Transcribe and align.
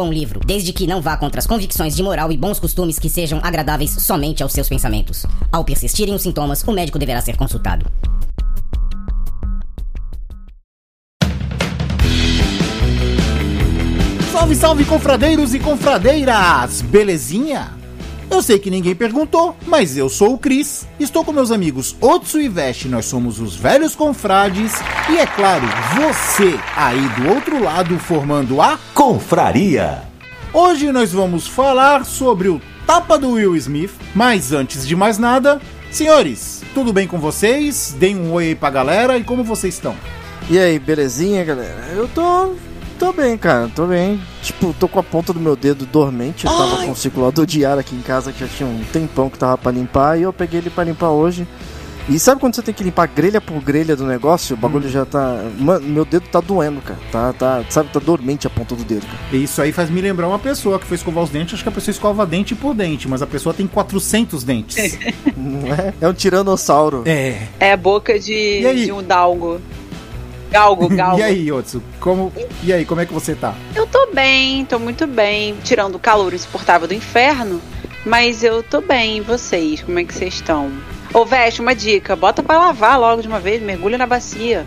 bom 0.00 0.10
livro, 0.10 0.40
desde 0.46 0.72
que 0.72 0.86
não 0.86 1.02
vá 1.02 1.14
contra 1.14 1.40
as 1.40 1.46
convicções 1.46 1.94
de 1.94 2.02
moral 2.02 2.32
e 2.32 2.36
bons 2.36 2.58
costumes 2.58 2.98
que 2.98 3.10
sejam 3.10 3.38
agradáveis 3.42 3.90
somente 3.90 4.42
aos 4.42 4.50
seus 4.50 4.66
pensamentos. 4.66 5.26
Ao 5.52 5.62
persistirem 5.62 6.14
os 6.14 6.22
sintomas, 6.22 6.62
o 6.66 6.72
médico 6.72 6.98
deverá 6.98 7.20
ser 7.20 7.36
consultado. 7.36 7.84
Salve, 14.32 14.54
salve, 14.54 14.84
confradeiros 14.86 15.52
e 15.52 15.58
confradeiras! 15.58 16.80
Belezinha? 16.80 17.79
Eu 18.30 18.40
sei 18.40 18.60
que 18.60 18.70
ninguém 18.70 18.94
perguntou, 18.94 19.56
mas 19.66 19.96
eu 19.96 20.08
sou 20.08 20.34
o 20.34 20.38
Cris, 20.38 20.86
estou 21.00 21.24
com 21.24 21.32
meus 21.32 21.50
amigos 21.50 21.96
Otsu 22.00 22.40
e 22.40 22.48
Veste, 22.48 22.86
nós 22.86 23.06
somos 23.06 23.40
os 23.40 23.56
velhos 23.56 23.96
confrades, 23.96 24.72
e 25.10 25.18
é 25.18 25.26
claro, 25.26 25.66
você 25.96 26.56
aí 26.76 27.00
do 27.20 27.28
outro 27.28 27.60
lado 27.60 27.98
formando 27.98 28.62
a 28.62 28.78
Confraria. 28.94 30.04
Hoje 30.52 30.92
nós 30.92 31.12
vamos 31.12 31.48
falar 31.48 32.04
sobre 32.04 32.48
o 32.48 32.62
tapa 32.86 33.18
do 33.18 33.32
Will 33.32 33.56
Smith, 33.56 33.92
mas 34.14 34.52
antes 34.52 34.86
de 34.86 34.94
mais 34.94 35.18
nada, 35.18 35.60
senhores, 35.90 36.62
tudo 36.72 36.92
bem 36.92 37.08
com 37.08 37.18
vocês? 37.18 37.96
Deem 37.98 38.16
um 38.16 38.32
oi 38.32 38.46
aí 38.46 38.54
pra 38.54 38.70
galera 38.70 39.18
e 39.18 39.24
como 39.24 39.42
vocês 39.42 39.74
estão? 39.74 39.96
E 40.48 40.56
aí, 40.56 40.78
belezinha, 40.78 41.44
galera? 41.44 41.88
Eu 41.94 42.08
tô. 42.08 42.54
Tô 43.00 43.12
bem, 43.14 43.36
cara, 43.38 43.68
tô 43.74 43.86
bem. 43.86 44.20
Tipo, 44.42 44.74
tô 44.78 44.86
com 44.86 45.00
a 45.00 45.02
ponta 45.02 45.32
do 45.32 45.40
meu 45.40 45.56
dedo 45.56 45.86
dormente. 45.86 46.44
Eu 46.46 46.52
tava 46.52 46.84
com 46.84 46.92
o 46.92 46.96
circulador 46.96 47.46
de 47.46 47.64
ar 47.64 47.78
aqui 47.78 47.96
em 47.96 48.02
casa 48.02 48.30
que 48.30 48.40
já 48.40 48.46
tinha 48.46 48.68
um 48.68 48.84
tempão 48.92 49.30
que 49.30 49.38
tava 49.38 49.56
pra 49.58 49.72
limpar 49.72 50.18
e 50.18 50.22
eu 50.22 50.32
peguei 50.32 50.60
ele 50.60 50.70
pra 50.70 50.84
limpar 50.84 51.08
hoje. 51.08 51.48
E 52.08 52.18
sabe 52.18 52.40
quando 52.40 52.54
você 52.56 52.62
tem 52.62 52.74
que 52.74 52.82
limpar 52.82 53.06
grelha 53.06 53.40
por 53.40 53.60
grelha 53.62 53.94
do 53.94 54.04
negócio? 54.04 54.54
O 54.54 54.58
bagulho 54.58 54.88
já 54.88 55.04
tá. 55.04 55.44
Mano, 55.58 55.86
meu 55.86 56.04
dedo 56.04 56.26
tá 56.28 56.40
doendo, 56.40 56.80
cara. 56.80 56.98
Tá, 57.12 57.32
tá, 57.32 57.64
sabe, 57.70 57.88
tá 57.90 58.00
dormente 58.00 58.46
a 58.46 58.50
ponta 58.50 58.74
do 58.74 58.82
dedo, 58.84 59.06
cara. 59.06 59.18
E 59.32 59.44
Isso 59.44 59.62
aí 59.62 59.70
faz 59.72 59.88
me 59.88 60.00
lembrar 60.00 60.26
uma 60.26 60.38
pessoa 60.38 60.78
que 60.78 60.86
foi 60.86 60.96
escovar 60.96 61.22
os 61.24 61.30
dentes, 61.30 61.54
acho 61.54 61.62
que 61.62 61.68
a 61.68 61.72
pessoa 61.72 61.92
escova 61.92 62.26
dente 62.26 62.54
por 62.54 62.74
dente, 62.74 63.06
mas 63.08 63.22
a 63.22 63.26
pessoa 63.26 63.54
tem 63.54 63.66
400 63.66 64.42
dentes. 64.44 64.98
Não 65.36 65.72
é? 65.72 65.94
É 66.00 66.08
um 66.08 66.12
tiranossauro. 66.12 67.02
é. 67.06 67.46
É 67.60 67.72
a 67.72 67.76
boca 67.76 68.18
de, 68.18 68.60
E 68.60 68.66
aí? 68.66 68.84
de 68.86 68.92
um 68.92 69.02
dalgo. 69.02 69.60
Galgo, 70.50 70.88
galgo. 70.94 71.18
E 71.18 71.22
aí, 71.22 71.52
Otsu, 71.52 71.82
como... 71.98 72.32
E 72.62 72.72
aí, 72.72 72.84
como 72.84 73.00
é 73.00 73.06
que 73.06 73.12
você 73.12 73.34
tá? 73.34 73.54
Eu 73.74 73.86
tô 73.86 74.08
bem, 74.12 74.64
tô 74.64 74.78
muito 74.78 75.06
bem. 75.06 75.54
Tirando 75.64 75.94
o 75.94 75.98
calor 75.98 76.32
insuportável 76.34 76.86
do 76.88 76.94
inferno. 76.94 77.60
Mas 78.04 78.42
eu 78.42 78.62
tô 78.62 78.80
bem. 78.80 79.18
E 79.18 79.20
vocês? 79.20 79.82
Como 79.82 79.98
é 79.98 80.04
que 80.04 80.14
vocês 80.14 80.34
estão? 80.34 80.70
Ô, 81.12 81.24
Veste, 81.24 81.60
uma 81.60 81.74
dica. 81.74 82.16
Bota 82.16 82.42
pra 82.42 82.58
lavar 82.58 82.98
logo 82.98 83.22
de 83.22 83.28
uma 83.28 83.38
vez. 83.40 83.62
Mergulha 83.62 83.98
na 83.98 84.06
bacia. 84.06 84.66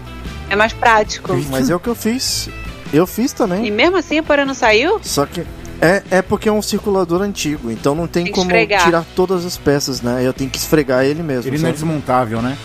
É 0.50 0.56
mais 0.56 0.72
prático. 0.74 1.34
Mas 1.50 1.70
é 1.70 1.76
o 1.76 1.80
que 1.80 1.88
eu 1.90 1.96
fiz. 1.96 2.50
Eu 2.94 3.08
fiz 3.08 3.32
E 3.32 3.36
também. 3.36 3.72
mesmo 3.72 3.98
assim 3.98 4.20
a 4.20 4.24
porra 4.24 4.46
não 4.46 4.54
saiu? 4.54 5.00
Só 5.02 5.26
que. 5.26 5.44
É, 5.82 6.04
é 6.12 6.22
porque 6.22 6.48
é 6.48 6.52
um 6.52 6.62
circulador 6.62 7.22
antigo, 7.22 7.70
então 7.70 7.94
não 7.94 8.08
tem, 8.08 8.24
Tem 8.26 8.32
como 8.34 8.46
esfregar. 8.46 8.84
tirar 8.86 9.06
todas 9.16 9.44
as 9.46 9.58
peças, 9.58 10.02
né? 10.02 10.22
Eu 10.26 10.32
tenho 10.32 10.50
que 10.50 10.58
esfregar 10.58 11.04
ele 11.04 11.22
mesmo. 11.24 11.50
Ele 11.50 11.58
não 11.58 11.68
é 11.68 11.72
sabe? 11.72 11.74
desmontável, 11.74 12.42
né? 12.42 12.58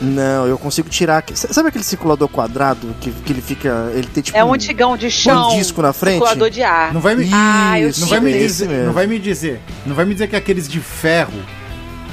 Não, 0.00 0.46
eu 0.46 0.58
consigo 0.58 0.88
tirar. 0.88 1.24
Sabe 1.34 1.68
aquele 1.68 1.84
circulador 1.84 2.28
quadrado 2.28 2.94
que, 3.00 3.10
que 3.10 3.32
ele 3.32 3.40
fica. 3.40 3.90
Ele 3.94 4.06
tem 4.06 4.22
tipo. 4.22 4.36
É 4.36 4.44
um 4.44 4.52
antigão 4.52 4.96
de 4.96 5.10
chão. 5.10 5.52
um 5.52 5.58
disco 5.58 5.80
na 5.80 5.92
frente? 5.92 6.14
Circulador 6.14 6.50
de 6.50 6.62
ar. 6.62 6.92
Não 6.92 7.00
vai 7.00 7.14
me... 7.14 7.28
Ah, 7.32 7.80
Isso, 7.80 8.00
Não 8.02 8.08
vai 8.08 8.20
me 8.20 8.32
dizer, 8.32 8.68
mesmo. 8.68 8.86
não 8.86 8.92
vai 8.92 9.06
me 9.06 9.18
dizer, 9.18 9.60
não 9.86 9.94
vai 9.94 10.04
me 10.04 10.12
dizer 10.12 10.28
que 10.28 10.34
é 10.36 10.38
aqueles 10.38 10.68
de 10.68 10.80
ferro 10.80 11.32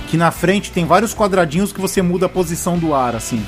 que 0.07 0.15
na 0.17 0.31
frente 0.31 0.71
tem 0.71 0.85
vários 0.85 1.13
quadradinhos 1.13 1.73
que 1.73 1.81
você 1.81 2.01
muda 2.01 2.27
a 2.27 2.29
posição 2.29 2.77
do 2.77 2.93
ar 2.93 3.15
assim. 3.15 3.43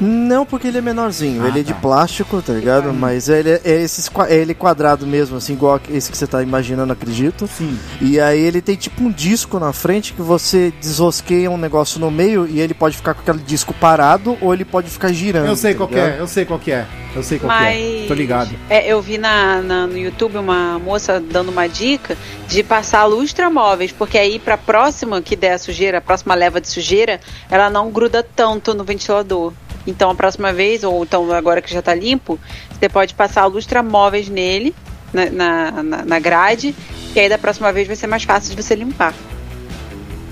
Não, 0.00 0.46
porque 0.46 0.68
ele 0.68 0.78
é 0.78 0.80
menorzinho. 0.80 1.42
Ah, 1.42 1.48
ele 1.48 1.60
é 1.60 1.62
de 1.62 1.72
tá. 1.74 1.80
plástico, 1.80 2.40
tá 2.40 2.52
ligado? 2.52 2.92
Mas 2.92 3.28
ele 3.28 3.50
é, 3.50 3.60
é 3.64 3.82
esses, 3.82 4.10
é 4.28 4.34
ele 4.36 4.54
quadrado 4.54 5.06
mesmo, 5.06 5.36
assim, 5.36 5.54
igual 5.54 5.80
esse 5.90 6.10
que 6.10 6.16
você 6.16 6.26
tá 6.26 6.42
imaginando, 6.42 6.92
acredito. 6.92 7.48
Sim. 7.48 7.78
E 8.00 8.20
aí 8.20 8.40
ele 8.40 8.60
tem 8.60 8.76
tipo 8.76 9.02
um 9.02 9.10
disco 9.10 9.58
na 9.58 9.72
frente 9.72 10.12
que 10.12 10.22
você 10.22 10.72
desrosqueia 10.80 11.50
um 11.50 11.58
negócio 11.58 11.98
no 12.00 12.10
meio 12.10 12.46
e 12.46 12.60
ele 12.60 12.74
pode 12.74 12.96
ficar 12.96 13.14
com 13.14 13.22
aquele 13.22 13.38
disco 13.40 13.74
parado 13.74 14.38
ou 14.40 14.54
ele 14.54 14.64
pode 14.64 14.88
ficar 14.88 15.12
girando. 15.12 15.46
Eu 15.46 15.56
sei 15.56 15.72
tá 15.72 15.78
qual 15.78 15.88
que 15.88 15.94
ligado? 15.96 16.12
é, 16.12 16.20
eu 16.20 16.26
sei 16.28 16.44
qual 16.44 16.58
que 16.58 16.70
é. 16.72 16.86
Eu 17.16 17.22
sei 17.22 17.38
qual 17.38 17.50
que 17.50 17.58
Mas 17.58 18.04
é. 18.04 18.06
Tô 18.06 18.14
ligado. 18.14 18.50
É, 18.68 18.86
eu 18.86 19.00
vi 19.02 19.18
na, 19.18 19.60
na- 19.62 19.86
no 19.86 19.96
YouTube 19.98 20.36
uma 20.38 20.78
moça 20.78 21.18
dando 21.18 21.48
uma 21.50 21.66
dica 21.66 22.16
de 22.46 22.62
passar 22.62 23.04
lustramóveis, 23.06 23.90
porque 23.90 24.16
aí 24.18 24.38
pra 24.38 24.56
próxima 24.56 25.20
que 25.20 25.34
der 25.34 25.52
a 25.54 25.58
sujeira, 25.58 25.98
a 25.98 26.00
próxima 26.00 26.34
leva 26.34 26.60
de 26.60 26.68
sujeira, 26.68 27.18
ela 27.50 27.68
não 27.68 27.90
gruda 27.90 28.22
tanto 28.22 28.74
no 28.74 28.84
ventilador. 28.84 29.52
Então 29.88 30.10
a 30.10 30.14
próxima 30.14 30.52
vez, 30.52 30.84
ou 30.84 31.02
então 31.02 31.32
agora 31.32 31.62
que 31.62 31.72
já 31.72 31.80
tá 31.80 31.94
limpo, 31.94 32.38
você 32.78 32.88
pode 32.90 33.14
passar 33.14 33.46
lustramóveis 33.46 34.28
nele, 34.28 34.74
na, 35.12 35.72
na, 35.72 36.04
na- 36.04 36.18
grade, 36.18 36.74
que 37.14 37.18
aí 37.18 37.26
da 37.28 37.38
próxima 37.38 37.72
vez 37.72 37.86
vai 37.86 37.96
ser 37.96 38.06
mais 38.06 38.22
fácil 38.22 38.54
de 38.54 38.62
você 38.62 38.74
limpar. 38.74 39.14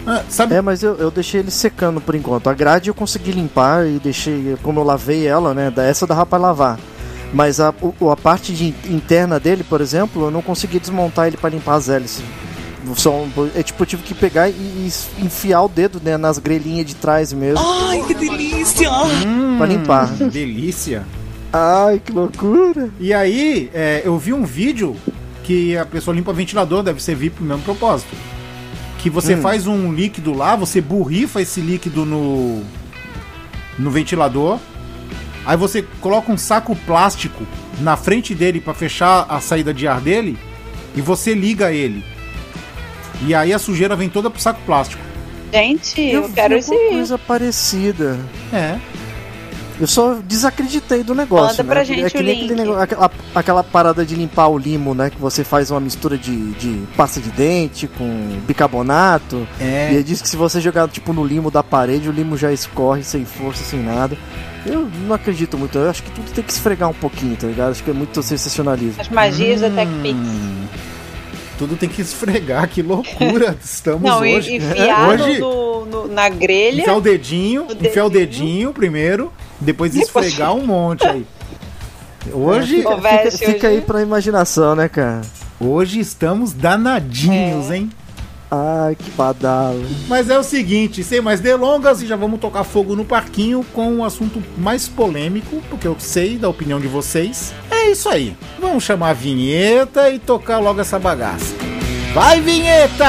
Ah, 0.06 0.22
sabe? 0.28 0.54
É, 0.54 0.60
mas 0.60 0.82
eu, 0.82 0.94
eu 0.96 1.10
deixei 1.10 1.40
ele 1.40 1.50
secando 1.50 2.00
por 2.02 2.14
enquanto. 2.14 2.48
A 2.48 2.54
grade 2.54 2.90
eu 2.90 2.94
consegui 2.94 3.32
limpar 3.32 3.86
e 3.86 3.98
deixei, 3.98 4.56
como 4.62 4.78
eu 4.78 4.84
lavei 4.84 5.26
ela, 5.26 5.54
né? 5.54 5.70
da- 5.70 5.84
Essa 5.84 6.06
dava 6.06 6.26
pra 6.26 6.38
lavar. 6.38 6.78
Mas 7.32 7.58
a, 7.58 7.74
o- 7.80 8.10
a 8.10 8.16
parte 8.16 8.52
de, 8.52 8.74
interna 8.88 9.40
dele, 9.40 9.64
por 9.64 9.80
exemplo, 9.80 10.26
eu 10.26 10.30
não 10.30 10.42
consegui 10.42 10.78
desmontar 10.78 11.26
ele 11.26 11.36
pra 11.38 11.48
limpar 11.50 11.74
as 11.76 11.88
hélices. 11.88 12.22
Um- 12.92 13.50
é 13.54 13.62
tipo, 13.62 13.82
eu 13.82 13.86
tive 13.86 14.02
que 14.02 14.14
pegar 14.14 14.48
e, 14.48 14.52
e 14.52 14.92
enfiar 15.24 15.62
o 15.62 15.68
dedo 15.68 16.00
né, 16.02 16.16
nas 16.16 16.38
grelhinhas 16.38 16.86
de 16.86 16.94
trás 16.94 17.32
mesmo 17.32 17.58
Hum, 19.26 19.56
pra 19.58 19.66
limpar. 19.66 20.06
Delícia. 20.30 21.04
Ai, 21.52 22.00
que 22.04 22.12
loucura! 22.12 22.90
E 23.00 23.14
aí, 23.14 23.70
é, 23.72 24.02
eu 24.04 24.18
vi 24.18 24.32
um 24.32 24.44
vídeo 24.44 24.96
que 25.44 25.76
a 25.76 25.86
pessoa 25.86 26.14
limpa 26.14 26.32
ventilador, 26.32 26.82
deve 26.82 27.02
servir 27.02 27.30
pro 27.30 27.44
mesmo 27.44 27.62
propósito. 27.62 28.14
Que 28.98 29.08
você 29.08 29.34
Hum. 29.36 29.40
faz 29.42 29.66
um 29.66 29.92
líquido 29.92 30.32
lá, 30.34 30.56
você 30.56 30.80
borrifa 30.80 31.40
esse 31.40 31.60
líquido 31.60 32.04
no, 32.04 32.62
no 33.78 33.90
ventilador. 33.90 34.58
Aí 35.46 35.56
você 35.56 35.84
coloca 36.00 36.32
um 36.32 36.36
saco 36.36 36.74
plástico 36.74 37.46
na 37.80 37.96
frente 37.96 38.34
dele 38.34 38.60
para 38.60 38.74
fechar 38.74 39.26
a 39.28 39.40
saída 39.40 39.72
de 39.72 39.86
ar 39.86 40.00
dele 40.00 40.36
e 40.96 41.00
você 41.00 41.32
liga 41.34 41.72
ele. 41.72 42.04
E 43.24 43.34
aí 43.34 43.52
a 43.52 43.58
sujeira 43.58 43.96
vem 43.96 44.08
toda 44.08 44.30
pro 44.30 44.40
saco 44.40 44.60
plástico. 44.66 45.02
Gente, 45.52 46.00
eu, 46.00 46.26
vi 46.28 46.34
quero 46.34 46.56
esse. 46.56 46.74
coisa 46.74 47.16
parecida. 47.16 48.18
É. 48.52 48.78
Eu 49.78 49.86
só 49.86 50.14
desacreditei 50.26 51.02
do 51.02 51.14
negócio. 51.14 51.58
Manda 51.58 51.64
pra 51.64 51.80
né? 51.80 51.84
gente 51.84 52.04
é 52.04 52.10
que 52.10 52.18
o 52.18 52.22
nem 52.22 52.48
negócio- 52.48 52.80
aquela, 52.80 53.10
aquela 53.34 53.62
parada 53.64 54.06
de 54.06 54.14
limpar 54.14 54.48
o 54.48 54.56
limo, 54.56 54.94
né? 54.94 55.10
Que 55.10 55.18
você 55.20 55.44
faz 55.44 55.70
uma 55.70 55.80
mistura 55.80 56.16
de, 56.16 56.52
de 56.54 56.82
pasta 56.96 57.20
de 57.20 57.30
dente 57.30 57.86
com 57.86 58.38
bicarbonato. 58.46 59.46
É. 59.60 59.92
E 59.92 60.02
diz 60.02 60.22
que 60.22 60.28
se 60.28 60.36
você 60.36 60.60
jogar 60.62 60.88
tipo 60.88 61.12
no 61.12 61.22
limo 61.24 61.50
da 61.50 61.62
parede, 61.62 62.08
o 62.08 62.12
limo 62.12 62.38
já 62.38 62.50
escorre 62.52 63.02
sem 63.02 63.26
força, 63.26 63.62
sem 63.64 63.82
nada. 63.82 64.16
Eu 64.64 64.88
não 65.06 65.14
acredito 65.14 65.58
muito. 65.58 65.76
Eu 65.76 65.90
acho 65.90 66.02
que 66.02 66.10
tudo 66.10 66.30
tem 66.32 66.42
que 66.42 66.52
esfregar 66.52 66.88
um 66.88 66.94
pouquinho, 66.94 67.36
tá 67.36 67.46
ligado? 67.46 67.70
Acho 67.72 67.84
que 67.84 67.90
é 67.90 67.94
muito 67.94 68.20
sensacionalismo. 68.22 69.00
As 69.00 69.08
magias 69.10 69.60
da 69.60 69.68
TechPix. 69.68 70.16
Hum, 70.18 70.64
tudo 71.58 71.76
tem 71.76 71.88
que 71.88 72.00
esfregar, 72.02 72.68
que 72.68 72.82
loucura 72.82 73.56
estamos 73.64 74.02
Não, 74.02 74.20
hoje. 74.20 74.56
enfiar 74.56 75.08
Hoje- 75.08 75.38
no- 75.38 75.86
no- 75.86 76.08
na 76.08 76.28
grelha. 76.28 76.82
Enfiar 76.82 76.96
o 76.96 77.00
dedinho, 77.00 77.62
O 77.66 77.72
enfiar 77.72 78.04
o 78.04 78.10
dedinho. 78.10 78.46
dedinho 78.46 78.72
primeiro, 78.72 79.32
depois 79.60 79.92
Depois- 79.92 80.26
esfregar 80.26 80.54
um 80.54 80.66
monte 80.66 81.06
aí. 81.06 81.24
Hoje, 82.32 82.76
Fica, 82.78 83.30
fica 83.30 83.68
aí 83.68 83.76
hoje- 83.76 83.86
pra 83.86 84.02
imaginação, 84.02 84.74
né, 84.74 84.88
cara? 84.88 85.22
hoje 85.60 86.00
estamos 86.00 86.52
danadinhos, 86.52 87.70
É. 87.70 87.76
hein? 87.76 87.90
Ai, 88.50 88.94
que 88.94 89.10
badalo. 89.10 89.84
Mas 90.08 90.30
é 90.30 90.38
o 90.38 90.42
seguinte, 90.42 91.02
sem 91.02 91.20
mais 91.20 91.40
delongas, 91.40 92.00
e 92.02 92.06
já 92.06 92.14
vamos 92.16 92.38
tocar 92.40 92.62
fogo 92.64 92.94
no 92.94 93.04
parquinho 93.04 93.64
com 93.72 93.92
um 93.92 94.04
assunto 94.04 94.42
mais 94.56 94.86
polêmico, 94.88 95.60
porque 95.68 95.86
eu 95.86 95.96
sei 95.98 96.36
da 96.36 96.48
opinião 96.48 96.78
de 96.80 96.86
vocês. 96.86 97.52
É 97.86 97.90
isso 97.90 98.08
aí. 98.08 98.36
Vamos 98.58 98.82
chamar 98.82 99.10
a 99.10 99.12
vinheta 99.12 100.10
e 100.10 100.18
tocar 100.18 100.58
logo 100.58 100.80
essa 100.80 100.98
bagaça. 100.98 101.54
Vai, 102.12 102.40
vinheta! 102.40 103.06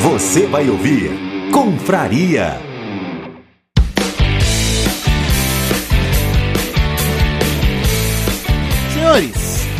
Você 0.00 0.46
vai 0.48 0.68
ouvir 0.68 1.12
Confraria. 1.52 2.69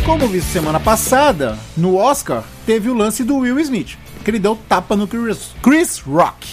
Como 0.05 0.27
vi 0.27 0.41
semana 0.41 0.79
passada, 0.79 1.57
no 1.77 1.95
Oscar 1.95 2.43
teve 2.65 2.89
o 2.89 2.93
lance 2.93 3.23
do 3.23 3.37
Will 3.37 3.59
Smith, 3.59 3.97
que 4.23 4.31
ele 4.31 4.39
deu 4.39 4.57
tapa 4.67 4.95
no 4.95 5.07
Chris, 5.07 5.51
Chris 5.61 5.99
Rock. 5.99 6.47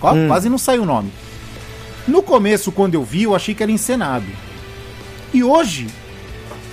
Ó, 0.00 0.14
Quase 0.26 0.48
não 0.48 0.58
saiu 0.58 0.82
o 0.82 0.86
nome. 0.86 1.12
No 2.08 2.22
começo, 2.22 2.72
quando 2.72 2.94
eu 2.94 3.04
vi, 3.04 3.24
eu 3.24 3.34
achei 3.34 3.54
que 3.54 3.62
era 3.62 3.70
encenado. 3.70 4.26
E 5.32 5.44
hoje, 5.44 5.88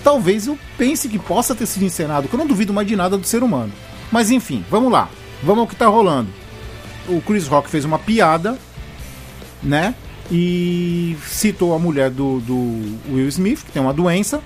talvez 0.04 0.48
eu 0.48 0.58
pense 0.78 1.10
que 1.10 1.20
possa 1.20 1.54
ter 1.54 1.66
sido 1.66 1.84
encenado, 1.84 2.28
que 2.28 2.34
eu 2.34 2.40
não 2.40 2.48
duvido 2.48 2.74
mais 2.74 2.88
de 2.88 2.96
nada 2.96 3.18
do 3.18 3.28
ser 3.28 3.44
humano. 3.44 3.72
Mas 4.12 4.32
enfim, 4.32 4.64
vamos 4.70 4.92
lá. 4.92 5.10
Vamos 5.44 5.62
ao 5.62 5.68
que 5.68 5.76
tá 5.76 5.88
rolando. 5.88 6.30
O 7.08 7.22
Chris 7.22 7.48
Rock 7.48 7.70
fez 7.70 7.86
uma 7.86 8.00
piada, 8.00 8.58
né? 9.62 9.94
E 10.32 11.16
citou 11.28 11.74
a 11.74 11.80
mulher 11.80 12.10
do, 12.10 12.40
do 12.40 12.98
Will 13.14 13.28
Smith, 13.28 13.64
que 13.64 13.72
tem 13.72 13.82
uma 13.82 13.94
doença. 13.94 14.42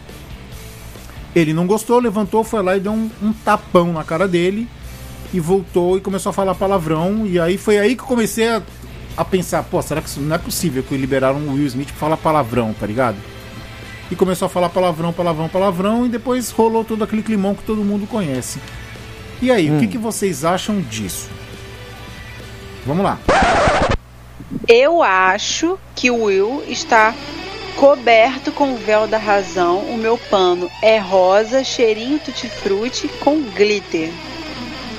Ele 1.36 1.54
não 1.54 1.66
gostou, 1.66 2.00
levantou, 2.00 2.44
foi 2.44 2.62
lá 2.62 2.76
e 2.76 2.80
deu 2.80 2.92
um, 2.92 3.10
um 3.22 3.34
tapão 3.34 3.94
na 3.94 4.04
cara 4.04 4.28
dele. 4.28 4.68
E 5.34 5.40
voltou 5.40 5.98
e 5.98 6.02
começou 6.02 6.32
a 6.32 6.34
falar 6.34 6.56
palavrão. 6.56 7.26
E 7.26 7.40
aí 7.40 7.58
foi 7.58 7.78
aí 7.78 7.96
que 7.96 8.04
eu 8.04 8.08
comecei 8.08 8.50
a, 8.50 8.62
a 9.16 9.24
pensar: 9.24 9.64
pô, 9.64 9.82
será 9.82 10.02
que 10.02 10.10
isso 10.10 10.20
não 10.20 10.36
é 10.36 10.40
possível 10.40 10.84
que 10.84 10.96
liberaram 10.98 11.40
o 11.40 11.54
Will 11.54 11.68
Smith 11.68 11.88
pra 11.88 11.98
falar 11.98 12.18
palavrão, 12.18 12.74
tá 12.78 12.86
ligado? 12.86 13.18
E 14.10 14.16
começou 14.16 14.48
a 14.48 14.50
falar 14.50 14.68
palavrão, 14.68 15.14
palavrão, 15.14 15.48
palavrão. 15.48 16.06
E 16.06 16.10
depois 16.10 16.50
rolou 16.52 16.84
todo 16.84 17.04
aquele 17.04 17.24
climão 17.24 17.56
que 17.56 17.64
todo 17.64 17.84
mundo 17.84 18.06
conhece. 18.08 18.60
E 19.42 19.50
aí, 19.50 19.72
o 19.72 19.80
que, 19.80 19.88
que 19.88 19.98
vocês 19.98 20.46
acham 20.46 20.82
disso? 20.82 21.30
Vamos 22.86 23.04
lá. 23.04 23.20
Eu 24.68 25.02
acho 25.02 25.80
que 25.96 26.12
o 26.12 26.26
Will 26.26 26.64
está 26.68 27.16
coberto 27.76 28.52
com 28.52 28.74
o 28.74 28.78
véu 28.78 29.08
da 29.08 29.18
razão. 29.18 29.80
O 29.80 29.98
meu 29.98 30.18
pano 30.18 30.70
é 30.82 30.98
rosa, 30.98 31.64
cheirinho 31.64 32.20
tutti-frutti 32.20 33.08
com 33.20 33.42
glitter. 33.42 34.10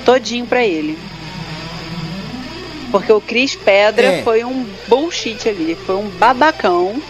Todinho 0.05 0.45
pra 0.45 0.63
ele. 0.65 0.97
Porque 2.91 3.11
o 3.11 3.21
Cris 3.21 3.55
Pedra 3.55 4.05
É. 4.07 4.21
foi 4.23 4.43
um 4.43 4.67
bullshit 4.87 5.47
ali, 5.49 5.75
foi 5.75 5.95
um 5.95 6.09
babacão. 6.09 7.01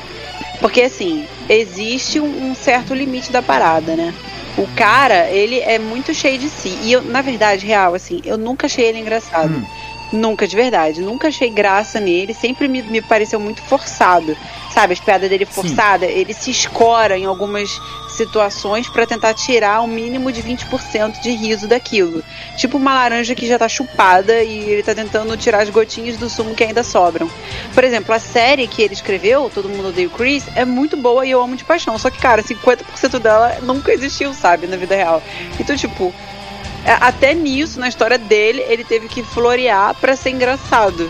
Porque 0.60 0.82
assim, 0.82 1.26
existe 1.50 2.20
um, 2.20 2.52
um 2.52 2.56
certo 2.56 2.94
limite 2.94 3.32
da 3.32 3.42
parada, 3.42 3.96
né? 3.96 4.14
O 4.58 4.68
cara, 4.76 5.30
ele 5.30 5.60
é 5.60 5.80
muito 5.80 6.14
cheio 6.14 6.38
de 6.38 6.48
si. 6.48 6.78
E 6.84 6.92
eu, 6.94 7.02
na 7.02 7.22
verdade, 7.22 7.66
real, 7.66 7.96
assim, 7.96 8.22
eu 8.24 8.38
nunca 8.38 8.68
achei 8.68 8.86
ele 8.86 9.00
engraçado. 9.00 9.66
Nunca, 10.14 10.48
de 10.48 10.56
verdade. 10.56 11.02
Nunca 11.02 11.30
achei 11.30 11.50
graça 11.50 12.00
nele. 12.00 12.36
Sempre 12.36 12.68
me, 12.68 12.84
me 12.84 13.02
pareceu 13.02 13.40
muito 13.40 13.64
forçado. 13.64 14.38
Sabe, 14.72 14.94
as 14.94 15.00
piadas 15.00 15.28
dele 15.28 15.46
forçadas, 15.46 16.10
ele 16.10 16.34
se 16.34 16.52
escora 16.52 17.18
em 17.18 17.26
algumas 17.26 17.82
situações 18.10 18.88
pra 18.88 19.08
tentar 19.08 19.34
tirar 19.34 19.82
o 19.82 19.88
mínimo 19.88 20.32
de 20.32 20.44
20% 20.44 21.20
de 21.20 21.32
riso 21.32 21.68
daquilo. 21.68 22.24
Tipo 22.58 22.78
uma 22.78 22.94
laranja 22.94 23.34
que 23.34 23.48
já 23.48 23.58
tá 23.58 23.68
chupada 23.68 24.44
e 24.44 24.70
ele 24.70 24.84
tá 24.84 24.94
tentando 24.94 25.36
tirar 25.36 25.64
as 25.64 25.70
gotinhas 25.70 26.18
do 26.18 26.30
sumo 26.30 26.54
que 26.54 26.64
ainda 26.64 26.84
sobram. 26.84 27.28
Por 27.74 27.84
exemplo, 27.84 28.14
a 28.14 28.20
série 28.20 28.68
que 28.68 28.84
ele 28.84 28.94
escreveu, 28.94 29.50
Todo 29.54 29.68
Mundo 29.68 29.90
Odeia 29.90 30.08
o 30.08 30.12
Chris, 30.12 30.46
é 30.56 30.64
muito 30.64 30.96
boa 30.96 31.26
e 31.26 31.32
eu 31.32 31.42
amo 31.42 31.56
de 31.56 31.64
paixão. 31.64 31.98
Só 31.98 32.12
que, 32.12 32.20
cara, 32.20 32.44
50% 32.44 33.20
dela 33.20 33.58
nunca 33.64 33.92
existiu, 33.92 34.32
sabe, 34.34 34.68
na 34.68 34.78
vida 34.78 34.96
real. 34.96 35.24
Então, 35.60 35.76
tipo, 35.76 36.14
até 36.86 37.34
nisso, 37.34 37.80
na 37.80 37.88
história 37.88 38.18
dele, 38.18 38.64
ele 38.68 38.84
teve 38.84 39.08
que 39.08 39.24
florear 39.24 39.96
pra 39.96 40.16
ser 40.16 40.32
engraçado. 40.32 41.10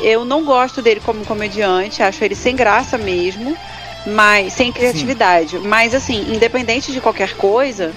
Eu 0.00 0.24
não 0.24 0.44
gosto 0.44 0.80
dele 0.80 1.00
como 1.04 1.24
comediante, 1.24 2.02
acho 2.02 2.22
ele 2.22 2.36
sem 2.36 2.54
graça 2.54 2.96
mesmo, 2.96 3.56
mas 4.06 4.52
sem 4.52 4.70
criatividade. 4.72 5.58
Mas 5.58 5.94
assim, 5.94 6.32
independente 6.32 6.92
de 6.92 7.00
qualquer 7.00 7.34
coisa, 7.34 7.92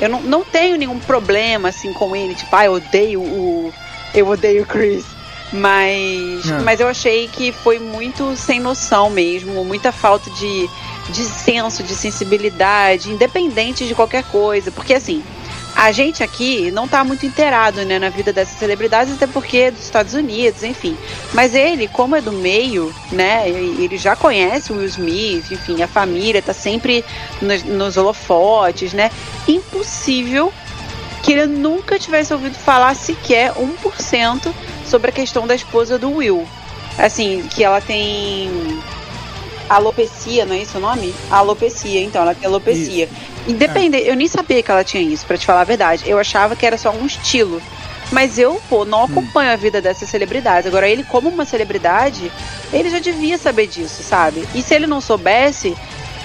eu 0.00 0.08
não, 0.08 0.20
não 0.22 0.44
tenho 0.44 0.76
nenhum 0.76 0.98
problema 0.98 1.68
assim 1.68 1.92
com 1.92 2.16
ele, 2.16 2.34
tipo, 2.34 2.54
ah, 2.54 2.64
eu 2.64 2.72
odeio 2.74 3.20
o. 3.20 3.72
Eu 4.12 4.28
odeio 4.28 4.64
o 4.64 4.66
Chris. 4.66 5.04
Mas, 5.52 6.48
É. 6.48 6.58
mas 6.64 6.80
eu 6.80 6.88
achei 6.88 7.28
que 7.28 7.52
foi 7.52 7.78
muito 7.78 8.36
sem 8.36 8.60
noção 8.60 9.10
mesmo, 9.10 9.64
muita 9.64 9.90
falta 9.92 10.30
de, 10.30 10.68
de 11.10 11.24
senso, 11.24 11.82
de 11.82 11.94
sensibilidade, 11.94 13.10
independente 13.10 13.86
de 13.86 13.94
qualquer 13.94 14.24
coisa. 14.24 14.70
Porque 14.70 14.94
assim, 14.94 15.22
a 15.80 15.92
gente 15.92 16.22
aqui 16.22 16.70
não 16.70 16.86
tá 16.86 17.02
muito 17.02 17.24
inteirado 17.24 17.82
né, 17.86 17.98
na 17.98 18.10
vida 18.10 18.34
dessas 18.34 18.58
celebridades, 18.58 19.14
até 19.14 19.26
porque 19.26 19.56
é 19.56 19.70
dos 19.70 19.82
Estados 19.82 20.12
Unidos, 20.12 20.62
enfim. 20.62 20.94
Mas 21.32 21.54
ele, 21.54 21.88
como 21.88 22.14
é 22.14 22.20
do 22.20 22.32
meio, 22.32 22.94
né? 23.10 23.48
Ele 23.48 23.96
já 23.96 24.14
conhece 24.14 24.74
o 24.74 24.76
Will 24.76 24.84
Smith, 24.84 25.50
enfim, 25.50 25.82
a 25.82 25.88
família 25.88 26.42
tá 26.42 26.52
sempre 26.52 27.02
nos, 27.40 27.62
nos 27.62 27.96
holofotes, 27.96 28.92
né? 28.92 29.10
Impossível 29.48 30.52
que 31.22 31.32
ele 31.32 31.46
nunca 31.46 31.98
tivesse 31.98 32.34
ouvido 32.34 32.56
falar 32.56 32.94
sequer 32.94 33.54
1% 33.54 34.52
sobre 34.84 35.08
a 35.08 35.12
questão 35.14 35.46
da 35.46 35.54
esposa 35.54 35.98
do 35.98 36.10
Will. 36.10 36.46
Assim, 36.98 37.48
que 37.48 37.64
ela 37.64 37.80
tem 37.80 38.50
alopecia, 39.70 40.44
não 40.44 40.54
é 40.54 40.62
isso 40.62 40.78
o 40.78 40.80
nome? 40.80 41.14
Alopecia, 41.30 42.02
então, 42.02 42.22
ela 42.22 42.34
tem 42.34 42.46
alopecia. 42.46 43.08
Independente, 43.46 44.06
eu 44.06 44.16
nem 44.16 44.26
sabia 44.26 44.62
que 44.62 44.70
ela 44.70 44.82
tinha 44.82 45.02
isso, 45.02 45.24
pra 45.24 45.38
te 45.38 45.46
falar 45.46 45.60
a 45.60 45.64
verdade. 45.64 46.04
Eu 46.06 46.18
achava 46.18 46.56
que 46.56 46.66
era 46.66 46.76
só 46.76 46.90
um 46.90 47.06
estilo. 47.06 47.62
Mas 48.10 48.38
eu, 48.38 48.60
pô, 48.68 48.84
não 48.84 49.04
acompanho 49.04 49.52
a 49.52 49.56
vida 49.56 49.80
dessas 49.80 50.08
celebridades. 50.08 50.66
Agora, 50.66 50.88
ele, 50.88 51.04
como 51.04 51.28
uma 51.28 51.44
celebridade, 51.44 52.30
ele 52.72 52.90
já 52.90 52.98
devia 52.98 53.38
saber 53.38 53.68
disso, 53.68 54.02
sabe? 54.02 54.44
E 54.52 54.60
se 54.60 54.74
ele 54.74 54.88
não 54.88 55.00
soubesse, 55.00 55.76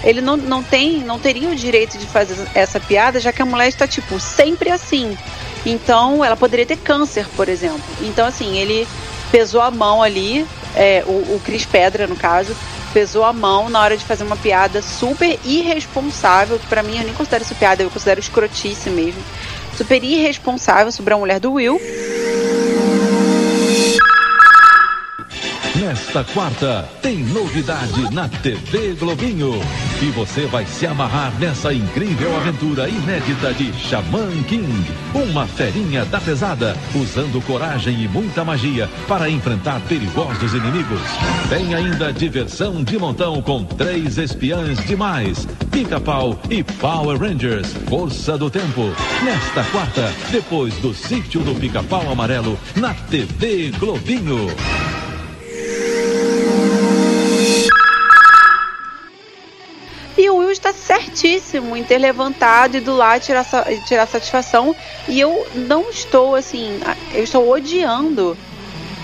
ele 0.03 0.19
não, 0.19 0.35
não 0.35 0.63
tem, 0.63 1.01
não 1.01 1.19
teria 1.19 1.47
o 1.47 1.55
direito 1.55 1.99
de 1.99 2.07
fazer 2.07 2.35
essa 2.55 2.79
piada, 2.79 3.19
já 3.19 3.31
que 3.31 3.43
a 3.43 3.45
mulher 3.45 3.67
está, 3.67 3.87
tipo, 3.87 4.19
sempre 4.19 4.71
assim. 4.71 5.15
Então, 5.63 6.25
ela 6.25 6.35
poderia 6.35 6.65
ter 6.65 6.77
câncer, 6.77 7.27
por 7.35 7.47
exemplo. 7.47 7.83
Então, 8.01 8.25
assim, 8.25 8.57
ele 8.57 8.87
pesou 9.31 9.61
a 9.61 9.69
mão 9.69 10.01
ali, 10.01 10.45
é, 10.75 11.03
o, 11.05 11.35
o 11.35 11.41
Cris 11.43 11.65
Pedra, 11.65 12.07
no 12.07 12.15
caso, 12.15 12.55
pesou 12.95 13.25
a 13.25 13.33
mão 13.33 13.67
na 13.69 13.81
hora 13.81 13.97
de 13.97 14.05
fazer 14.05 14.23
uma 14.23 14.37
piada 14.37 14.81
super 14.81 15.37
irresponsável, 15.43 16.57
que 16.57 16.65
pra 16.65 16.81
mim 16.81 16.97
eu 16.97 17.03
nem 17.03 17.13
considero 17.13 17.43
isso 17.43 17.53
piada, 17.53 17.83
eu 17.83 17.89
considero 17.89 18.21
escrotice 18.21 18.89
mesmo. 18.89 19.21
Super 19.75 20.01
irresponsável 20.01 20.93
sobre 20.93 21.13
a 21.13 21.17
mulher 21.17 21.41
do 21.41 21.51
Will. 21.51 21.77
Nesta 25.85 26.23
quarta, 26.23 26.89
tem 26.99 27.17
novidade 27.17 28.11
na 28.11 28.27
TV 28.27 28.95
Globinho. 28.99 29.51
E 30.01 30.05
você 30.09 30.47
vai 30.47 30.65
se 30.65 30.87
amarrar 30.87 31.31
nessa 31.39 31.71
incrível 31.71 32.35
aventura 32.37 32.89
inédita 32.89 33.53
de 33.53 33.71
Shaman 33.71 34.41
King. 34.47 34.83
Uma 35.13 35.45
ferinha 35.45 36.03
da 36.05 36.19
pesada, 36.19 36.75
usando 36.95 37.39
coragem 37.45 38.01
e 38.01 38.07
muita 38.07 38.43
magia 38.43 38.89
para 39.07 39.29
enfrentar 39.29 39.79
perigosos 39.81 40.55
inimigos. 40.55 41.01
Tem 41.49 41.75
ainda 41.75 42.11
diversão 42.11 42.83
de 42.83 42.97
montão 42.97 43.39
com 43.43 43.63
três 43.63 44.17
espiãs 44.17 44.83
demais. 44.87 45.47
Pica-pau 45.69 46.39
e 46.49 46.63
Power 46.63 47.19
Rangers, 47.19 47.73
Força 47.87 48.35
do 48.39 48.49
Tempo. 48.49 48.91
Nesta 49.23 49.63
quarta, 49.65 50.11
depois 50.31 50.73
do 50.77 50.95
sítio 50.95 51.41
do 51.41 51.53
Pica-Pau 51.53 52.11
Amarelo, 52.11 52.57
na 52.75 52.95
TV 52.95 53.69
Globinho. 53.77 54.47
Certíssimo 60.95 61.75
em 61.75 61.83
ter 61.83 61.97
levantado 61.97 62.77
e 62.77 62.79
do 62.79 62.95
lá 62.95 63.19
tirar, 63.19 63.45
tirar 63.87 64.07
satisfação. 64.07 64.75
E 65.07 65.19
eu 65.19 65.47
não 65.55 65.89
estou 65.89 66.35
assim, 66.35 66.79
eu 67.13 67.23
estou 67.23 67.49
odiando 67.49 68.37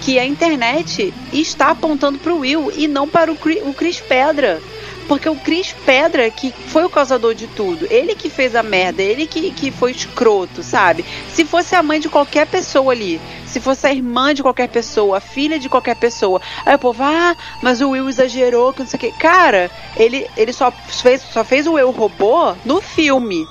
que 0.01 0.17
a 0.17 0.25
internet 0.25 1.13
está 1.31 1.69
apontando 1.69 2.17
para 2.17 2.33
o 2.33 2.39
Will 2.39 2.71
e 2.75 2.87
não 2.87 3.07
para 3.07 3.31
o 3.31 3.73
Chris 3.73 3.99
Pedra. 3.99 4.61
Porque 5.11 5.27
o 5.27 5.35
Chris 5.35 5.75
Pedra 5.85 6.31
que 6.31 6.53
foi 6.53 6.85
o 6.85 6.89
causador 6.89 7.35
de 7.35 7.45
tudo. 7.45 7.85
Ele 7.89 8.15
que 8.15 8.29
fez 8.29 8.55
a 8.55 8.63
merda, 8.63 9.01
ele 9.01 9.27
que, 9.27 9.51
que 9.51 9.69
foi 9.69 9.91
escroto, 9.91 10.63
sabe? 10.63 11.03
Se 11.27 11.43
fosse 11.43 11.75
a 11.75 11.83
mãe 11.83 11.99
de 11.99 12.07
qualquer 12.07 12.47
pessoa 12.47 12.93
ali, 12.93 13.19
se 13.45 13.59
fosse 13.59 13.85
a 13.85 13.91
irmã 13.91 14.33
de 14.33 14.41
qualquer 14.41 14.69
pessoa, 14.69 15.17
a 15.17 15.19
filha 15.19 15.59
de 15.59 15.67
qualquer 15.67 15.97
pessoa, 15.97 16.39
aí 16.65 16.75
o 16.75 16.79
povo, 16.79 17.03
ah, 17.03 17.35
mas 17.61 17.81
o 17.81 17.89
Will 17.89 18.07
exagerou, 18.07 18.71
que 18.71 18.79
não 18.79 18.87
sei 18.87 18.97
o 18.97 19.01
que. 19.01 19.11
Cara, 19.11 19.69
ele, 19.97 20.29
ele 20.37 20.53
só, 20.53 20.71
fez, 20.71 21.21
só 21.21 21.43
fez 21.43 21.67
o 21.67 21.73
Will 21.73 21.91
robô 21.91 22.55
no 22.63 22.79
filme. 22.79 23.45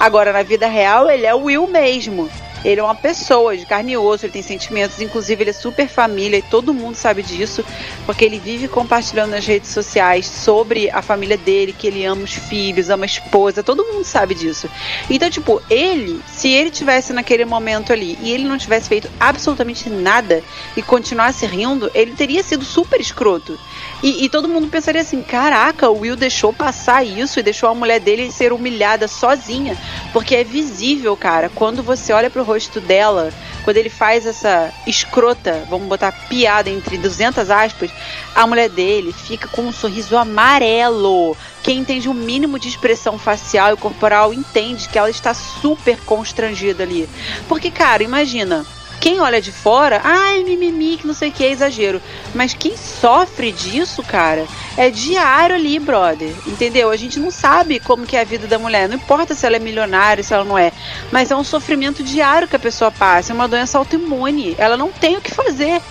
Agora, 0.00 0.32
na 0.32 0.42
vida 0.42 0.66
real, 0.66 1.08
ele 1.08 1.26
é 1.26 1.32
o 1.32 1.44
Will 1.44 1.68
mesmo. 1.68 2.28
Ele 2.64 2.80
é 2.80 2.84
uma 2.84 2.94
pessoa 2.94 3.56
de 3.56 3.66
carne 3.66 3.92
e 3.92 3.96
osso, 3.96 4.24
ele 4.24 4.32
tem 4.32 4.42
sentimentos, 4.42 5.00
inclusive 5.00 5.42
ele 5.42 5.50
é 5.50 5.52
super 5.52 5.88
família 5.88 6.38
e 6.38 6.42
todo 6.42 6.72
mundo 6.72 6.94
sabe 6.94 7.22
disso, 7.22 7.64
porque 8.06 8.24
ele 8.24 8.38
vive 8.38 8.68
compartilhando 8.68 9.32
nas 9.32 9.44
redes 9.44 9.70
sociais 9.70 10.26
sobre 10.26 10.90
a 10.90 11.02
família 11.02 11.36
dele, 11.36 11.74
que 11.76 11.86
ele 11.86 12.04
ama 12.04 12.22
os 12.22 12.32
filhos, 12.32 12.88
ama 12.88 13.04
a 13.04 13.06
esposa, 13.06 13.62
todo 13.62 13.84
mundo 13.84 14.04
sabe 14.04 14.34
disso. 14.34 14.68
Então, 15.10 15.28
tipo, 15.28 15.60
ele, 15.68 16.20
se 16.26 16.48
ele 16.48 16.70
tivesse 16.70 17.12
naquele 17.12 17.44
momento 17.44 17.92
ali 17.92 18.18
e 18.22 18.32
ele 18.32 18.44
não 18.44 18.56
tivesse 18.56 18.88
feito 18.88 19.10
absolutamente 19.20 19.90
nada 19.90 20.42
e 20.76 20.82
continuasse 20.82 21.44
rindo, 21.46 21.90
ele 21.94 22.12
teria 22.12 22.42
sido 22.42 22.64
super 22.64 23.00
escroto. 23.00 23.58
E, 24.02 24.24
e, 24.24 24.28
todo 24.28 24.48
mundo 24.48 24.68
pensaria 24.68 25.00
assim: 25.00 25.22
caraca, 25.22 25.88
o 25.88 26.00
Will 26.00 26.16
deixou 26.16 26.52
passar 26.52 27.04
isso 27.04 27.38
e 27.40 27.42
deixou 27.42 27.68
a 27.68 27.74
mulher 27.74 28.00
dele 28.00 28.30
ser 28.30 28.52
humilhada 28.52 29.08
sozinha. 29.08 29.76
Porque 30.12 30.36
é 30.36 30.44
visível, 30.44 31.16
cara, 31.16 31.48
quando 31.48 31.82
você 31.82 32.12
olha 32.12 32.28
pro 32.28 32.44
rosto 32.44 32.53
dela, 32.80 33.32
quando 33.64 33.76
ele 33.76 33.90
faz 33.90 34.26
essa 34.26 34.72
escrota, 34.86 35.64
vamos 35.68 35.88
botar 35.88 36.12
piada 36.28 36.70
entre 36.70 36.96
200 36.96 37.50
aspas, 37.50 37.90
a 38.34 38.46
mulher 38.46 38.68
dele 38.68 39.12
fica 39.12 39.48
com 39.48 39.62
um 39.62 39.72
sorriso 39.72 40.16
amarelo. 40.16 41.36
Quem 41.62 41.78
entende 41.78 42.08
o 42.08 42.12
um 42.12 42.14
mínimo 42.14 42.58
de 42.58 42.68
expressão 42.68 43.18
facial 43.18 43.74
e 43.74 43.76
corporal 43.76 44.32
entende 44.32 44.88
que 44.88 44.98
ela 44.98 45.10
está 45.10 45.34
super 45.34 45.98
constrangida 46.00 46.82
ali. 46.82 47.08
Porque, 47.48 47.70
cara, 47.70 48.02
imagina 48.02 48.64
quem 49.04 49.20
olha 49.20 49.38
de 49.38 49.52
fora, 49.52 50.00
ai, 50.02 50.42
mimimi, 50.42 50.96
que 50.96 51.06
não 51.06 51.12
sei 51.12 51.28
o 51.28 51.32
que, 51.32 51.44
é 51.44 51.50
exagero. 51.50 52.00
Mas 52.34 52.54
quem 52.54 52.74
sofre 52.74 53.52
disso, 53.52 54.02
cara, 54.02 54.46
é 54.78 54.88
diário 54.88 55.54
ali, 55.54 55.78
brother. 55.78 56.34
Entendeu? 56.46 56.90
A 56.90 56.96
gente 56.96 57.20
não 57.20 57.30
sabe 57.30 57.78
como 57.78 58.06
que 58.06 58.16
é 58.16 58.22
a 58.22 58.24
vida 58.24 58.46
da 58.46 58.58
mulher. 58.58 58.88
Não 58.88 58.96
importa 58.96 59.34
se 59.34 59.44
ela 59.44 59.56
é 59.56 59.58
milionária, 59.58 60.24
se 60.24 60.32
ela 60.32 60.42
não 60.42 60.56
é. 60.56 60.72
Mas 61.12 61.30
é 61.30 61.36
um 61.36 61.44
sofrimento 61.44 62.02
diário 62.02 62.48
que 62.48 62.56
a 62.56 62.58
pessoa 62.58 62.90
passa. 62.90 63.30
É 63.30 63.34
uma 63.34 63.46
doença 63.46 63.76
autoimune. 63.76 64.54
Ela 64.56 64.74
não 64.74 64.90
tem 64.90 65.18
o 65.18 65.20
que 65.20 65.30
fazer 65.30 65.82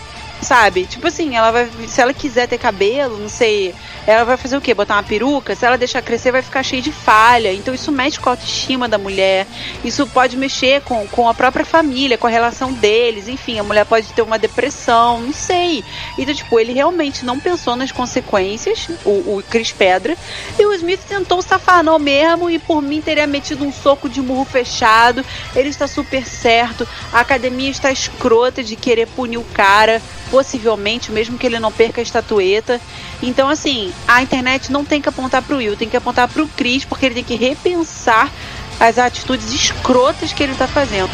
sabe? 0.41 0.85
Tipo 0.85 1.07
assim, 1.07 1.35
ela 1.35 1.51
vai. 1.51 1.69
Se 1.87 2.01
ela 2.01 2.13
quiser 2.13 2.47
ter 2.47 2.57
cabelo, 2.57 3.17
não 3.17 3.29
sei. 3.29 3.73
Ela 4.05 4.25
vai 4.25 4.37
fazer 4.37 4.57
o 4.57 4.61
quê? 4.61 4.73
Botar 4.73 4.95
uma 4.95 5.03
peruca? 5.03 5.55
Se 5.55 5.65
ela 5.65 5.77
deixar 5.77 6.01
crescer, 6.01 6.31
vai 6.31 6.41
ficar 6.41 6.61
cheia 6.63 6.81
de 6.81 6.91
falha. 6.91 7.53
Então 7.53 7.73
isso 7.73 7.91
mexe 7.91 8.19
com 8.19 8.29
a 8.29 8.33
autoestima 8.33 8.87
da 8.87 8.97
mulher. 8.97 9.47
Isso 9.83 10.05
pode 10.07 10.35
mexer 10.35 10.81
com, 10.81 11.07
com 11.07 11.29
a 11.29 11.33
própria 11.33 11.65
família, 11.65 12.17
com 12.17 12.27
a 12.27 12.29
relação 12.29 12.73
deles. 12.73 13.27
Enfim, 13.27 13.59
a 13.59 13.63
mulher 13.63 13.85
pode 13.85 14.11
ter 14.13 14.21
uma 14.21 14.37
depressão, 14.37 15.21
não 15.21 15.33
sei. 15.33 15.83
Então, 16.17 16.33
tipo, 16.33 16.59
ele 16.59 16.73
realmente 16.73 17.23
não 17.23 17.39
pensou 17.39 17.75
nas 17.75 17.91
consequências, 17.91 18.89
o, 19.05 19.37
o 19.37 19.43
Chris 19.49 19.71
Pedra. 19.71 20.17
E 20.59 20.65
o 20.65 20.73
Smith 20.73 21.01
tentou 21.07 21.41
safar 21.41 21.83
não 21.83 21.97
mesmo. 21.97 22.49
E 22.49 22.59
por 22.59 22.81
mim 22.81 23.01
teria 23.01 23.25
metido 23.25 23.65
um 23.65 23.71
soco 23.71 24.09
de 24.09 24.21
murro 24.21 24.45
fechado. 24.45 25.25
Ele 25.55 25.69
está 25.69 25.87
super 25.87 26.25
certo. 26.25 26.87
A 27.11 27.21
academia 27.21 27.69
está 27.69 27.91
escrota 27.91 28.63
de 28.63 28.75
querer 28.75 29.07
punir 29.07 29.37
o 29.37 29.43
cara 29.43 30.01
possivelmente, 30.29 31.11
mesmo 31.11 31.37
que 31.37 31.45
ele 31.45 31.59
não 31.59 31.71
perca 31.71 32.01
a 32.01 32.03
estatueta. 32.03 32.81
Então, 33.25 33.47
assim, 33.47 33.93
a 34.05 34.21
internet 34.21 34.69
não 34.69 34.83
tem 34.83 35.01
que 35.01 35.07
apontar 35.07 35.41
pro 35.41 35.55
Will, 35.55 35.77
tem 35.77 35.87
que 35.87 35.95
apontar 35.95 36.27
pro 36.27 36.45
Chris, 36.45 36.83
porque 36.83 37.05
ele 37.05 37.15
tem 37.15 37.23
que 37.23 37.35
repensar 37.35 38.29
as 38.77 38.97
atitudes 38.97 39.53
escrotas 39.53 40.33
que 40.33 40.43
ele 40.43 40.53
tá 40.55 40.67
fazendo. 40.67 41.09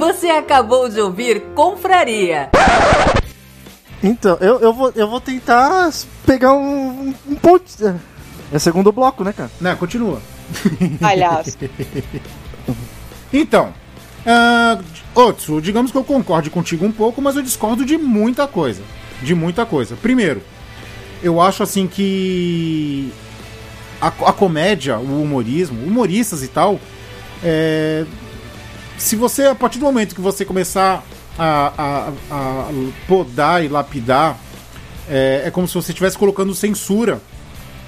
Você 0.00 0.26
acabou 0.28 0.88
de 0.88 1.00
ouvir 1.00 1.40
Confraria. 1.54 2.50
Então, 4.02 4.36
eu, 4.40 4.58
eu, 4.58 4.72
vou, 4.72 4.92
eu 4.96 5.08
vou 5.08 5.20
tentar 5.20 5.88
pegar 6.26 6.52
um, 6.52 7.14
um 7.28 7.34
ponto. 7.36 7.64
É 8.52 8.58
segundo 8.58 8.90
bloco, 8.90 9.22
né, 9.22 9.32
cara? 9.32 9.50
Né, 9.60 9.76
continua. 9.76 10.20
Palhaço. 11.00 11.56
então, 13.32 13.72
uh, 14.26 14.84
Otsu, 15.14 15.60
digamos 15.60 15.90
que 15.90 15.98
eu 15.98 16.04
concorde 16.04 16.50
contigo 16.50 16.84
um 16.84 16.92
pouco, 16.92 17.20
mas 17.22 17.36
eu 17.36 17.42
discordo 17.42 17.84
de 17.84 17.96
muita 17.96 18.46
coisa. 18.46 18.82
De 19.22 19.34
muita 19.34 19.64
coisa. 19.64 19.96
Primeiro, 19.96 20.42
eu 21.22 21.40
acho 21.40 21.62
assim 21.62 21.86
que 21.86 23.10
a, 24.00 24.08
a 24.08 24.32
comédia, 24.32 24.98
o 24.98 25.22
humorismo, 25.22 25.82
humoristas 25.82 26.42
e 26.42 26.48
tal, 26.48 26.78
é, 27.42 28.04
se 28.98 29.16
você, 29.16 29.44
a 29.46 29.54
partir 29.54 29.78
do 29.78 29.84
momento 29.84 30.14
que 30.14 30.20
você 30.20 30.44
começar 30.44 31.02
a, 31.38 31.72
a, 31.76 32.12
a 32.30 32.68
podar 33.06 33.64
e 33.64 33.68
lapidar, 33.68 34.38
é, 35.08 35.42
é 35.46 35.50
como 35.50 35.66
se 35.66 35.74
você 35.74 35.92
estivesse 35.92 36.16
colocando 36.16 36.54
censura 36.54 37.20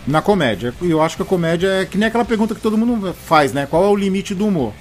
na 0.06 0.22
comédia. 0.22 0.72
E 0.80 0.90
eu 0.90 1.02
acho 1.02 1.16
que 1.16 1.22
a 1.22 1.26
comédia 1.26 1.68
é 1.68 1.84
que 1.84 1.98
nem 1.98 2.08
aquela 2.08 2.24
pergunta 2.24 2.54
que 2.54 2.60
todo 2.60 2.78
mundo 2.78 3.14
faz, 3.14 3.52
né? 3.52 3.66
Qual 3.68 3.84
é 3.84 3.88
o 3.88 3.96
limite 3.96 4.34
do 4.34 4.46
humor? 4.46 4.72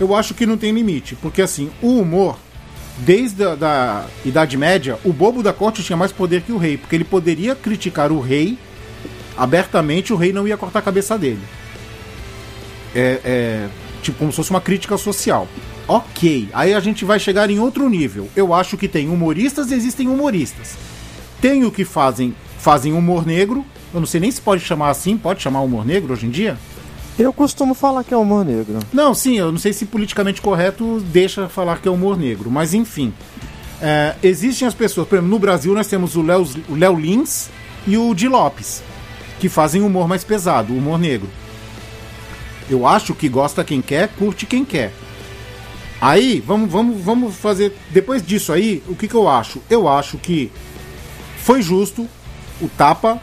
Eu 0.00 0.14
acho 0.14 0.34
que 0.34 0.46
não 0.46 0.56
tem 0.56 0.72
limite, 0.72 1.16
porque 1.16 1.42
assim, 1.42 1.70
o 1.82 1.98
humor, 1.98 2.38
desde 2.98 3.44
a 3.44 3.54
da 3.54 4.06
Idade 4.24 4.56
Média, 4.56 4.98
o 5.04 5.12
bobo 5.12 5.42
da 5.42 5.52
corte 5.52 5.82
tinha 5.82 5.96
mais 5.96 6.12
poder 6.12 6.42
que 6.42 6.52
o 6.52 6.58
rei, 6.58 6.76
porque 6.76 6.94
ele 6.94 7.04
poderia 7.04 7.54
criticar 7.54 8.12
o 8.12 8.20
rei 8.20 8.58
abertamente, 9.36 10.12
o 10.12 10.16
rei 10.16 10.32
não 10.32 10.46
ia 10.46 10.56
cortar 10.56 10.80
a 10.80 10.82
cabeça 10.82 11.16
dele. 11.16 11.42
É, 12.94 13.20
é 13.24 13.68
tipo 14.02 14.18
como 14.18 14.32
se 14.32 14.36
fosse 14.36 14.50
uma 14.50 14.60
crítica 14.60 14.96
social. 14.96 15.48
Ok, 15.86 16.48
aí 16.52 16.74
a 16.74 16.80
gente 16.80 17.04
vai 17.04 17.18
chegar 17.18 17.50
em 17.50 17.58
outro 17.58 17.88
nível. 17.88 18.28
Eu 18.36 18.52
acho 18.52 18.76
que 18.76 18.86
tem 18.86 19.08
humoristas 19.08 19.70
e 19.70 19.74
existem 19.74 20.08
humoristas. 20.08 20.76
Tem 21.40 21.64
o 21.64 21.70
que 21.70 21.84
fazem, 21.84 22.34
fazem 22.58 22.92
humor 22.92 23.26
negro. 23.26 23.64
Eu 23.92 24.00
não 24.00 24.06
sei 24.06 24.20
nem 24.20 24.30
se 24.30 24.40
pode 24.40 24.62
chamar 24.62 24.90
assim, 24.90 25.16
pode 25.16 25.42
chamar 25.42 25.60
humor 25.60 25.84
negro 25.84 26.12
hoje 26.12 26.26
em 26.26 26.30
dia? 26.30 26.58
Eu 27.18 27.32
costumo 27.32 27.74
falar 27.74 28.04
que 28.04 28.14
é 28.14 28.16
humor 28.16 28.44
negro. 28.44 28.78
Não, 28.92 29.12
sim, 29.12 29.38
eu 29.38 29.50
não 29.50 29.58
sei 29.58 29.72
se 29.72 29.86
politicamente 29.86 30.40
correto 30.40 31.00
deixa 31.00 31.48
falar 31.48 31.80
que 31.80 31.88
é 31.88 31.90
humor 31.90 32.16
negro, 32.16 32.50
mas 32.50 32.74
enfim. 32.74 33.12
É, 33.80 34.14
existem 34.22 34.68
as 34.68 34.74
pessoas, 34.74 35.08
por 35.08 35.16
exemplo, 35.16 35.30
no 35.30 35.38
Brasil 35.38 35.74
nós 35.74 35.86
temos 35.86 36.14
o 36.16 36.22
Léo, 36.22 36.98
Lins 36.98 37.48
e 37.86 37.96
o 37.96 38.14
Di 38.14 38.28
Lopes, 38.28 38.82
que 39.40 39.48
fazem 39.48 39.82
humor 39.82 40.06
mais 40.06 40.22
pesado, 40.22 40.72
humor 40.72 40.98
negro. 40.98 41.28
Eu 42.70 42.86
acho 42.86 43.14
que 43.14 43.28
gosta 43.28 43.64
quem 43.64 43.80
quer, 43.80 44.08
curte 44.08 44.46
quem 44.46 44.64
quer. 44.64 44.92
Aí, 46.00 46.42
vamos, 46.46 46.70
vamos, 46.70 47.02
vamos 47.02 47.34
fazer. 47.36 47.76
Depois 47.90 48.24
disso 48.24 48.52
aí, 48.52 48.82
o 48.86 48.94
que, 48.94 49.08
que 49.08 49.14
eu 49.14 49.28
acho? 49.28 49.60
Eu 49.68 49.88
acho 49.88 50.18
que 50.18 50.52
foi 51.38 51.62
justo 51.62 52.06
o 52.60 52.68
tapa 52.68 53.20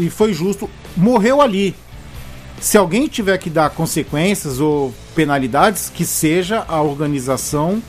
e 0.00 0.10
foi 0.10 0.32
justo. 0.32 0.68
Morreu 0.96 1.40
ali. 1.40 1.74
Se 2.60 2.76
alguém 2.76 3.06
tiver 3.06 3.38
que 3.38 3.48
dar 3.48 3.70
consequências 3.70 4.60
ou 4.60 4.94
penalidades, 5.14 5.90
que 5.94 6.04
seja 6.04 6.64
a 6.68 6.80
organização 6.80 7.82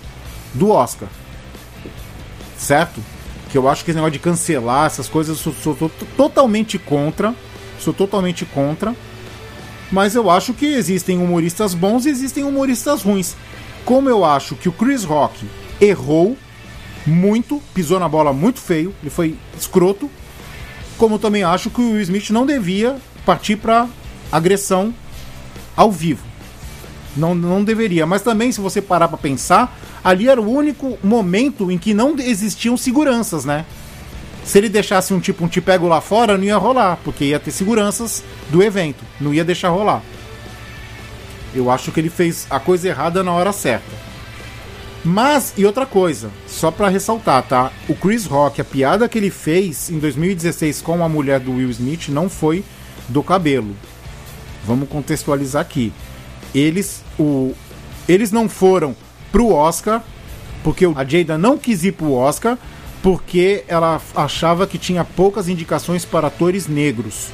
do 0.54 0.70
Oscar. 0.70 1.10
Certo? 2.58 3.02
Que 3.50 3.58
eu 3.58 3.68
acho 3.68 3.84
que 3.84 3.92
esse 3.92 3.96
negócio 3.96 4.14
de 4.14 4.20
cancelar 4.20 4.86
essas 4.86 5.10
coisas, 5.10 5.46
eu 5.46 5.54
sou, 5.54 5.76
sou 5.76 5.92
totalmente 6.16 6.78
contra. 6.78 7.34
Sou 7.80 7.94
totalmente 7.94 8.46
contra. 8.46 8.96
Mas 9.92 10.16
eu 10.16 10.30
acho 10.30 10.54
que 10.54 10.66
existem 10.66 11.18
humoristas 11.18 11.74
bons 11.74 12.06
e 12.06 12.10
existem 12.10 12.44
humoristas 12.44 13.02
ruins. 13.02 13.36
Como 13.84 14.10
eu 14.10 14.24
acho 14.24 14.56
que 14.56 14.70
o 14.70 14.72
Chris 14.72 15.04
Rock 15.04 15.46
errou 15.82 16.38
muito, 17.06 17.62
pisou 17.74 18.00
na 18.00 18.08
bola 18.08 18.32
muito 18.32 18.60
feio, 18.60 18.94
ele 19.02 19.10
foi 19.10 19.36
escroto. 19.60 20.10
Como 21.02 21.18
também 21.18 21.44
acho 21.44 21.72
que 21.72 21.82
o 21.82 21.94
Will 21.94 22.02
Smith 22.02 22.30
não 22.30 22.46
devia 22.46 22.96
partir 23.26 23.56
para 23.56 23.88
agressão 24.32 24.94
ao 25.76 25.92
vivo. 25.92 26.24
Não, 27.18 27.34
não 27.34 27.64
deveria. 27.64 28.06
Mas 28.06 28.22
também, 28.22 28.52
se 28.52 28.62
você 28.62 28.84
parar 28.84 29.08
para 29.08 29.18
pensar, 29.18 29.76
ali 30.04 30.30
era 30.30 30.40
o 30.40 30.48
único 30.48 31.00
momento 31.04 31.72
em 31.72 31.78
que 31.80 31.92
não 31.92 32.16
existiam 32.20 32.78
seguranças, 32.78 33.46
né? 33.46 33.66
Se 34.46 34.60
ele 34.60 34.70
deixasse 34.70 35.12
um 35.12 35.20
tipo 35.20 35.44
um 35.44 35.48
te 35.48 35.60
pego 35.60 35.88
lá 35.88 36.02
fora, 36.02 36.38
não 36.38 36.44
ia 36.44 36.58
rolar, 36.58 37.00
porque 37.04 37.26
ia 37.26 37.40
ter 37.40 37.50
seguranças 37.50 38.24
do 38.52 38.62
evento, 38.62 39.04
não 39.20 39.34
ia 39.34 39.44
deixar 39.44 39.70
rolar. 39.70 40.04
Eu 41.52 41.72
acho 41.72 41.92
que 41.92 42.00
ele 42.00 42.12
fez 42.12 42.46
a 42.48 42.60
coisa 42.60 42.88
errada 42.88 43.24
na 43.24 43.32
hora 43.32 43.52
certa. 43.52 44.11
Mas, 45.04 45.54
e 45.58 45.66
outra 45.66 45.86
coisa, 45.86 46.30
só 46.48 46.70
para 46.70 46.88
ressaltar, 46.88 47.44
tá? 47.44 47.72
O 47.90 47.96
Chris 47.96 48.26
Rock, 48.26 48.62
a 48.62 48.64
piada 48.64 49.10
que 49.10 49.18
ele 49.18 49.32
fez 49.32 49.90
em 49.90 49.98
2016 49.98 50.82
com 50.82 51.04
a 51.04 51.10
mulher 51.10 51.40
do 51.40 51.54
Will 51.54 51.72
Smith 51.72 52.10
não 52.10 52.30
foi 52.30 52.64
do 53.10 53.24
cabelo. 53.24 53.76
Vamos 54.64 54.88
contextualizar 54.88 55.62
aqui. 55.62 55.92
Eles, 56.54 57.04
o, 57.18 57.54
eles 58.08 58.32
não 58.32 58.48
foram 58.48 58.96
pro 59.32 59.52
Oscar, 59.52 60.04
porque 60.64 60.86
a 60.86 61.04
Jada 61.04 61.36
não 61.36 61.58
quis 61.58 61.84
ir 61.84 61.94
pro 61.94 62.14
Oscar, 62.14 62.56
porque 63.02 63.64
ela 63.68 64.00
achava 64.16 64.68
que 64.68 64.78
tinha 64.78 65.04
poucas 65.04 65.50
indicações 65.50 66.06
para 66.06 66.28
atores 66.28 66.68
negros. 66.68 67.30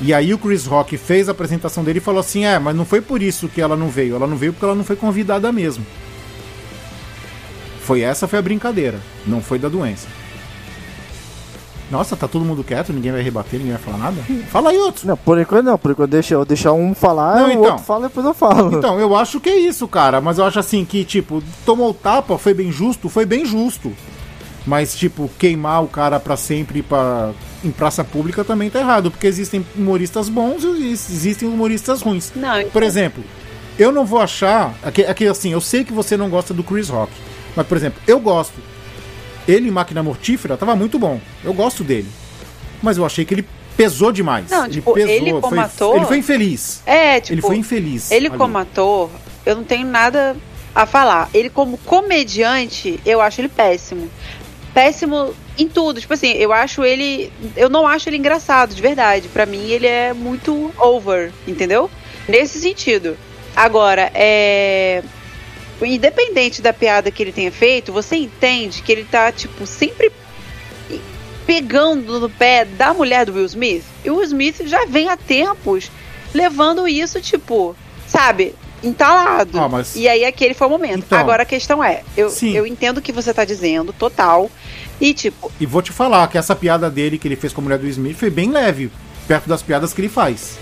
E 0.00 0.12
aí 0.12 0.34
o 0.34 0.38
Chris 0.38 0.66
Rock 0.66 0.96
fez 0.96 1.28
a 1.28 1.32
apresentação 1.32 1.84
dele 1.84 1.98
e 1.98 2.02
falou 2.02 2.20
assim: 2.20 2.44
"É, 2.44 2.58
mas 2.58 2.74
não 2.74 2.84
foi 2.84 3.00
por 3.00 3.22
isso 3.22 3.48
que 3.48 3.60
ela 3.60 3.76
não 3.76 3.88
veio. 3.88 4.16
Ela 4.16 4.26
não 4.26 4.36
veio 4.36 4.52
porque 4.52 4.64
ela 4.64 4.74
não 4.74 4.84
foi 4.84 4.96
convidada 4.96 5.52
mesmo." 5.52 5.86
Foi 7.88 8.02
essa 8.02 8.28
foi 8.28 8.38
a 8.38 8.42
brincadeira, 8.42 8.98
não 9.26 9.40
foi 9.40 9.58
da 9.58 9.66
doença. 9.66 10.06
Nossa, 11.90 12.14
tá 12.18 12.28
todo 12.28 12.44
mundo 12.44 12.62
quieto, 12.62 12.92
ninguém 12.92 13.10
vai 13.12 13.22
rebater, 13.22 13.58
ninguém 13.58 13.76
vai 13.76 13.82
falar 13.82 13.96
nada? 13.96 14.22
Fala 14.50 14.68
aí, 14.68 14.76
outro. 14.76 15.08
Não, 15.08 15.16
por 15.16 15.40
enquanto 15.40 15.64
não, 15.64 15.78
por 15.78 15.92
enquanto 15.92 16.10
deixa 16.10 16.34
eu 16.34 16.44
deixar 16.44 16.74
um 16.74 16.94
falar, 16.94 17.36
Não, 17.36 17.46
o 17.48 17.50
então. 17.52 17.62
outro 17.64 17.84
fala 17.86 18.04
e 18.04 18.08
depois 18.08 18.26
eu 18.26 18.34
falo. 18.34 18.76
Então, 18.76 19.00
eu 19.00 19.16
acho 19.16 19.40
que 19.40 19.48
é 19.48 19.56
isso, 19.58 19.88
cara. 19.88 20.20
Mas 20.20 20.36
eu 20.36 20.44
acho 20.44 20.58
assim 20.58 20.84
que, 20.84 21.02
tipo, 21.02 21.42
tomou 21.64 21.88
o 21.88 21.94
tapa, 21.94 22.36
foi 22.36 22.52
bem 22.52 22.70
justo, 22.70 23.08
foi 23.08 23.24
bem 23.24 23.46
justo. 23.46 23.90
Mas, 24.66 24.94
tipo, 24.94 25.30
queimar 25.38 25.82
o 25.82 25.88
cara 25.88 26.20
pra 26.20 26.36
sempre 26.36 26.82
pra, 26.82 27.30
em 27.64 27.70
praça 27.70 28.04
pública 28.04 28.44
também 28.44 28.68
tá 28.68 28.80
errado. 28.80 29.10
Porque 29.10 29.26
existem 29.26 29.64
humoristas 29.74 30.28
bons 30.28 30.62
e 30.62 30.90
existem 30.92 31.48
humoristas 31.48 32.02
ruins. 32.02 32.32
Não, 32.36 32.64
Por 32.68 32.82
exemplo, 32.82 33.24
eu 33.78 33.90
não 33.90 34.04
vou 34.04 34.20
achar. 34.20 34.74
Aqui, 34.82 35.06
aqui, 35.06 35.26
assim, 35.26 35.52
eu 35.52 35.60
sei 35.62 35.84
que 35.84 35.92
você 35.94 36.18
não 36.18 36.28
gosta 36.28 36.52
do 36.52 36.62
Chris 36.62 36.90
Rock. 36.90 37.10
Mas, 37.58 37.66
por 37.66 37.76
exemplo, 37.76 38.00
eu 38.06 38.20
gosto. 38.20 38.54
Ele 39.48 39.66
em 39.66 39.70
Máquina 39.72 40.00
Mortífera 40.00 40.56
tava 40.56 40.76
muito 40.76 40.96
bom. 40.96 41.20
Eu 41.42 41.52
gosto 41.52 41.82
dele. 41.82 42.06
Mas 42.80 42.96
eu 42.96 43.04
achei 43.04 43.24
que 43.24 43.34
ele 43.34 43.44
pesou 43.76 44.12
demais. 44.12 44.48
Não, 44.48 44.66
ele 44.66 44.74
tipo, 44.74 44.94
pesou. 44.94 45.10
ele 45.10 45.32
como 45.32 45.48
foi, 45.48 45.58
ator- 45.58 45.96
Ele 45.96 46.06
foi 46.06 46.18
infeliz. 46.18 46.82
É, 46.86 47.20
tipo, 47.20 47.34
ele 47.34 47.42
foi 47.42 47.56
infeliz. 47.56 48.12
Ele 48.12 48.28
ali. 48.28 48.38
como 48.38 48.56
ator, 48.58 49.10
eu 49.44 49.56
não 49.56 49.64
tenho 49.64 49.88
nada 49.88 50.36
a 50.72 50.86
falar. 50.86 51.28
Ele 51.34 51.50
como 51.50 51.76
comediante, 51.78 53.00
eu 53.04 53.20
acho 53.20 53.40
ele 53.40 53.48
péssimo. 53.48 54.08
Péssimo 54.72 55.34
em 55.58 55.66
tudo. 55.66 56.00
Tipo 56.00 56.14
assim, 56.14 56.30
eu 56.34 56.52
acho 56.52 56.84
ele. 56.84 57.32
Eu 57.56 57.68
não 57.68 57.88
acho 57.88 58.08
ele 58.08 58.18
engraçado, 58.18 58.72
de 58.72 58.80
verdade. 58.80 59.26
Pra 59.26 59.44
mim, 59.46 59.66
ele 59.68 59.88
é 59.88 60.12
muito 60.12 60.70
over, 60.78 61.32
entendeu? 61.44 61.90
Nesse 62.28 62.60
sentido. 62.60 63.16
Agora, 63.56 64.12
é. 64.14 65.02
Independente 65.84 66.60
da 66.60 66.72
piada 66.72 67.10
que 67.10 67.22
ele 67.22 67.32
tenha 67.32 67.52
feito, 67.52 67.92
você 67.92 68.16
entende 68.16 68.82
que 68.82 68.90
ele 68.90 69.04
tá, 69.04 69.30
tipo, 69.30 69.66
sempre 69.66 70.10
pegando 71.46 72.20
no 72.20 72.28
pé 72.28 72.64
da 72.64 72.92
mulher 72.92 73.24
do 73.26 73.32
Will 73.34 73.46
Smith. 73.46 73.84
E 74.04 74.10
o 74.10 74.16
Will 74.16 74.24
Smith 74.24 74.62
já 74.66 74.84
vem 74.86 75.08
há 75.08 75.16
tempos 75.16 75.90
levando 76.34 76.86
isso, 76.86 77.20
tipo, 77.20 77.74
sabe, 78.06 78.54
entalado. 78.82 79.58
Ah, 79.58 79.68
mas- 79.68 79.96
E 79.96 80.06
aí 80.06 80.24
aquele 80.24 80.52
foi 80.52 80.66
o 80.66 80.70
momento. 80.70 80.98
Então. 81.06 81.18
Agora 81.18 81.42
a 81.44 81.46
questão 81.46 81.82
é, 81.82 82.02
eu, 82.16 82.28
Sim. 82.28 82.54
eu 82.54 82.66
entendo 82.66 82.98
o 82.98 83.02
que 83.02 83.12
você 83.12 83.32
tá 83.32 83.44
dizendo, 83.44 83.92
total. 83.92 84.50
E 85.00 85.14
tipo, 85.14 85.50
E 85.58 85.64
vou 85.64 85.80
te 85.80 85.92
falar 85.92 86.26
que 86.28 86.36
essa 86.36 86.54
piada 86.54 86.90
dele 86.90 87.18
que 87.18 87.26
ele 87.28 87.36
fez 87.36 87.52
com 87.52 87.60
a 87.60 87.64
mulher 87.64 87.78
do 87.78 87.86
Smith 87.86 88.16
foi 88.18 88.30
bem 88.30 88.50
leve, 88.50 88.90
perto 89.26 89.48
das 89.48 89.62
piadas 89.62 89.94
que 89.94 90.00
ele 90.00 90.08
faz. 90.08 90.58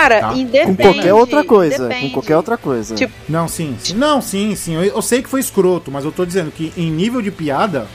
Cara, 0.00 0.20
Tá. 0.20 0.32
com 0.66 0.76
qualquer 0.76 1.14
outra 1.14 1.44
coisa, 1.44 1.84
independe. 1.84 2.06
com 2.08 2.12
qualquer 2.14 2.36
outra 2.36 2.56
coisa. 2.56 2.94
Tipo, 2.94 3.12
Não, 3.28 3.46
sim, 3.48 3.76
sim. 3.78 3.94
Não, 3.94 4.20
sim, 4.20 4.54
sim. 4.54 4.74
Eu, 4.74 4.82
eu 4.84 5.02
sei 5.02 5.22
que 5.22 5.28
foi 5.28 5.40
escroto, 5.40 5.90
mas 5.90 6.04
eu 6.04 6.12
tô 6.12 6.24
dizendo 6.24 6.50
que 6.50 6.72
em 6.76 6.90
nível 6.90 7.20
de 7.22 7.30
piada, 7.30 7.86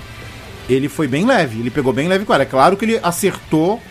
ele 0.70 0.88
foi 0.90 1.08
bem 1.08 1.26
leve. 1.26 1.60
Ele 1.60 1.70
pegou 1.70 1.92
bem 1.94 2.08
leve 2.08 2.26
com 2.26 2.34
ela. 2.34 2.44
É 2.44 2.46
claro 2.46 2.76
que 2.78 2.86
ele 2.86 3.00
acertou 3.02 3.82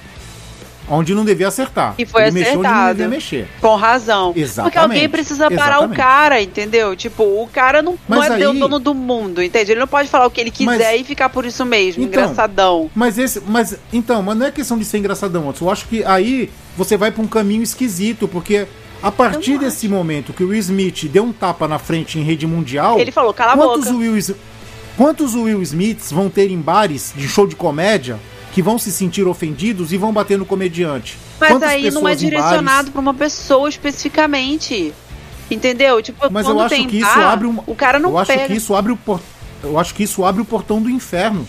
onde 0.88 1.14
não 1.14 1.24
devia 1.24 1.48
acertar. 1.48 1.94
E 1.98 2.04
foi 2.06 2.22
ele 2.22 2.30
mexeu 2.32 2.52
onde 2.54 2.62
não 2.62 2.70
acertado. 2.70 2.94
devia 2.94 3.08
mexer. 3.08 3.48
Com 3.60 3.74
razão. 3.76 4.26
Porque 4.28 4.40
Exatamente, 4.40 4.78
alguém 4.78 5.08
precisa 5.08 5.50
parar 5.50 5.76
exatamente. 5.76 5.92
o 5.92 5.96
cara, 5.96 6.42
entendeu? 6.42 6.94
Tipo, 6.96 7.22
o 7.24 7.48
cara 7.52 7.82
não, 7.82 7.92
não 8.08 8.18
Mas 8.18 8.30
é 8.30 8.34
aí- 8.34 8.46
o 8.46 8.52
dono 8.52 8.78
do 8.78 8.94
mundo, 8.94 9.42
entende? 9.42 9.72
Ele 9.72 9.80
não 9.80 9.86
pode 9.88 10.08
falar 10.08 10.26
o 10.26 10.30
que 10.30 10.40
ele 10.40 10.50
quiser 10.50 10.92
Mas- 10.92 11.00
e 11.00 11.04
ficar 11.04 11.28
por 11.28 11.44
isso 11.46 11.64
mesmo, 11.64 12.02
Então, 12.04 12.22
engraçadão. 12.22 12.90
Mas 12.94 13.18
esse. 13.18 13.40
Mas. 13.46 13.76
Então, 13.92 14.22
mas 14.22 14.36
não 14.36 14.46
é 14.46 14.50
questão 14.50 14.78
de 14.78 14.84
ser 14.84 14.98
engraçadão. 14.98 15.52
Eu 15.60 15.70
acho 15.70 15.86
que 15.88 16.04
aí 16.04 16.50
você 16.76 16.96
vai 16.96 17.10
pra 17.10 17.22
um 17.22 17.26
caminho 17.26 17.62
esquisito, 17.62 18.26
porque 18.28 18.66
a 19.02 19.10
partir 19.10 19.52
não 19.52 19.58
desse 19.60 19.88
momento 19.88 20.32
que 20.32 20.42
o 20.44 20.48
Will 20.48 20.58
Smith 20.60 21.04
deu 21.10 21.24
um 21.24 21.32
tapa 21.32 21.66
na 21.68 21.78
frente 21.78 22.18
em 22.18 22.22
rede 22.22 22.46
mundial. 22.46 22.98
Ele 22.98 23.10
falou, 23.12 23.32
cala 23.34 23.52
a 23.52 23.56
quantos 23.56 23.84
boca. 23.86 23.96
Will, 23.98 24.36
quantos 24.96 25.34
Will 25.34 25.60
Smiths 25.62 26.10
vão 26.12 26.28
ter 26.30 26.50
em 26.50 26.58
bares 26.58 27.12
de 27.16 27.28
show 27.28 27.46
de 27.46 27.54
comédia 27.56 28.18
que 28.54 28.62
vão 28.62 28.78
se 28.78 28.90
sentir 28.92 29.26
ofendidos 29.26 29.92
e 29.92 29.96
vão 29.98 30.12
bater 30.12 30.38
no 30.38 30.46
comediante? 30.46 31.18
Mas 31.40 31.50
Quantas 31.50 31.68
aí 31.68 31.90
não 31.90 32.08
é 32.08 32.14
direcionado 32.14 32.62
bares- 32.64 32.90
pra 32.90 33.00
uma 33.00 33.12
pessoa 33.12 33.68
especificamente. 33.68 34.94
Entendeu? 35.50 36.00
Tipo, 36.00 36.32
Mas 36.32 36.48
eu 36.48 36.58
acho 36.58 36.74
que 36.86 36.96
isso 36.98 37.14
bar, 37.14 37.32
abre 37.32 37.46
um. 37.48 37.58
O 37.66 37.74
cara 37.74 37.98
não 37.98 38.10
eu 38.10 38.18
acho 38.18 38.28
pega. 38.32 38.46
que 38.46 38.54
isso 38.54 38.74
abre 38.74 38.92
o 38.92 38.96
por... 38.96 39.20
Eu 39.62 39.78
acho 39.78 39.94
que 39.94 40.02
isso 40.02 40.24
abre 40.24 40.40
o 40.40 40.44
portão 40.44 40.80
do 40.80 40.88
inferno. 40.88 41.46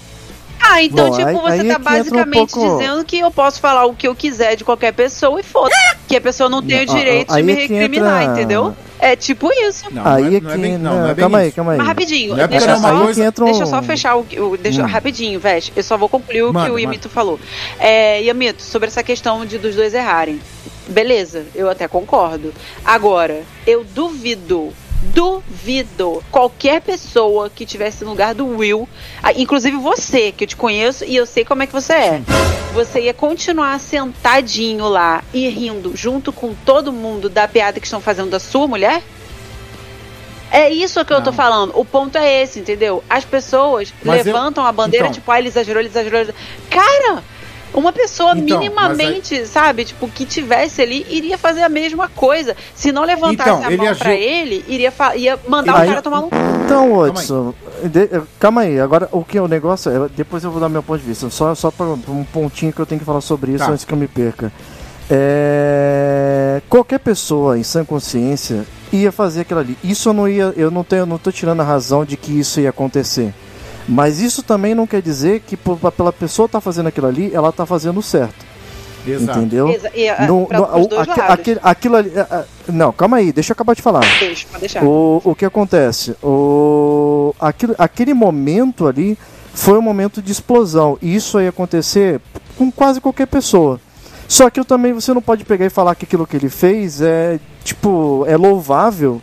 Ah, 0.59 0.81
então, 0.81 1.09
Bom, 1.09 1.15
tipo, 1.17 1.27
aí- 1.27 1.35
você 1.35 1.51
aí 1.51 1.57
tá 1.57 1.59
é 1.59 1.59
que 1.59 1.69
entra 1.69 1.79
um 1.79 1.83
basicamente 1.83 2.51
pouco- 2.53 2.77
dizendo 2.77 3.05
que 3.05 3.19
eu 3.19 3.31
posso 3.31 3.59
falar 3.59 3.85
o 3.85 3.93
que 3.93 4.07
eu 4.07 4.15
quiser 4.15 4.55
de 4.55 4.63
qualquer 4.63 4.93
pessoa 4.93 5.39
e 5.39 5.43
foda 5.43 5.69
Que 6.07 6.15
a 6.17 6.21
pessoa 6.21 6.49
não 6.49 6.61
tem 6.61 6.83
o 6.83 6.85
direito 6.85 7.33
aí 7.33 7.41
de 7.41 7.45
me 7.47 7.53
é 7.53 7.55
que 7.55 7.61
recriminar, 7.73 8.21
entra- 8.23 8.33
entendeu? 8.33 8.75
É 8.99 9.15
tipo 9.15 9.51
isso. 9.51 9.85
Não, 9.91 10.05
aí 10.07 10.23
não 10.23 10.31
é 10.31 10.35
é, 10.35 10.39
que. 10.39 10.45
não 10.45 10.51
é 10.51 10.57
bem, 10.57 10.77
não, 10.77 10.95
não, 10.95 11.03
é 11.09 11.13
bem 11.13 11.15
calma 11.23 11.37
aí, 11.39 11.47
isso. 11.47 11.55
calma 11.55 11.71
aí. 11.73 11.77
Mas 11.77 11.87
rapidinho, 11.87 12.35
Não 12.35 12.43
é 12.43 12.47
deixa, 12.47 12.77
só, 12.77 12.87
aí 12.87 12.97
coisa- 13.03 13.31
que 13.31 13.41
um... 13.41 13.45
deixa 13.45 13.61
eu 13.63 13.67
só 13.67 13.81
fechar 13.83 14.15
o, 14.15 14.25
o 14.51 14.57
deixa, 14.57 14.81
Hum. 14.83 14.85
rapidinho, 14.87 15.39
Veste. 15.39 15.73
Eu 15.75 15.83
só 15.83 15.97
vou 15.97 16.07
concluir 16.07 16.43
o 16.43 16.47
que 16.47 16.53
Manda, 16.53 16.71
o 16.73 16.79
Yamito 16.79 17.09
falou. 17.09 17.39
É, 17.79 18.21
Yamito, 18.21 18.61
sobre 18.63 18.87
essa 18.87 19.03
questão 19.03 19.45
de 19.45 19.57
dos 19.57 19.75
dois 19.75 19.93
errarem. 19.93 20.39
Beleza, 20.87 21.45
eu 21.55 21.69
até 21.69 21.87
concordo. 21.87 22.53
Agora, 22.85 23.41
eu 23.67 23.83
duvido, 23.83 24.71
duvido 25.03 26.23
qualquer 26.31 26.81
pessoa 26.81 27.49
que 27.49 27.65
tivesse 27.65 28.03
no 28.03 28.11
lugar 28.11 28.33
do 28.33 28.45
Will, 28.45 28.87
ah, 29.21 29.31
inclusive 29.33 29.77
você, 29.77 30.31
que 30.31 30.43
eu 30.43 30.47
te 30.47 30.55
conheço 30.55 31.05
e 31.05 31.15
eu 31.15 31.25
sei 31.25 31.45
como 31.45 31.63
é 31.63 31.67
que 31.67 31.73
você 31.73 31.93
é. 31.93 32.21
Você 32.73 33.01
ia 33.01 33.13
continuar 33.13 33.79
sentadinho 33.79 34.87
lá 34.87 35.23
e 35.33 35.47
rindo 35.49 35.95
junto 35.95 36.33
com 36.33 36.53
todo 36.53 36.91
mundo 36.91 37.29
da 37.29 37.47
piada 37.47 37.79
que 37.79 37.85
estão 37.87 38.01
fazendo 38.01 38.29
da 38.29 38.39
sua 38.39 38.67
mulher? 38.67 39.01
É 40.51 40.69
isso 40.69 41.03
que 41.03 41.11
eu 41.11 41.21
tô 41.21 41.33
falando. 41.33 41.71
O 41.77 41.83
ponto 41.83 42.17
é 42.17 42.41
esse, 42.43 42.59
entendeu? 42.59 43.03
As 43.09 43.25
pessoas 43.25 43.93
Mas 44.03 44.25
eu- 44.25 44.33
levantam 44.33 44.65
a 44.65 44.71
bandeira, 44.71 45.07
então. 45.07 45.13
tipo, 45.15 45.29
ah, 45.31 45.39
ele 45.39 45.47
exagerou, 45.49 45.81
ele 45.81 45.89
exagerou. 45.89 46.19
ele 46.21 46.29
exagerou. 46.31 46.61
Cara, 46.69 47.23
uma 47.75 47.91
pessoa 47.93 48.31
Então, 48.37 48.57
minimamente, 48.59 49.45
sabe, 49.45 49.85
tipo, 49.85 50.07
que 50.07 50.25
tivesse 50.25 50.81
ali, 50.81 51.05
iria 51.09 51.37
fazer 51.37 51.61
a 51.61 51.69
mesma 51.69 52.07
coisa. 52.09 52.55
Se 52.73 52.91
não 52.91 53.03
levantasse 53.03 53.49
Então, 53.49 53.63
a 53.63 53.67
ele 53.67 53.77
mão 53.77 53.87
agiu- 53.87 53.99
pra 53.99 54.13
ele, 54.15 54.65
iria, 54.67 54.91
fa- 54.91 55.15
ia 55.15 55.37
mandar 55.47 55.75
Aí- 55.77 55.85
o 55.85 55.89
cara 55.89 56.01
tomar 56.01 56.19
um. 56.21 56.29
Então, 56.65 56.97
Hudson, 56.97 57.53
de- 57.83 58.09
calma 58.39 58.61
aí, 58.61 58.79
agora 58.79 59.07
o 59.11 59.23
que 59.23 59.37
é 59.37 59.41
o 59.41 59.47
negócio 59.47 59.91
é, 59.91 60.09
depois 60.15 60.43
eu 60.43 60.49
vou 60.51 60.59
dar 60.59 60.69
meu 60.69 60.81
ponto 60.81 60.99
de 60.99 61.05
vista, 61.07 61.29
só, 61.29 61.53
só 61.53 61.69
para 61.69 61.85
um 61.85 62.23
pontinho 62.33 62.73
que 62.73 62.79
eu 62.79 62.85
tenho 62.85 62.99
que 62.99 63.05
falar 63.05 63.21
sobre 63.21 63.51
isso 63.51 63.65
Tá. 63.65 63.71
antes 63.71 63.85
que 63.85 63.93
eu 63.93 63.97
me 63.97 64.07
perca. 64.07 64.51
É, 65.07 66.61
qualquer 66.69 66.99
pessoa 66.99 67.57
em 67.57 67.63
sã 67.63 67.83
consciência 67.85 68.65
ia 68.91 69.11
fazer 69.11 69.41
aquilo 69.41 69.59
ali. 69.59 69.77
Isso 69.83 70.09
eu 70.09 70.13
não 70.13 70.27
ia, 70.27 70.53
eu 70.55 70.71
não 70.71 70.83
tenho, 70.83 71.05
não 71.05 71.17
tô 71.17 71.31
tirando 71.31 71.61
a 71.61 71.63
razão 71.63 72.03
de 72.05 72.17
que 72.17 72.31
isso 72.39 72.59
ia 72.59 72.69
acontecer. 72.69 73.33
Mas 73.87 74.19
isso 74.19 74.41
também 74.41 74.73
não 74.73 74.87
quer 74.87 75.01
dizer 75.01 75.41
que 75.41 75.55
por- 75.55 75.77
pela 75.91 76.11
pessoa 76.11 76.47
estar 76.47 76.59
fazendo 76.61 76.87
aquilo 76.87 77.07
ali, 77.07 77.31
ela 77.33 77.51
tá 77.51 77.65
fazendo 77.65 78.01
certo. 78.01 78.45
Exato. 79.07 79.37
Entendeu? 79.37 79.69
Exa- 79.69 79.91
e, 79.93 80.09
ah, 80.09 80.25
No- 80.25 80.47
pra- 80.47 80.57
no- 80.57 80.65
pros 80.67 80.85
o- 80.85 80.89
dois 80.89 81.01
aque- 81.07 81.19
lados. 81.19 81.33
aquele- 81.35 81.59
aquilo 81.61 81.95
ali. 81.95 82.11
ah, 82.17 82.43
Não, 82.67 82.91
calma 82.91 83.17
aí, 83.17 83.31
deixa 83.31 83.51
eu 83.51 83.53
acabar 83.53 83.75
de 83.75 83.81
falar. 83.83 83.99
Deixa, 84.19 84.47
pode 84.47 84.61
deixar. 84.61 84.83
O, 84.83 85.21
o 85.23 85.35
que 85.35 85.45
acontece? 85.45 86.15
O, 86.23 87.35
aquilo, 87.39 87.75
aquele 87.77 88.15
momento 88.15 88.87
ali 88.87 89.15
foi 89.53 89.77
um 89.77 89.81
momento 89.83 90.19
de 90.23 90.31
explosão. 90.31 90.97
E 90.99 91.15
isso 91.15 91.39
ia 91.39 91.49
acontecer 91.49 92.19
com 92.57 92.71
quase 92.71 92.99
qualquer 92.99 93.27
pessoa. 93.27 93.79
Só 94.27 94.49
que 94.49 94.59
eu 94.59 94.65
também 94.65 94.91
você 94.93 95.13
não 95.13 95.21
pode 95.21 95.45
pegar 95.45 95.67
e 95.67 95.69
falar 95.69 95.93
que 95.93 96.05
aquilo 96.05 96.25
que 96.25 96.35
ele 96.35 96.49
fez 96.49 96.99
é 96.99 97.39
tipo 97.63 98.25
é 98.27 98.35
louvável 98.35 99.21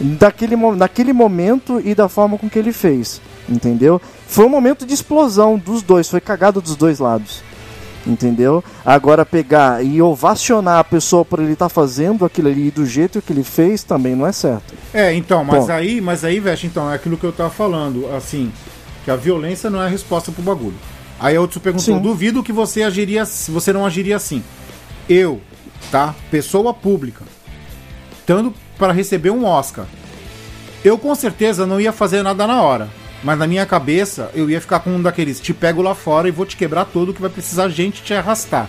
daquele, 0.00 0.56
naquele 0.56 1.12
momento 1.12 1.78
e 1.84 1.94
da 1.94 2.08
forma 2.08 2.38
com 2.38 2.48
que 2.48 2.58
ele 2.58 2.72
fez. 2.72 3.20
Entendeu? 3.48 4.00
Foi 4.26 4.46
um 4.46 4.48
momento 4.48 4.86
de 4.86 4.94
explosão 4.94 5.58
dos 5.58 5.82
dois, 5.82 6.08
foi 6.08 6.20
cagado 6.20 6.60
dos 6.60 6.76
dois 6.76 6.98
lados. 6.98 7.42
Entendeu? 8.06 8.64
Agora 8.84 9.24
pegar 9.24 9.84
e 9.84 10.02
ovacionar 10.02 10.78
a 10.78 10.84
pessoa 10.84 11.24
por 11.24 11.38
ele 11.38 11.52
estar 11.52 11.68
fazendo 11.68 12.24
aquilo 12.24 12.48
ali 12.48 12.70
do 12.70 12.84
jeito 12.84 13.22
que 13.22 13.32
ele 13.32 13.44
fez 13.44 13.84
também 13.84 14.16
não 14.16 14.26
é 14.26 14.32
certo. 14.32 14.74
É, 14.92 15.14
então, 15.14 15.44
mas 15.44 15.66
Bom. 15.66 15.72
aí, 15.72 16.00
mas 16.00 16.24
aí, 16.24 16.40
Veste, 16.40 16.66
então, 16.66 16.90
é 16.90 16.96
aquilo 16.96 17.16
que 17.16 17.24
eu 17.24 17.32
tava 17.32 17.50
falando, 17.50 18.08
assim, 18.14 18.52
que 19.04 19.10
a 19.10 19.16
violência 19.16 19.70
não 19.70 19.80
é 19.80 19.86
a 19.86 19.88
resposta 19.88 20.32
pro 20.32 20.42
bagulho. 20.42 20.74
Aí 21.20 21.36
a 21.36 21.40
outro 21.40 21.60
perguntou, 21.60 21.94
Sim. 21.94 22.02
duvido 22.02 22.42
que 22.42 22.52
você 22.52 22.82
agiria, 22.82 23.24
você 23.24 23.72
não 23.72 23.86
agiria 23.86 24.16
assim. 24.16 24.42
Eu, 25.08 25.40
tá? 25.90 26.14
Pessoa 26.30 26.74
pública, 26.74 27.22
estando 28.18 28.52
para 28.76 28.92
receber 28.92 29.30
um 29.30 29.44
Oscar, 29.44 29.86
eu 30.84 30.98
com 30.98 31.14
certeza 31.14 31.64
não 31.64 31.80
ia 31.80 31.92
fazer 31.92 32.22
nada 32.22 32.44
na 32.46 32.60
hora. 32.60 32.88
Mas 33.22 33.38
na 33.38 33.46
minha 33.46 33.64
cabeça, 33.64 34.30
eu 34.34 34.50
ia 34.50 34.60
ficar 34.60 34.80
com 34.80 34.90
um 34.90 35.00
daqueles, 35.00 35.40
te 35.40 35.54
pego 35.54 35.80
lá 35.80 35.94
fora 35.94 36.28
e 36.28 36.30
vou 36.30 36.44
te 36.44 36.56
quebrar 36.56 36.84
todo 36.84 37.14
que 37.14 37.20
vai 37.20 37.30
precisar 37.30 37.68
gente 37.68 38.02
te 38.02 38.12
arrastar. 38.12 38.68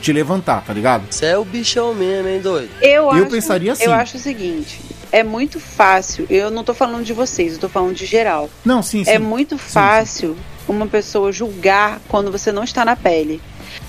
Te 0.00 0.12
levantar, 0.12 0.62
tá 0.64 0.72
ligado? 0.72 1.06
Você 1.10 1.26
é 1.26 1.38
o 1.38 1.44
bichão 1.44 1.94
mesmo, 1.94 2.28
hein, 2.28 2.40
doido? 2.40 2.70
Eu, 2.80 3.04
Eu 3.04 3.10
acho, 3.10 3.26
pensaria 3.26 3.72
assim. 3.72 3.84
Eu 3.84 3.92
acho 3.92 4.16
o 4.16 4.20
seguinte: 4.20 4.80
é 5.10 5.22
muito 5.22 5.58
fácil. 5.60 6.26
Eu 6.28 6.50
não 6.50 6.64
tô 6.64 6.74
falando 6.74 7.04
de 7.04 7.12
vocês, 7.12 7.54
eu 7.54 7.58
tô 7.58 7.68
falando 7.68 7.94
de 7.94 8.04
geral. 8.04 8.50
Não, 8.64 8.82
sim, 8.82 9.04
sim. 9.04 9.10
É 9.10 9.18
muito 9.18 9.56
fácil 9.56 10.36
uma 10.68 10.86
pessoa 10.86 11.30
julgar 11.32 12.00
quando 12.08 12.32
você 12.32 12.50
não 12.50 12.64
está 12.64 12.84
na 12.84 12.96
pele. 12.96 13.40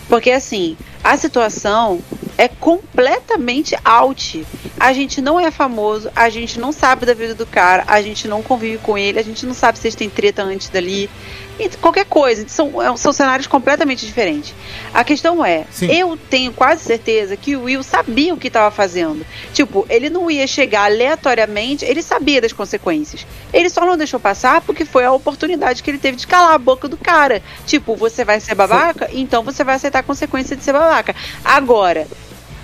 Porque 0.08 0.32
assim, 0.32 0.78
a 1.04 1.18
situação 1.18 2.02
é 2.38 2.48
completamente 2.48 3.76
out. 3.84 4.46
A 4.80 4.94
gente 4.94 5.22
não 5.22 5.39
é 5.39 5.50
famoso, 5.50 6.10
a 6.15 6.30
gente 6.30 6.60
não 6.60 6.72
sabe 6.72 7.06
da 7.06 7.13
vida 7.13 7.34
do 7.34 7.46
cara, 7.46 7.84
a 7.88 8.02
gente 8.02 8.28
não 8.28 8.44
convive 8.44 8.78
com 8.80 8.98
ele, 8.98 9.20
a 9.20 9.24
gente 9.24 9.46
não 9.46 9.54
sabe 9.54 9.80
se 9.80 9.88
eles 9.88 9.96
têm 9.96 10.10
treta 10.10 10.44
antes 10.44 10.70
dali. 10.70 11.10
E 11.58 11.70
qualquer 11.78 12.06
coisa, 12.06 12.46
são, 12.48 12.82
é- 12.82 12.98
são 12.98 13.13
cenários 13.13 13.48
completamente 13.48 14.06
diferentes. 14.06 14.54
A 14.94 15.04
questão 15.04 15.44
é, 15.46 15.65
Sim. 15.72 15.88
eu 15.88 16.18
tenho 16.30 16.52
quase 16.52 16.84
certeza 16.84 17.38
que 17.38 17.56
o 17.56 17.63
Will 17.63 17.82
sabia 17.84 18.34
o 18.34 18.38
que 18.38 18.48
estava 18.48 18.70
fazendo. 18.72 19.26
Tipo, 19.54 19.86
ele 19.89 20.10
não 20.10 20.30
ia 20.30 20.46
chegar 20.48 20.86
aleatoriamente, 20.86 21.86
ele 21.86 22.02
sabia 22.02 22.41
das 22.41 22.52
consequências. 22.54 23.26
Ele 23.54 23.70
só 23.70 23.86
não 23.86 23.98
deixou 23.98 24.20
passar 24.20 24.62
porque 24.62 24.84
foi 24.86 25.06
a 25.06 25.12
oportunidade 25.12 25.82
que 25.82 25.89
ele 25.89 25.98
teve 25.98 26.18
de 26.18 26.28
calar 26.28 26.54
a 26.54 26.58
boca 26.58 26.88
do 26.88 26.98
cara. 26.98 27.41
Tipo, 27.65 27.96
você 27.96 28.26
vai 28.26 28.39
ser 28.39 28.54
babaca, 28.56 29.10
então 29.13 29.41
você 29.44 29.63
vai 29.63 29.76
aceitar 29.76 30.00
a 30.00 30.04
consequência 30.04 30.56
de 30.56 30.63
ser 30.63 30.74
babaca. 30.74 31.15
Agora, 31.44 32.08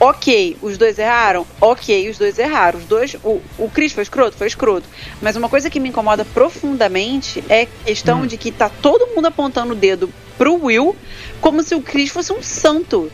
Ok, 0.04 0.58
os 0.64 0.80
dois 0.80 0.98
erraram? 0.98 1.46
Ok, 1.62 2.10
os 2.10 2.18
dois 2.18 2.40
erraram. 2.40 2.80
Os 2.80 2.86
dois. 2.86 3.16
O, 3.24 3.40
o 3.60 3.70
Chris 3.70 3.94
foi 3.94 4.02
escroto? 4.02 4.36
Foi 4.36 4.48
escroto. 4.48 4.90
Mas 5.22 5.36
uma 5.36 5.48
coisa 5.48 5.70
que 5.70 5.80
me 5.80 5.90
incomoda 5.90 6.26
profundamente 6.26 7.44
é 7.48 7.62
a 7.62 7.66
questão 7.86 8.26
de 8.26 8.36
que 8.36 8.52
tá 8.52 8.68
todo 8.68 9.14
mundo 9.14 9.28
apontando 9.28 9.74
o 9.74 9.76
dedo 9.76 10.12
pro 10.40 10.56
Will 10.56 10.96
como 11.40 11.62
se 11.62 11.76
o 11.76 11.84
Chris 11.84 12.10
fosse 12.10 12.34
um 12.34 12.42
santo. 12.42 13.12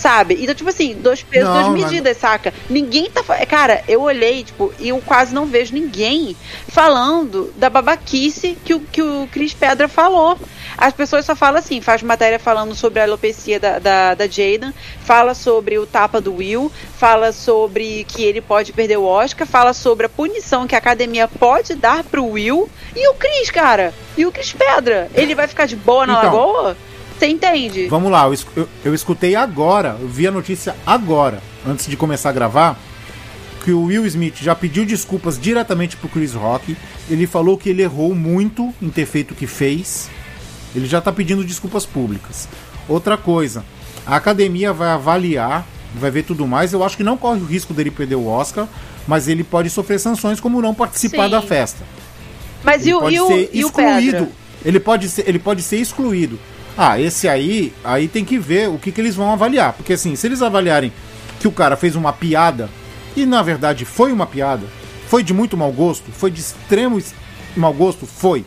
Sabe? 0.00 0.38
Então, 0.40 0.54
tipo 0.54 0.70
assim, 0.70 0.94
dois 0.94 1.22
pesos, 1.22 1.46
Não, 1.54 1.74
duas 1.74 1.84
medidas, 1.84 2.16
saca? 2.16 2.54
Ninguém 2.70 3.10
tá. 3.10 3.22
Cara, 3.44 3.84
eu 3.86 4.00
olhei, 4.00 4.42
tipo, 4.42 4.72
e 4.78 4.88
eu 4.88 4.98
quase 5.04 5.34
não 5.34 5.44
vejo 5.44 5.74
ninguém 5.74 6.34
falando 6.68 7.52
da 7.56 7.68
babaquice 7.68 8.56
que 8.64 8.72
o, 8.72 8.80
que 8.80 9.02
o 9.02 9.28
Cris 9.30 9.52
Pedra 9.52 9.88
falou. 9.88 10.38
As 10.78 10.94
pessoas 10.94 11.26
só 11.26 11.36
falam 11.36 11.58
assim, 11.58 11.82
faz 11.82 12.02
matéria 12.02 12.38
falando 12.38 12.74
sobre 12.74 13.00
a 13.00 13.02
alopecia 13.02 13.60
da, 13.60 13.78
da, 13.78 14.14
da 14.14 14.26
Jaden, 14.26 14.72
fala 15.04 15.34
sobre 15.34 15.78
o 15.78 15.84
tapa 15.84 16.18
do 16.18 16.36
Will, 16.36 16.72
fala 16.96 17.30
sobre 17.32 18.04
que 18.08 18.22
ele 18.24 18.40
pode 18.40 18.72
perder 18.72 18.96
o 18.96 19.04
Oscar, 19.04 19.46
fala 19.46 19.74
sobre 19.74 20.06
a 20.06 20.08
punição 20.08 20.66
que 20.66 20.74
a 20.74 20.78
academia 20.78 21.28
pode 21.28 21.74
dar 21.74 22.02
pro 22.04 22.24
Will. 22.24 22.70
E 22.96 23.06
o 23.10 23.14
Chris, 23.14 23.50
cara? 23.50 23.92
E 24.16 24.24
o 24.24 24.32
Chris 24.32 24.54
Pedra? 24.54 25.10
Ele 25.14 25.34
vai 25.34 25.46
ficar 25.46 25.66
de 25.66 25.76
boa 25.76 26.06
na 26.06 26.14
Então. 26.14 26.24
lagoa? 26.24 26.76
Você 27.20 27.26
entende? 27.26 27.86
Vamos 27.88 28.10
lá, 28.10 28.24
eu, 28.26 28.34
eu- 28.56 28.68
eu 28.86 28.94
escutei 28.94 29.36
agora, 29.36 29.94
eu 30.00 30.08
vi 30.08 30.26
a 30.26 30.30
notícia 30.30 30.74
agora, 30.86 31.42
antes 31.66 31.86
de 31.86 31.94
começar 31.94 32.30
a 32.30 32.32
gravar, 32.32 32.78
que 33.62 33.72
o 33.72 33.84
Will 33.84 34.06
Smith 34.06 34.36
já 34.40 34.54
pediu 34.54 34.86
desculpas 34.86 35.38
diretamente 35.38 35.98
pro 35.98 36.08
Chris 36.08 36.32
Rock. 36.32 36.74
Ele 37.10 37.26
falou 37.26 37.58
que 37.58 37.68
ele 37.68 37.82
errou 37.82 38.14
muito 38.14 38.72
em 38.80 38.88
ter 38.88 39.04
feito 39.04 39.32
o 39.32 39.34
que 39.34 39.46
fez. 39.46 40.08
Ele 40.74 40.86
já 40.86 40.98
tá 40.98 41.12
pedindo 41.12 41.44
desculpas 41.44 41.84
públicas. 41.84 42.48
Outra 42.88 43.18
coisa, 43.18 43.62
a 44.06 44.16
academia 44.16 44.72
vai 44.72 44.88
avaliar, 44.88 45.66
vai 45.94 46.10
ver 46.10 46.22
tudo 46.22 46.46
mais. 46.46 46.72
Eu 46.72 46.82
acho 46.82 46.96
que 46.96 47.04
não 47.04 47.18
corre 47.18 47.40
o 47.40 47.44
risco 47.44 47.74
dele 47.74 47.90
perder 47.90 48.14
o 48.14 48.26
Oscar, 48.28 48.66
mas 49.06 49.28
ele 49.28 49.44
pode 49.44 49.68
sofrer 49.68 50.00
sanções 50.00 50.40
como 50.40 50.62
não 50.62 50.72
participar 50.74 51.24
Sim. 51.24 51.30
da 51.32 51.42
festa. 51.42 51.84
Mas 52.64 52.86
e 52.86 52.88
Ele 52.88 52.94
o, 52.94 53.00
pode 53.00 53.14
e 53.14 53.18
ser 53.26 53.50
e 53.52 53.62
o 53.64 53.66
excluído. 53.66 54.28
Ele 54.64 54.80
pode 54.80 55.08
ser, 55.10 55.28
ele 55.28 55.38
pode 55.38 55.62
ser 55.62 55.76
excluído. 55.76 56.38
Ah, 56.82 56.98
esse 56.98 57.28
aí, 57.28 57.74
aí 57.84 58.08
tem 58.08 58.24
que 58.24 58.38
ver 58.38 58.70
o 58.70 58.78
que, 58.78 58.90
que 58.90 58.98
eles 59.02 59.14
vão 59.14 59.30
avaliar. 59.30 59.74
Porque 59.74 59.92
assim, 59.92 60.16
se 60.16 60.26
eles 60.26 60.40
avaliarem 60.40 60.90
que 61.38 61.46
o 61.46 61.52
cara 61.52 61.76
fez 61.76 61.94
uma 61.94 62.10
piada, 62.10 62.70
e 63.14 63.26
na 63.26 63.42
verdade 63.42 63.84
foi 63.84 64.10
uma 64.12 64.26
piada, 64.26 64.66
foi 65.06 65.22
de 65.22 65.34
muito 65.34 65.58
mau 65.58 65.70
gosto, 65.70 66.10
foi 66.10 66.30
de 66.30 66.40
extremo 66.40 66.98
mau 67.54 67.74
gosto, 67.74 68.06
foi. 68.06 68.46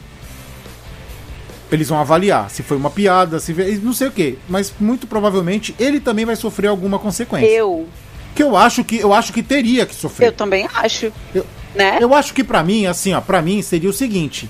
Eles 1.72 1.90
vão 1.90 2.00
avaliar 2.00 2.50
se 2.50 2.64
foi 2.64 2.76
uma 2.76 2.90
piada, 2.90 3.40
se 3.40 3.54
não 3.84 3.94
sei 3.94 4.08
o 4.08 4.12
que, 4.12 4.40
mas 4.50 4.74
muito 4.80 5.06
provavelmente 5.06 5.76
ele 5.80 6.00
também 6.00 6.26
vai 6.26 6.36
sofrer 6.36 6.70
alguma 6.70 6.98
consequência. 6.98 7.48
Eu, 7.48 7.88
Que 8.34 8.42
eu 8.42 8.58
acho 8.58 8.84
que 8.84 8.98
eu 8.98 9.14
acho 9.14 9.32
que 9.32 9.44
teria 9.44 9.86
que 9.86 9.94
sofrer. 9.94 10.28
eu 10.30 10.32
também 10.32 10.68
acho. 10.74 11.14
Eu- 11.36 11.46
né? 11.76 12.00
Eu 12.02 12.16
acho 12.16 12.34
que 12.34 12.44
pra 12.44 12.64
mim, 12.64 12.88
assim, 12.88 13.14
ó, 13.14 13.22
pra 13.22 13.44
mim 13.44 13.62
seria 13.62 13.90
o 13.92 13.94
seguinte: 13.94 14.50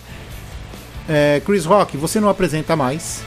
é, 1.09 1.41
Chris 1.45 1.65
Rock, 1.65 1.97
você 1.97 2.19
não 2.21 2.29
apresenta 2.29 2.75
mais, 2.77 3.21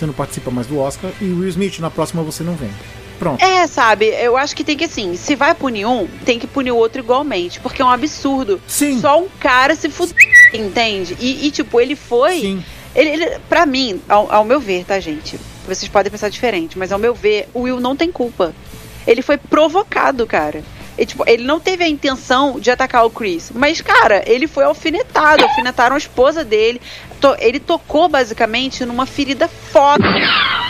você 0.00 0.06
não 0.06 0.14
participa 0.14 0.50
mais 0.50 0.66
do 0.66 0.78
Oscar, 0.78 1.10
e 1.20 1.24
Will 1.24 1.48
Smith, 1.48 1.78
na 1.78 1.90
próxima 1.90 2.22
você 2.22 2.42
não 2.42 2.54
vem. 2.54 2.70
Pronto. 3.18 3.44
É, 3.44 3.66
sabe, 3.66 4.06
eu 4.06 4.34
acho 4.34 4.56
que 4.56 4.64
tem 4.64 4.78
que 4.78 4.84
assim, 4.84 5.14
se 5.14 5.36
vai 5.36 5.54
punir 5.54 5.84
um, 5.84 6.08
tem 6.24 6.38
que 6.38 6.46
punir 6.46 6.72
o 6.72 6.76
outro 6.76 7.00
igualmente, 7.02 7.60
porque 7.60 7.82
é 7.82 7.84
um 7.84 7.90
absurdo. 7.90 8.58
Sim. 8.66 8.98
Só 8.98 9.20
um 9.20 9.28
cara 9.38 9.74
se 9.74 9.90
fuder, 9.90 10.16
entende? 10.54 11.14
E, 11.20 11.46
e, 11.46 11.50
tipo, 11.50 11.78
ele 11.78 11.94
foi. 11.94 12.40
Sim. 12.40 12.64
Ele, 12.94 13.10
ele, 13.10 13.38
pra 13.46 13.66
mim, 13.66 14.00
ao, 14.08 14.32
ao 14.32 14.42
meu 14.42 14.58
ver, 14.58 14.86
tá, 14.86 14.98
gente? 14.98 15.38
Vocês 15.68 15.86
podem 15.86 16.10
pensar 16.10 16.30
diferente, 16.30 16.78
mas 16.78 16.90
ao 16.90 16.98
meu 16.98 17.14
ver, 17.14 17.46
o 17.52 17.60
Will 17.60 17.78
não 17.78 17.94
tem 17.94 18.10
culpa. 18.10 18.54
Ele 19.06 19.20
foi 19.20 19.36
provocado, 19.36 20.26
cara. 20.26 20.64
E, 21.00 21.06
tipo, 21.06 21.24
ele 21.26 21.44
não 21.44 21.60
teve 21.60 21.84
a 21.84 21.88
intenção 21.88 22.58
de 22.60 22.70
atacar 22.70 23.06
o 23.06 23.10
Chris. 23.10 23.50
Mas, 23.54 23.80
cara, 23.80 24.22
ele 24.26 24.46
foi 24.46 24.64
alfinetado. 24.64 25.44
Alfinetaram 25.44 25.94
a 25.94 25.98
esposa 25.98 26.44
dele. 26.44 26.80
To- 27.20 27.36
ele 27.38 27.60
tocou, 27.60 28.08
basicamente, 28.08 28.84
numa 28.84 29.04
ferida 29.04 29.46
foda 29.48 30.08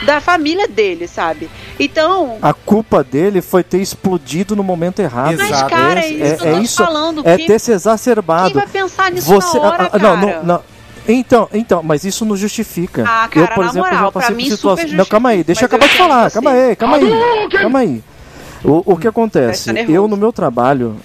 da 0.04 0.20
família 0.20 0.66
dele, 0.66 1.06
sabe? 1.06 1.48
Então, 1.78 2.38
A 2.42 2.52
culpa 2.52 3.04
dele 3.04 3.40
foi 3.40 3.62
ter 3.62 3.78
explodido 3.80 4.56
no 4.56 4.64
momento 4.64 5.00
errado. 5.00 5.36
Mas, 5.38 5.48
Exato. 5.50 5.70
cara, 5.70 6.00
é 6.00 6.08
isso 6.08 6.36
que 6.42 6.48
eu 6.48 6.54
tô 6.54 6.60
isso, 6.60 6.84
falando, 6.84 7.22
É 7.24 7.36
quem- 7.36 7.46
ter 7.46 7.58
se 7.60 7.70
exacerbado. 7.72 8.50
quem 8.50 8.54
vai 8.60 8.66
pensar 8.66 9.10
nisso 9.12 9.26
Você, 9.28 9.58
na 9.58 9.64
hora, 9.64 9.84
ah, 9.84 9.90
ah, 9.92 9.98
não, 9.98 10.20
cara? 10.20 10.36
não, 10.38 10.42
não. 10.44 10.62
Então, 11.08 11.48
então, 11.52 11.82
mas 11.82 12.04
isso 12.04 12.24
não 12.24 12.36
justifica. 12.36 13.04
Ah, 13.06 13.28
cara, 13.28 13.46
eu, 13.52 13.54
por 13.54 13.64
na 13.64 13.70
exemplo, 13.70 13.88
moral, 13.90 14.04
já 14.06 14.12
passei 14.12 14.34
por 14.36 14.44
situações. 14.44 14.92
Não, 14.92 15.04
calma 15.06 15.28
aí, 15.30 15.42
deixa 15.44 15.62
eu 15.62 15.66
acabar 15.66 15.88
de 15.88 15.96
falar. 15.96 16.30
Calma 16.30 16.50
aí, 16.50 16.76
calma 16.76 16.96
aí. 16.98 17.48
Calma 17.50 17.78
aí. 17.80 18.02
O, 18.62 18.92
o 18.92 18.96
que 18.96 19.08
acontece? 19.08 19.66
Tá 19.66 19.72
nervoso. 19.72 19.96
Eu, 19.96 20.06
no 20.08 20.16
meu 20.16 20.32
trabalho. 20.32 20.96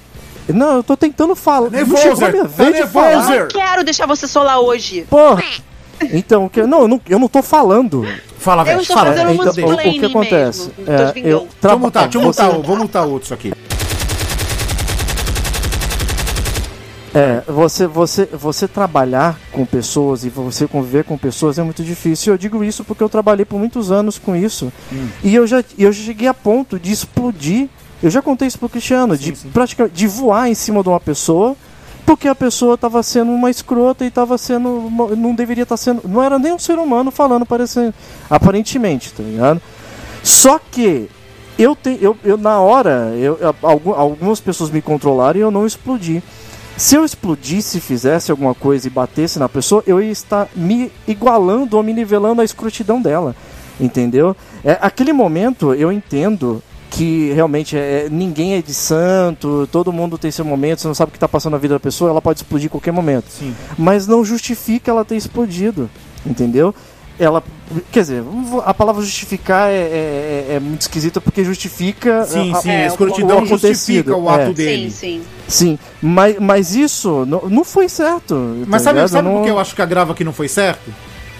Não, 0.47 0.77
eu 0.77 0.83
tô 0.83 0.95
tentando 0.95 1.35
falar. 1.35 1.69
Minha 1.69 1.85
tá 1.85 2.87
falar. 2.87 3.29
Não 3.39 3.47
quero 3.47 3.83
deixar 3.83 4.05
você 4.05 4.27
solar 4.27 4.59
hoje. 4.59 5.05
Porra! 5.09 5.43
Então, 6.11 6.45
o 6.45 6.49
que, 6.49 6.61
não, 6.63 6.81
eu 6.81 6.87
não, 6.87 7.01
eu 7.09 7.17
não 7.19 7.27
tô 7.27 7.41
falando. 7.41 8.05
Fala, 8.37 8.61
Eu 8.61 8.65
velho. 8.65 8.81
estou 8.81 8.95
Fala, 8.97 9.09
fazendo 9.11 9.31
então, 9.31 9.45
o, 9.69 9.73
o 9.73 9.77
que 9.99 10.05
acontece? 10.05 10.71
mesmo, 10.77 10.85
tô 10.85 10.91
É, 10.91 10.95
eu 11.15 11.47
Deixa 11.61 11.75
eu 11.75 11.79
mutar, 11.79 12.03
deixa 12.03 12.17
eu 12.17 12.21
você- 12.21 12.43
mutar, 12.43 12.61
vou 12.61 12.75
mutar 12.77 13.05
outro 13.05 13.25
isso 13.25 13.33
aqui. 13.33 13.51
É, 17.13 17.41
você, 17.47 17.87
você, 17.87 18.25
você 18.25 18.67
trabalhar 18.67 19.39
com 19.53 19.65
pessoas 19.65 20.25
e 20.25 20.29
você 20.29 20.67
conviver 20.67 21.05
com 21.05 21.17
pessoas 21.17 21.57
é 21.57 21.63
muito 21.63 21.81
difícil. 21.81 22.33
Eu 22.33 22.37
digo 22.37 22.61
isso 22.61 22.83
porque 22.83 23.01
eu 23.01 23.07
trabalhei 23.07 23.45
por 23.45 23.57
muitos 23.57 23.89
anos 23.89 24.19
com 24.19 24.35
isso. 24.35 24.71
Hum. 24.91 25.07
E 25.23 25.33
eu 25.33 25.47
já, 25.47 25.63
eu 25.79 25.93
já 25.93 26.03
cheguei 26.03 26.27
a 26.27 26.33
ponto 26.33 26.77
de 26.77 26.91
explodir. 26.91 27.69
Eu 28.05 28.11
já 28.11 28.21
contei 28.21 28.47
isso 28.47 28.59
pro 28.59 28.69
Cristiano, 28.69 29.17
de 29.17 29.31
praticamente 29.53 29.95
de 29.95 30.07
voar 30.07 30.49
em 30.49 30.53
cima 30.53 30.81
de 30.83 30.89
uma 30.89 30.99
pessoa, 30.99 31.55
porque 32.05 32.27
a 32.27 32.35
pessoa 32.35 32.75
estava 32.75 33.01
sendo 33.01 33.31
uma 33.31 33.49
escrota 33.49 34.05
e 34.05 34.09
estava 34.09 34.37
sendo. 34.37 34.69
uma- 34.69 35.15
não 35.15 35.33
deveria 35.33 35.63
estar 35.63 35.77
sendo. 35.77 36.01
Não 36.07 36.21
era 36.21 36.37
nem 36.37 36.53
um 36.53 36.59
ser 36.59 36.77
humano 36.77 37.09
falando, 37.11 37.45
parecendo. 37.45 37.93
Aparentemente, 38.29 39.11
tá 39.13 39.23
ligado? 39.23 39.59
Só 40.23 40.59
que 40.59 41.09
eu, 41.57 41.75
te, 41.75 41.97
eu, 42.01 42.15
eu 42.23 42.37
na 42.37 42.59
hora, 42.59 43.13
eu, 43.17 43.37
eu- 43.39 43.55
algu- 43.63 43.93
algumas 43.93 44.39
pessoas 44.39 44.69
me 44.69 44.81
controlaram 44.81 45.39
e 45.39 45.41
eu 45.41 45.49
não 45.51 45.65
explodi. 45.65 46.21
Se 46.77 46.95
eu 46.95 47.05
explodisse, 47.05 47.79
fizesse 47.79 48.29
alguma 48.29 48.53
coisa 48.53 48.85
e 48.85 48.89
batesse 48.89 49.39
na 49.39 49.47
pessoa, 49.47 49.81
eu 49.87 50.01
ia 50.01 50.11
estar 50.11 50.47
me 50.55 50.91
igualando 51.07 51.77
ou 51.77 51.81
me 51.81 51.93
nivelando 51.93 52.41
à 52.41 52.45
escrotidão 52.45 53.01
dela. 53.01 53.35
Entendeu? 53.79 54.35
É, 54.63 54.77
aquele 54.81 55.11
momento 55.13 55.73
eu 55.73 55.91
entendo 55.91 56.61
que 56.89 57.31
realmente 57.33 57.75
é, 57.77 58.07
ninguém 58.09 58.53
é 58.55 58.61
de 58.61 58.73
santo, 58.73 59.67
todo 59.71 59.91
mundo 59.91 60.17
tem 60.17 60.31
seu 60.31 60.45
momento, 60.45 60.81
você 60.81 60.87
não 60.87 60.95
sabe 60.95 61.09
o 61.09 61.11
que 61.11 61.17
está 61.17 61.27
passando 61.27 61.53
na 61.53 61.57
vida 61.59 61.73
da 61.75 61.79
pessoa, 61.79 62.09
ela 62.11 62.21
pode 62.21 62.39
explodir 62.39 62.67
em 62.67 62.69
qualquer 62.69 62.91
momento. 62.91 63.25
Sim. 63.29 63.53
Mas 63.77 64.07
não 64.07 64.23
justifica 64.23 64.91
ela 64.91 65.03
ter 65.03 65.15
explodido. 65.17 65.89
Entendeu? 66.25 66.73
Ela. 67.19 67.43
Quer 67.91 68.01
dizer, 68.01 68.23
a 68.65 68.73
palavra 68.73 69.01
justificar 69.01 69.69
é, 69.69 69.73
é- 69.75 70.45
é 70.55 70.59
muito 70.59 70.81
esquisita 70.81 71.21
porque 71.21 71.43
justifica. 71.45 72.25
Sim, 72.25 72.51
a- 72.53 72.61
sim, 72.61 72.69
É, 72.69 72.83
a 72.83 72.85
o- 72.85 72.87
escrotidão 72.91 73.43
o 73.43 73.45
justifica 73.45 74.15
o 74.17 74.29
ato 74.29 74.49
é. 74.49 74.53
dele. 74.53 74.91
Sim, 74.91 75.21
sim. 75.21 75.21
Sim, 75.47 75.79
mas, 76.01 76.37
mas 76.39 76.75
isso 76.75 77.25
não, 77.25 77.43
não 77.49 77.63
foi 77.63 77.87
certo. 77.87 78.35
Mas 78.67 78.81
tá 78.81 78.85
sabe, 78.89 78.95
ligado? 78.97 79.09
sabe 79.09 79.27
não... 79.27 79.35
por 79.37 79.43
que 79.45 79.49
eu 79.49 79.59
acho 79.59 79.75
que 79.75 79.81
a 79.81 79.85
grava 79.85 80.13
que 80.13 80.23
não 80.23 80.33
foi 80.33 80.47
certo? 80.47 80.91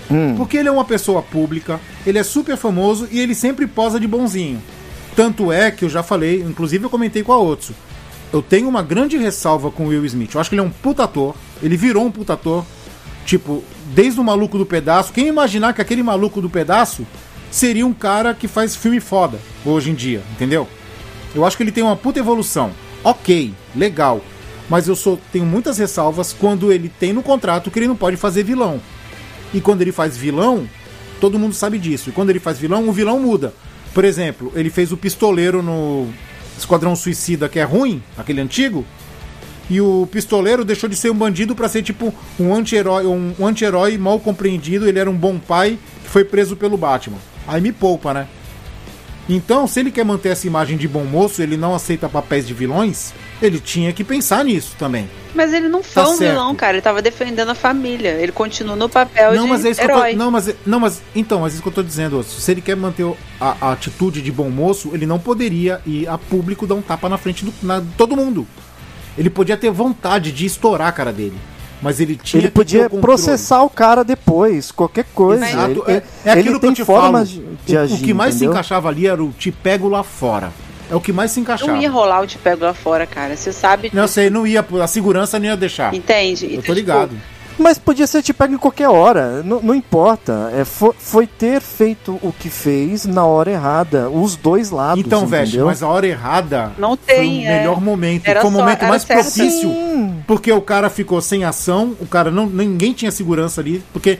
Hum. 0.09 0.35
Porque 0.37 0.55
ele 0.57 0.69
é 0.69 0.71
uma 0.71 0.85
pessoa 0.85 1.21
pública, 1.21 1.79
ele 2.05 2.19
é 2.19 2.23
super 2.23 2.55
famoso 2.55 3.07
e 3.11 3.19
ele 3.19 3.33
sempre 3.35 3.65
posa 3.67 3.99
de 3.99 4.07
bonzinho. 4.07 4.61
Tanto 5.15 5.51
é 5.51 5.71
que 5.71 5.85
eu 5.85 5.89
já 5.89 6.03
falei, 6.03 6.41
inclusive 6.41 6.83
eu 6.83 6.89
comentei 6.89 7.23
com 7.23 7.31
a 7.31 7.39
Otsu. 7.39 7.73
Eu 8.33 8.41
tenho 8.41 8.67
uma 8.67 8.83
grande 8.83 9.17
ressalva 9.17 9.71
com 9.71 9.85
o 9.85 9.87
Will 9.89 10.05
Smith. 10.05 10.33
Eu 10.33 10.41
acho 10.41 10.49
que 10.49 10.55
ele 10.55 10.61
é 10.61 10.65
um 10.65 10.69
puta 10.69 11.05
ator. 11.05 11.33
Ele 11.63 11.77
virou 11.77 12.05
um 12.05 12.11
puta 12.11 12.33
ator. 12.33 12.65
Tipo, 13.25 13.63
desde 13.93 14.19
o 14.19 14.23
maluco 14.23 14.57
do 14.57 14.65
pedaço. 14.65 15.13
Quem 15.13 15.27
imaginar 15.27 15.73
que 15.73 15.81
aquele 15.81 16.03
maluco 16.03 16.41
do 16.41 16.49
pedaço 16.49 17.07
seria 17.49 17.87
um 17.87 17.93
cara 17.93 18.33
que 18.33 18.47
faz 18.47 18.75
filme 18.75 18.99
foda 18.99 19.39
hoje 19.65 19.89
em 19.89 19.95
dia, 19.95 20.21
entendeu? 20.33 20.67
Eu 21.33 21.45
acho 21.45 21.55
que 21.55 21.63
ele 21.63 21.71
tem 21.71 21.83
uma 21.83 21.95
puta 21.95 22.19
evolução. 22.19 22.71
Ok, 23.03 23.53
legal. 23.73 24.21
Mas 24.69 24.87
eu 24.87 24.95
sou, 24.95 25.19
tenho 25.31 25.45
muitas 25.45 25.77
ressalvas 25.77 26.33
quando 26.33 26.71
ele 26.71 26.89
tem 26.89 27.13
no 27.13 27.23
contrato 27.23 27.71
que 27.71 27.79
ele 27.79 27.87
não 27.87 27.95
pode 27.95 28.17
fazer 28.17 28.43
vilão. 28.43 28.81
E 29.53 29.61
quando 29.61 29.81
ele 29.81 29.91
faz 29.91 30.17
vilão, 30.17 30.67
todo 31.21 31.39
mundo 31.39 31.53
sabe 31.53 31.77
disso. 31.79 32.09
E 32.09 32.11
quando 32.11 32.31
ele 32.31 32.39
faz 32.39 32.57
vilão, 32.57 32.89
o 32.89 32.91
vilão 32.91 33.19
muda. 33.19 33.53
Por 33.95 34.03
exemplo, 34.03 34.51
ele 34.53 34.69
fez 34.69 34.91
o 34.91 34.97
pistoleiro 34.97 35.63
no 35.63 36.09
Esquadrão 36.57 36.97
Suicida, 36.97 37.47
que 37.47 37.59
é 37.59 37.63
ruim, 37.63 38.03
aquele 38.17 38.41
antigo. 38.41 38.85
E 39.69 39.79
o 39.79 40.05
pistoleiro 40.11 40.65
deixou 40.65 40.89
de 40.89 40.97
ser 40.97 41.09
um 41.09 41.15
bandido 41.15 41.55
pra 41.55 41.69
ser 41.69 41.81
tipo 41.81 42.13
um 42.37 42.53
anti-herói, 42.53 43.05
um 43.07 43.33
anti-herói 43.47 43.97
mal 43.97 44.19
compreendido. 44.19 44.85
Ele 44.85 44.99
era 44.99 45.09
um 45.09 45.15
bom 45.15 45.39
pai 45.39 45.79
que 46.03 46.09
foi 46.09 46.25
preso 46.25 46.57
pelo 46.57 46.75
Batman. 46.75 47.17
Aí 47.47 47.61
me 47.61 47.71
poupa, 47.71 48.13
né? 48.13 48.27
Então, 49.29 49.65
se 49.65 49.79
ele 49.79 49.91
quer 49.91 50.03
manter 50.03 50.27
essa 50.27 50.45
imagem 50.45 50.77
de 50.77 50.89
bom 50.89 51.05
moço, 51.05 51.41
ele 51.41 51.55
não 51.55 51.73
aceita 51.73 52.09
papéis 52.09 52.45
de 52.45 52.53
vilões, 52.53 53.13
ele 53.41 53.59
tinha 53.59 53.91
que 53.91 54.03
pensar 54.03 54.43
nisso 54.45 54.75
também. 54.79 55.09
Mas 55.33 55.53
ele 55.53 55.67
não 55.67 55.83
foi 55.83 56.03
Tá 56.03 56.09
um 56.09 56.15
certo. 56.15 56.31
vilão, 56.31 56.55
cara. 56.55 56.73
Ele 56.73 56.81
tava 56.81 57.01
defendendo 57.01 57.49
a 57.49 57.55
família. 57.55 58.11
Ele 58.11 58.31
continua 58.31 58.75
no 58.75 58.87
papel 58.87 59.33
Não, 59.35 59.43
de 59.43 59.49
mas 59.49 59.65
é 59.65 59.69
isso 59.71 59.81
herói. 59.81 60.11
tô, 60.13 60.17
não, 60.17 60.31
mas 60.31 60.55
não, 60.65 60.79
mas 60.79 61.01
então, 61.13 61.41
mas 61.41 61.51
é 61.51 61.55
isso 61.55 61.61
que 61.63 61.67
eu 61.67 61.73
tô 61.73 61.83
dizendo. 61.83 62.23
Se 62.23 62.49
ele 62.51 62.61
quer 62.61 62.75
manter 62.75 63.05
a, 63.39 63.55
a 63.59 63.71
atitude 63.73 64.21
de 64.21 64.31
bom 64.31 64.49
moço, 64.49 64.91
ele 64.93 65.05
não 65.05 65.19
poderia 65.19 65.81
ir 65.85 66.07
a 66.07 66.17
público 66.17 66.65
dar 66.65 66.75
um 66.75 66.81
tapa 66.81 67.09
na 67.09 67.17
frente 67.17 67.43
de 67.43 67.51
todo 67.97 68.15
mundo. 68.15 68.47
Ele 69.17 69.29
podia 69.29 69.57
ter 69.57 69.69
vontade 69.71 70.31
de 70.31 70.45
estourar 70.45 70.87
a 70.87 70.91
cara 70.91 71.11
dele, 71.13 71.37
mas 71.81 71.99
ele 72.01 72.15
tinha 72.17 72.41
Ele 72.41 72.47
que 72.49 72.53
podia 72.53 72.89
processar 72.89 73.61
o 73.63 73.69
cara 73.69 74.03
depois, 74.03 74.71
qualquer 74.71 75.05
coisa. 75.13 75.47
Exato, 75.49 75.83
Ele, 75.87 75.97
é, 75.97 76.03
é 76.25 76.31
ele 76.31 76.39
aquilo 76.41 76.59
que 76.59 76.65
eu 76.65 76.69
tem 76.69 76.73
te 76.73 76.85
formas 76.85 77.31
falo. 77.31 77.43
de, 77.65 77.65
de 77.65 77.75
o, 77.75 77.79
agir. 77.79 77.93
o 77.93 77.97
que 77.99 78.13
mais 78.13 78.35
entendeu? 78.35 78.51
se 78.51 78.53
encaixava 78.53 78.89
ali 78.89 79.07
era 79.07 79.21
o 79.23 79.31
te 79.31 79.51
pego 79.51 79.87
lá 79.89 80.03
fora. 80.03 80.51
É 80.89 80.95
o 80.95 81.01
que 81.01 81.11
mais 81.11 81.31
se 81.31 81.39
encaixava. 81.39 81.71
Não 81.71 81.81
ia 81.81 81.89
rolar 81.89 82.21
o 82.21 82.27
te 82.27 82.37
pego 82.37 82.63
lá 82.63 82.73
fora, 82.73 83.05
cara. 83.07 83.35
Você 83.35 83.51
sabe 83.51 83.89
Não 83.93 84.03
disso. 84.03 84.13
sei, 84.15 84.29
não 84.29 84.45
ia, 84.45 84.63
a 84.81 84.87
segurança 84.87 85.39
não 85.39 85.45
ia 85.47 85.57
deixar. 85.57 85.93
Entende? 85.93 86.45
Eu 86.45 86.51
Então, 86.51 86.63
tô 86.63 86.73
ligado. 86.73 87.09
tipo, 87.09 87.21
Mas 87.57 87.79
podia 87.79 88.05
ser 88.05 88.21
te 88.21 88.33
pego 88.33 88.53
em 88.53 88.57
qualquer 88.57 88.89
hora, 88.89 89.41
não, 89.41 89.61
não 89.61 89.73
importa. 89.73 90.51
É, 90.53 90.65
foi, 90.65 90.91
foi 90.99 91.25
ter 91.25 91.61
feito 91.61 92.19
o 92.21 92.31
que 92.37 92.49
fez 92.49 93.05
na 93.05 93.25
hora 93.25 93.49
errada, 93.49 94.09
os 94.09 94.35
dois 94.35 94.69
lados. 94.71 94.99
Então, 95.03 95.23
entendeu? 95.23 95.65
mas 95.67 95.81
a 95.81 95.87
hora 95.87 96.05
errada 96.05 96.73
Não 96.77 96.97
foi 96.97 97.15
tem, 97.15 97.45
o 97.45 97.47
é. 97.47 97.57
melhor 97.59 97.79
momento. 97.81 98.27
Era 98.27 98.41
foi 98.41 98.49
o 98.49 98.53
só- 98.53 98.59
momento 98.59 98.79
era 98.81 98.89
mais 98.89 99.03
certo. 99.03 99.23
propício. 99.33 99.69
Sim. 99.69 100.15
Porque 100.27 100.51
o 100.51 100.61
cara 100.61 100.89
ficou 100.89 101.21
sem 101.21 101.45
ação, 101.45 101.95
o 102.01 102.05
cara 102.05 102.29
não. 102.29 102.45
Ninguém 102.45 102.91
tinha 102.91 103.09
segurança 103.09 103.61
ali, 103.61 103.81
porque 103.93 104.19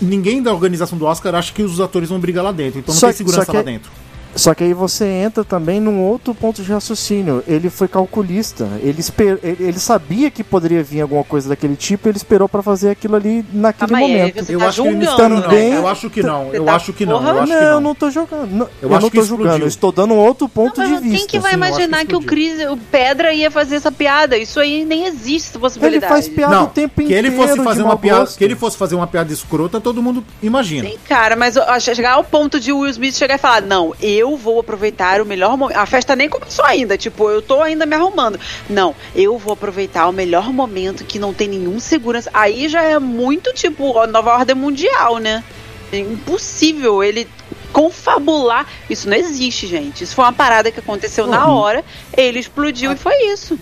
ninguém 0.00 0.42
da 0.42 0.52
organização 0.52 0.98
do 0.98 1.04
Oscar 1.06 1.34
acha 1.34 1.52
que 1.52 1.62
os 1.62 1.80
atores 1.80 2.08
vão 2.08 2.18
brigar 2.18 2.42
lá 2.44 2.52
dentro. 2.52 2.78
Então 2.78 2.94
não 2.94 2.98
Só 3.00 3.08
tem 3.08 3.12
que- 3.12 3.18
segurança 3.18 3.44
só 3.44 3.52
que- 3.52 3.58
lá 3.58 3.62
dentro. 3.62 3.90
Só 4.36 4.54
que 4.54 4.62
aí 4.64 4.74
você 4.74 5.04
entra 5.06 5.42
também 5.44 5.80
num 5.80 6.00
outro 6.02 6.34
ponto 6.34 6.62
de 6.62 6.70
raciocínio. 6.70 7.42
Ele 7.48 7.70
foi 7.70 7.88
calculista. 7.88 8.68
Ele, 8.82 9.00
esper... 9.00 9.38
ele, 9.42 9.56
ele 9.64 9.78
sabia 9.78 10.30
que 10.30 10.44
poderia 10.44 10.82
vir 10.82 11.00
alguma 11.00 11.24
coisa 11.24 11.48
daquele 11.48 11.74
tipo, 11.74 12.08
ele 12.08 12.16
esperou 12.16 12.48
pra 12.48 12.62
fazer 12.62 12.90
aquilo 12.90 13.16
ali 13.16 13.44
naquele 13.52 13.94
aí, 13.94 14.00
momento. 14.02 14.44
você 14.44 14.54
Eu 14.54 14.58
tá 14.58 14.68
acho 14.68 14.82
que 14.82 14.88
ele 14.88 14.96
me 14.98 15.04
julgando, 15.06 15.42
também- 15.42 15.70
né? 15.70 15.76
Eu 15.78 15.88
acho 15.88 16.10
que 16.10 16.22
não. 16.22 16.52
Eu 16.54 16.64
tá- 16.64 16.74
acho 16.76 16.92
que 16.92 17.06
não. 17.06 17.22
Eu 17.26 17.30
acho 17.40 17.52
não, 17.52 17.58
que 17.58 17.64
eu 17.64 17.70
não. 17.72 17.80
não 17.80 17.94
tô 17.94 18.10
jogando. 18.10 18.50
Não, 18.50 18.68
eu 18.82 18.90
acho 18.94 19.02
não 19.02 19.10
que 19.10 19.16
tô 19.16 19.22
explodiu. 19.22 19.26
julgando. 19.44 19.64
Eu 19.64 19.68
estou 19.68 19.90
dando 19.92 20.14
um 20.14 20.18
outro 20.18 20.48
ponto 20.48 20.78
Não, 20.80 20.86
de 20.86 20.92
mas 20.92 21.00
quem 21.02 21.10
vista. 21.12 21.28
que 21.28 21.38
vai 21.38 21.52
sim, 21.52 21.56
eu 21.58 21.62
acho 21.64 21.72
que 21.76 21.82
imaginar 21.84 22.06
que, 22.06 22.16
o. 22.16 22.20
Chris, 22.20 22.68
o 22.70 22.76
Pedra 22.76 23.32
ia 23.32 23.50
fazer 23.50 23.76
essa 23.76 23.90
piada? 23.90 24.36
Isso 24.36 24.60
aí 24.60 24.84
nem 24.84 25.06
existe 25.06 25.48
essa 25.48 25.56
Ele 25.56 25.60
possibilidade. 25.60 26.12
faz 26.12 26.28
piada 26.28 26.54
Não, 26.54 26.64
o 26.64 26.68
tempo 26.68 26.94
que 26.96 27.04
inteiro. 27.04 27.26
ele 27.28 27.36
fosse 27.36 27.56
fazer 27.62 27.82
uma 27.82 27.96
piada, 27.96 28.20
gosto. 28.20 28.36
que 28.38 28.44
ele 28.44 28.54
fosse 28.54 28.76
fazer 28.76 28.94
uma 28.96 29.06
piada 29.06 29.32
escrota, 29.32 29.80
todo 29.80 30.02
mundo 30.02 30.22
imagina. 30.42 30.88
Sim, 30.88 30.96
cara, 31.08 31.36
mas 31.36 31.54
chegar 31.80 32.12
ao 32.14 32.24
ponto 32.24 32.60
de 32.60 32.72
Will 32.72 32.90
Smith 32.90 33.14
chegar 33.14 33.36
e 33.36 33.38
falar: 33.38 33.62
Não, 33.62 33.94
eu 34.00 34.25
vou 34.34 34.58
aproveitar 34.58 35.20
o 35.20 35.26
melhor 35.26 35.58
momento. 35.58 35.76
A 35.76 35.84
festa 35.84 36.16
nem 36.16 36.26
começou 36.30 36.64
ainda, 36.64 36.96
tipo, 36.96 37.28
eu 37.28 37.42
tô 37.42 37.60
ainda 37.60 37.84
me 37.84 37.94
arrumando. 37.94 38.40
Não, 38.70 38.94
eu 39.14 39.36
vou 39.36 39.52
aproveitar 39.52 40.08
o 40.08 40.12
melhor 40.12 40.50
momento 40.50 41.04
que 41.04 41.18
não 41.18 41.34
tem 41.34 41.48
nenhum 41.48 41.78
segurança. 41.78 42.30
Aí 42.32 42.66
já 42.66 42.82
é 42.82 42.98
muito, 42.98 43.52
tipo, 43.52 43.98
a 43.98 44.06
nova 44.06 44.32
ordem 44.38 44.56
mundial, 44.56 45.18
né? 45.18 45.44
É 45.92 45.98
impossível 45.98 47.04
ele 47.04 47.28
confabular. 47.72 48.66
Isso 48.88 49.06
não 49.08 49.16
existe, 49.16 49.66
gente. 49.66 50.02
Isso 50.02 50.14
foi 50.14 50.24
uma 50.24 50.32
parada 50.32 50.70
que 50.72 50.80
aconteceu 50.80 51.26
na 51.26 51.46
Uhum. 51.46 51.54
hora, 51.56 51.84
ele 52.16 52.38
explodiu 52.38 52.90
e 52.92 52.96
foi 52.96 53.14
isso. 53.32 53.58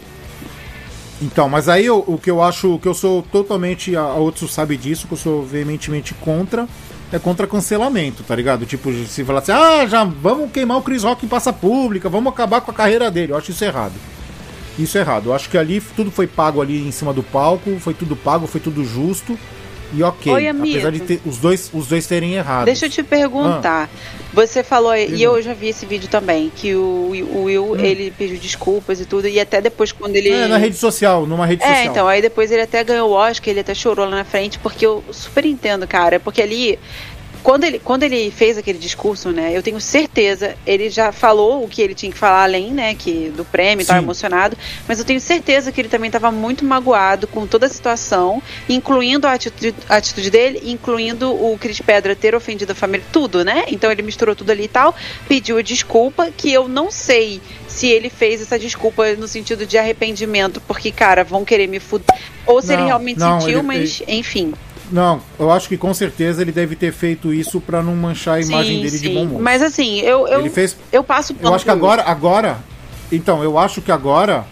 Então, 1.22 1.48
mas 1.48 1.68
aí 1.68 1.86
eu- 1.86 2.04
o 2.06 2.18
que 2.18 2.30
eu 2.30 2.42
acho 2.42 2.78
que 2.80 2.88
eu 2.88 2.94
sou 2.94 3.22
totalmente, 3.22 3.96
a, 3.96 4.00
a 4.02 4.14
outros 4.14 4.52
sabe 4.52 4.76
disso, 4.76 5.06
que 5.06 5.14
eu 5.14 5.18
sou 5.18 5.42
veementemente 5.42 6.12
contra, 6.14 6.68
é 7.12 7.18
contra 7.18 7.46
cancelamento, 7.46 8.22
tá 8.22 8.34
ligado? 8.34 8.66
Tipo, 8.66 8.92
se 9.06 9.24
falar 9.24 9.40
assim, 9.40 9.52
ah, 9.52 9.86
já 9.86 10.04
vamos 10.04 10.50
queimar 10.50 10.78
o 10.78 10.82
Chris 10.82 11.04
Rock 11.04 11.24
em 11.24 11.28
praça 11.28 11.52
pública, 11.52 12.08
vamos 12.08 12.32
acabar 12.32 12.60
com 12.60 12.70
a 12.70 12.74
carreira 12.74 13.10
dele. 13.10 13.32
Eu 13.32 13.36
acho 13.36 13.50
isso 13.50 13.64
errado. 13.64 13.94
Isso 14.78 14.98
é 14.98 15.00
errado. 15.00 15.26
Eu 15.26 15.34
acho 15.34 15.48
que 15.48 15.56
ali 15.56 15.80
tudo 15.80 16.10
foi 16.10 16.26
pago 16.26 16.60
ali 16.60 16.86
em 16.86 16.90
cima 16.90 17.12
do 17.12 17.22
palco, 17.22 17.78
foi 17.78 17.94
tudo 17.94 18.16
pago, 18.16 18.46
foi 18.46 18.60
tudo 18.60 18.84
justo. 18.84 19.38
E 19.92 20.02
ok, 20.02 20.32
Oi, 20.32 20.48
apesar 20.48 20.90
de 20.90 21.00
ter, 21.00 21.20
os, 21.24 21.38
dois, 21.38 21.70
os 21.72 21.86
dois 21.86 22.04
terem 22.06 22.34
errado. 22.34 22.64
Deixa 22.64 22.86
eu 22.86 22.90
te 22.90 23.02
perguntar. 23.02 23.88
Você 24.34 24.62
falou, 24.64 24.94
e 24.96 25.22
eu 25.22 25.40
já 25.40 25.54
vi 25.54 25.68
esse 25.68 25.86
vídeo 25.86 26.08
também, 26.08 26.50
que 26.54 26.74
o, 26.74 27.12
o 27.32 27.44
Will, 27.44 27.76
ele 27.76 28.10
pediu 28.10 28.36
desculpas 28.38 29.00
e 29.00 29.06
tudo, 29.06 29.28
e 29.28 29.38
até 29.38 29.60
depois 29.60 29.92
quando 29.92 30.16
ele. 30.16 30.32
Hum. 30.32 30.42
É, 30.44 30.48
na 30.48 30.56
rede 30.56 30.76
social, 30.76 31.24
numa 31.26 31.46
rede 31.46 31.62
É, 31.62 31.66
social. 31.66 31.84
então, 31.92 32.08
aí 32.08 32.20
depois 32.20 32.50
ele 32.50 32.62
até 32.62 32.82
ganhou 32.82 33.10
o 33.10 33.12
Oscar, 33.12 33.50
ele 33.50 33.60
até 33.60 33.74
chorou 33.74 34.04
lá 34.06 34.16
na 34.16 34.24
frente, 34.24 34.58
porque 34.58 34.84
eu 34.84 35.02
super 35.12 35.44
entendo, 35.44 35.86
cara, 35.86 36.18
porque 36.18 36.42
ali. 36.42 36.78
Quando 37.44 37.64
ele, 37.64 37.78
quando 37.78 38.04
ele 38.04 38.30
fez 38.30 38.56
aquele 38.56 38.78
discurso, 38.78 39.30
né, 39.30 39.52
eu 39.54 39.62
tenho 39.62 39.78
certeza, 39.78 40.56
ele 40.66 40.88
já 40.88 41.12
falou 41.12 41.62
o 41.62 41.68
que 41.68 41.82
ele 41.82 41.94
tinha 41.94 42.10
que 42.10 42.16
falar 42.16 42.42
além, 42.44 42.72
né, 42.72 42.94
que 42.94 43.30
do 43.36 43.44
prêmio, 43.44 43.82
estava 43.82 43.98
emocionado, 44.06 44.56
mas 44.88 44.98
eu 44.98 45.04
tenho 45.04 45.20
certeza 45.20 45.70
que 45.70 45.78
ele 45.78 45.90
também 45.90 46.08
estava 46.08 46.32
muito 46.32 46.64
magoado 46.64 47.26
com 47.26 47.46
toda 47.46 47.66
a 47.66 47.68
situação, 47.68 48.42
incluindo 48.66 49.26
a 49.26 49.32
atitude, 49.34 49.74
a 49.90 49.96
atitude 49.96 50.30
dele, 50.30 50.62
incluindo 50.64 51.30
o 51.34 51.58
Cris 51.58 51.78
Pedra 51.82 52.16
ter 52.16 52.34
ofendido 52.34 52.72
a 52.72 52.74
família, 52.74 53.04
tudo, 53.12 53.44
né? 53.44 53.64
Então 53.68 53.92
ele 53.92 54.00
misturou 54.00 54.34
tudo 54.34 54.48
ali 54.50 54.64
e 54.64 54.68
tal, 54.68 54.94
pediu 55.28 55.62
desculpa, 55.62 56.30
que 56.34 56.50
eu 56.50 56.66
não 56.66 56.90
sei 56.90 57.42
se 57.68 57.86
ele 57.88 58.08
fez 58.08 58.40
essa 58.40 58.58
desculpa 58.58 59.12
no 59.16 59.28
sentido 59.28 59.66
de 59.66 59.76
arrependimento, 59.76 60.62
porque, 60.62 60.90
cara, 60.90 61.22
vão 61.22 61.44
querer 61.44 61.66
me 61.66 61.78
fuder, 61.78 62.06
ou 62.46 62.62
se 62.62 62.72
ele 62.72 62.80
Não, 62.80 62.86
realmente 62.86 63.18
não, 63.20 63.38
sentiu, 63.42 63.58
ele- 63.58 63.66
mas, 63.68 64.02
enfim. 64.08 64.54
Não, 64.90 65.20
eu 65.38 65.50
acho 65.50 65.68
que 65.68 65.76
com 65.76 65.92
certeza 65.94 66.42
ele 66.42 66.52
deve 66.52 66.76
ter 66.76 66.92
feito 66.92 67.32
isso 67.32 67.60
pra 67.60 67.82
não 67.82 67.96
manchar 67.96 68.34
a 68.34 68.40
imagem 68.40 68.76
sim, 68.76 68.82
dele 68.82 68.98
de 68.98 69.08
sim. 69.08 69.14
bom 69.14 69.26
moço. 69.26 69.42
Mas 69.42 69.62
assim, 69.62 70.00
eu, 70.00 70.28
eu, 70.28 70.40
Ele 70.40 70.50
fez 70.50 70.76
eu 70.92 71.02
passo 71.02 71.34
Eu 71.40 71.54
acho 71.54 71.64
que 71.64 71.70
agora, 71.70 72.02
agora. 72.02 72.58
Então, 73.10 73.42
eu 73.42 73.58
acho 73.58 73.80
que 73.80 73.90
agora 73.90 74.44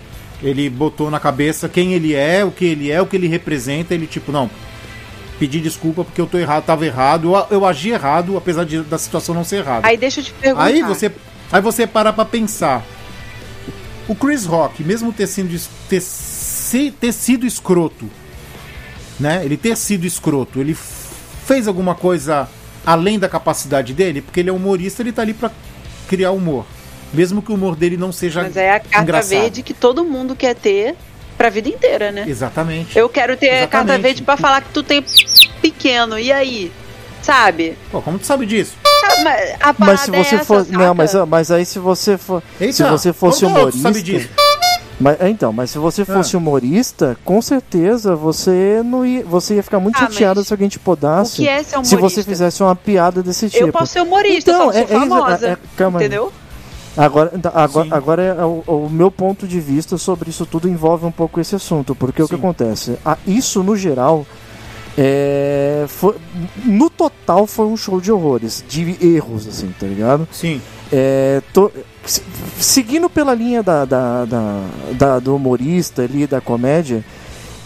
ele 0.43 0.69
botou 0.69 1.11
na 1.11 1.21
cabeça 1.21 1.69
quem 1.69 1.93
ele 1.93 2.15
é, 2.15 2.45
o 2.45 2.51
que 2.51 2.65
ele 2.65 2.91
é, 2.91 3.01
o 3.01 3.07
que 3.07 3.17
ele 3.17 3.29
representa. 3.29 3.95
Ele, 3.95 4.07
tipo, 4.07 4.33
não. 4.33 4.51
Pedi 5.39 5.61
desculpa 5.61 6.05
porque 6.05 6.21
eu 6.21 6.27
tô 6.27 6.39
errado, 6.39 6.65
tava 6.65 6.87
errado. 6.87 7.35
Eu, 7.35 7.47
eu 7.59 7.67
agi 7.67 7.91
errado, 7.91 8.37
apesar 8.37 8.65
de, 8.65 8.81
da 8.83 8.99
situação 8.99 9.35
não 9.35 9.45
ser 9.45 9.57
errada. 9.57 9.87
Aí 9.87 9.97
deixa 9.97 10.21
eu 10.21 10.25
te 10.25 10.33
perguntar. 10.33 10.65
Aí 10.65 10.83
você, 10.83 11.13
aí 11.51 11.61
você 11.61 11.87
para 11.87 12.13
pra 12.13 12.25
pensar. 12.25 12.85
O 14.09 14.15
Chris 14.15 14.45
Rock, 14.45 14.83
mesmo 14.83 15.13
ter 15.13 15.27
sido, 15.27 15.61
ter, 15.89 16.03
ter 16.93 17.13
sido 17.13 17.47
escroto, 17.47 18.11
né? 19.23 19.45
Ele 19.45 19.57
ter 19.57 19.77
sido 19.77 20.05
escroto, 20.05 20.61
ele 20.61 20.77
fez 21.47 21.67
alguma 21.69 21.95
coisa 21.95 22.49
além 22.85 23.19
da 23.19 23.29
capacidade 23.29 23.95
dele? 23.95 24.21
Porque 24.21 24.41
ele 24.41 24.51
é 24.51 24.53
humorista, 24.53 25.01
ele 25.03 25.13
tá 25.13 25.23
ali 25.23 25.33
pra 25.33 25.51
criar 26.09 26.33
humor. 26.33 26.67
Mesmo 27.15 27.41
que 27.41 27.53
o 27.53 27.55
humor 27.55 27.77
dele 27.77 27.97
não 27.97 28.11
seja 28.11 28.43
Mas 28.43 28.57
é 28.57 28.71
a 28.71 28.81
carta 28.81 29.03
engraçado. 29.03 29.39
verde 29.41 29.63
que 29.63 29.73
todo 29.75 30.05
mundo 30.05 30.35
quer 30.35 30.55
ter 30.55 30.95
pra 31.39 31.49
vida 31.51 31.69
inteira, 31.69 32.11
né? 32.11 32.25
Exatamente. 32.27 32.99
Eu 32.99 33.09
quero 33.09 33.37
ter 33.37 33.51
a 33.51 33.53
carta 33.61 33.77
Exatamente. 33.79 34.03
verde 34.03 34.23
pra 34.23 34.37
falar 34.37 34.63
que 34.63 34.71
tu 34.71 34.83
tem 34.83 35.05
pequeno. 35.61 36.19
E 36.19 36.33
aí? 36.33 36.73
Sabe? 37.23 37.77
Pô, 37.91 38.03
como 38.03 38.19
tu 38.19 38.27
sabe 38.27 38.47
disso? 38.47 38.73
Ah, 39.61 39.75
mas 39.79 40.01
se 40.01 40.11
parada 40.11 40.25
você 40.25 40.35
é 40.35 40.39
essa, 40.39 40.45
for. 40.45 40.65
saca? 40.65 40.79
Não, 40.79 40.95
mas, 40.95 41.15
mas 41.29 41.51
aí 41.51 41.65
se 41.65 41.79
você 41.79 42.17
for. 42.19 42.43
Eita, 42.61 42.73
se 42.73 42.83
você 42.83 43.13
fosse 43.13 43.45
humorista. 43.45 43.81
sabe 43.81 44.03
disso? 44.03 44.29
Mas, 45.03 45.21
é, 45.21 45.29
então, 45.29 45.53
mas 45.53 45.71
se 45.71 45.79
você 45.79 46.05
fosse 46.05 46.37
humorista, 46.37 47.17
com 47.25 47.43
certeza 47.43 48.15
você 48.15 48.81
não 48.85 49.05
ia, 49.05 49.25
você 49.25 49.57
ia 49.57 49.63
ficar 49.63 49.81
muito 49.81 49.97
Ah, 49.97 50.01
chateado 50.09 50.45
se 50.45 50.53
alguém 50.53 50.69
te 50.69 50.79
podasse. 50.79 51.41
o 51.41 51.45
que 51.45 51.49
é 51.49 51.63
ser 51.63 51.85
se 51.85 51.97
você 51.97 52.23
fizesse 52.23 52.63
uma 52.63 52.77
piada 52.77 53.23
desse 53.23 53.51
tipo. 53.51 53.65
Eu 53.67 53.73
posso 53.73 53.93
ser 53.93 54.01
humorista, 54.03 54.51
Então, 54.53 54.67
só 54.73 54.79
é- 54.79 54.81
é 54.81 54.85
isso, 54.85 54.93
famosa. 55.09 55.47
é- 55.49 55.51
é- 55.53 55.59
calma 55.77 55.99
aí. 55.99 56.07
entendeu? 56.07 56.33
Agora, 56.97 57.33
então, 57.35 57.51
agora, 57.55 57.87
Sim. 57.87 57.93
agora 57.95 58.23
é 58.23 58.45
o, 58.45 58.63
o 58.67 58.89
meu 58.91 59.11
ponto 59.11 59.49
de 59.49 59.59
vista 59.59 59.97
sobre 59.99 60.29
isso 60.31 60.45
tudo 60.47 60.69
envolve 60.69 61.05
um 61.07 61.11
pouco 61.11 61.41
esse 61.41 61.55
assunto, 61.57 61.95
porque 61.95 62.23
o 62.23 62.29
que 62.29 62.35
Sim. 62.35 62.41
acontece? 62.41 62.99
Ah, 63.05 63.17
isso 63.27 63.63
no 63.63 63.75
geral 63.77 64.25
é, 64.97 65.87
foi- 65.89 66.17
no 66.65 66.91
total 66.91 67.47
foi 67.47 67.67
um 67.67 67.77
show 67.77 68.01
de 68.01 68.13
horrores, 68.13 68.63
de 68.69 68.97
erros, 69.01 69.49
assim, 69.49 69.73
tá 69.81 69.87
ligado? 69.87 70.29
Sim. 70.31 70.61
É, 70.93 71.41
tô- 71.53 71.71
se- 72.05 72.23
seguindo 72.59 73.09
pela 73.09 73.35
linha 73.35 73.63
da, 73.63 73.85
da- 73.85 74.25
da- 74.27 74.65
da- 74.93 75.19
do 75.19 75.35
humorista 75.37 76.03
ali, 76.03 76.27
da 76.27 76.41
comédia, 76.41 77.03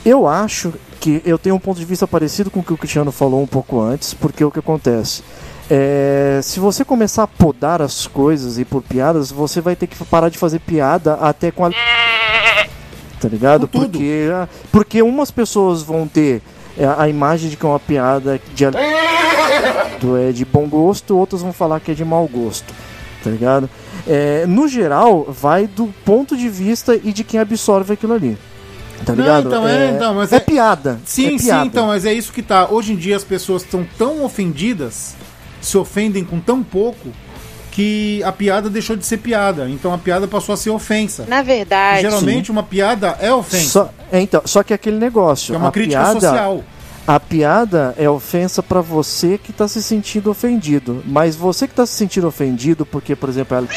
eu 0.05 0.29
acho 0.29 0.73
que 1.01 1.21
eu 1.25 1.37
tenho 1.37 1.57
um 1.57 1.59
ponto 1.59 1.79
de 1.79 1.85
vista 1.85 2.07
parecido 2.07 2.51
com 2.51 2.61
o 2.61 2.63
que 2.63 2.73
o 2.73 2.77
Cristiano 2.77 3.11
falou 3.11 3.43
um 3.43 3.47
pouco 3.47 3.81
antes, 3.81 4.15
porque 4.15 4.45
o 4.45 4.51
que 4.51 4.61
acontece? 4.61 5.23
É, 5.69 6.39
se 6.45 6.61
você 6.61 6.85
começar 6.85 7.25
a 7.25 7.27
podar 7.27 7.83
as 7.83 8.07
coisas 8.07 8.57
e 8.59 8.65
por 8.65 8.81
piadas, 8.83 9.33
você 9.33 9.61
vai 9.61 9.75
ter 9.75 9.89
que 9.89 9.97
parar 10.05 10.29
de 10.29 10.39
fazer 10.39 10.61
piada 10.61 11.15
até 11.15 11.51
com 11.51 11.65
a. 11.65 11.71
Tá 13.21 13.29
ligado? 13.29 13.67
Porque, 13.67 14.29
ah, 14.33 14.49
porque 14.71 15.03
umas 15.03 15.31
pessoas 15.33 15.83
vão 15.83 16.07
ter 16.07 16.41
é, 16.79 16.87
a 16.87 17.09
imagem 17.09 17.51
de 17.51 17.57
que 17.57 17.67
é 17.67 17.69
uma 17.69 17.81
piada 17.81 18.41
de, 18.55 18.65
é 20.29 20.33
de 20.33 20.45
bom 20.45 20.69
gosto, 20.69 21.17
outras 21.17 21.43
vão 21.43 21.53
falar 21.53 21.81
que 21.81 21.91
é 21.91 21.95
de 21.95 22.05
mau 22.05 22.29
gosto. 22.29 22.73
Tá 23.27 23.31
ligado? 23.31 23.69
É, 24.07 24.47
no 24.47 24.69
geral, 24.69 25.25
vai 25.29 25.67
do 25.67 25.93
ponto 26.05 26.37
de 26.37 26.49
vista 26.49 26.95
e 26.95 27.13
de 27.13 27.25
quem 27.25 27.41
absorve 27.41 27.95
aquilo 27.95 28.13
ali. 28.15 28.39
Tá 29.05 29.13
Não, 29.15 29.25
ligado? 29.25 29.49
então, 29.49 29.67
é, 29.69 29.91
então, 29.91 30.15
mas 30.15 30.33
é 30.33 30.37
é- 30.37 30.41
piada. 30.41 31.01
Sim, 31.05 31.35
é 31.35 31.39
sim, 31.39 31.45
piada. 31.47 31.67
então, 31.67 31.87
mas 31.89 32.07
é 32.07 32.13
isso 32.13 32.33
que 32.33 32.41
tá. 32.41 32.69
Hoje 32.71 32.93
em 32.93 32.97
dia 32.97 33.17
as 33.17 33.25
pessoas 33.25 33.63
estão 33.63 33.85
tão 33.99 34.25
ofendidas, 34.25 35.15
se 35.61 35.77
ofendem 35.77 36.25
com 36.25 36.39
tão 36.39 36.63
pouco, 36.63 37.09
que 37.73 38.23
a 38.23 38.31
piada 38.31 38.71
deixou 38.71 38.95
de 38.97 39.05
ser 39.05 39.19
piada. 39.19 39.69
Então 39.69 39.93
a 39.93 39.99
piada 39.99 40.29
passou 40.29 40.53
a 40.53 40.57
ser 40.57 40.71
ofensa. 40.71 41.25
Na 41.29 41.43
verdade, 41.43 42.03
Geralmente 42.03 42.51
uma 42.51 42.63
piada 42.63 43.17
é 43.21 43.35
ofensa. 43.35 43.69
Só, 43.69 43.91
é, 44.13 44.21
então, 44.21 44.41
só 44.45 44.63
que 44.63 44.73
aquele 44.73 44.99
negócio. 44.99 45.53
é 45.55 45.59
uma 45.59 45.69
a 45.69 45.73
crítica 45.73 46.01
piada, 46.01 46.21
social. 46.21 46.65
A 47.07 47.21
piada 47.21 47.95
é 47.97 48.11
ofensa 48.11 48.63
pra 48.63 48.81
você 48.81 49.39
que 49.39 49.53
tá 49.53 49.69
se 49.69 49.81
sentindo 49.83 50.29
ofendido. 50.31 51.03
Mas 51.07 51.37
você 51.37 51.69
que 51.69 51.75
tá 51.75 51.87
se 51.87 51.93
sentindo 51.93 52.27
ofendido, 52.27 52.85
porque, 52.85 53.15
por 53.15 53.29
exemplo, 53.29 53.57
ela... 53.57 53.69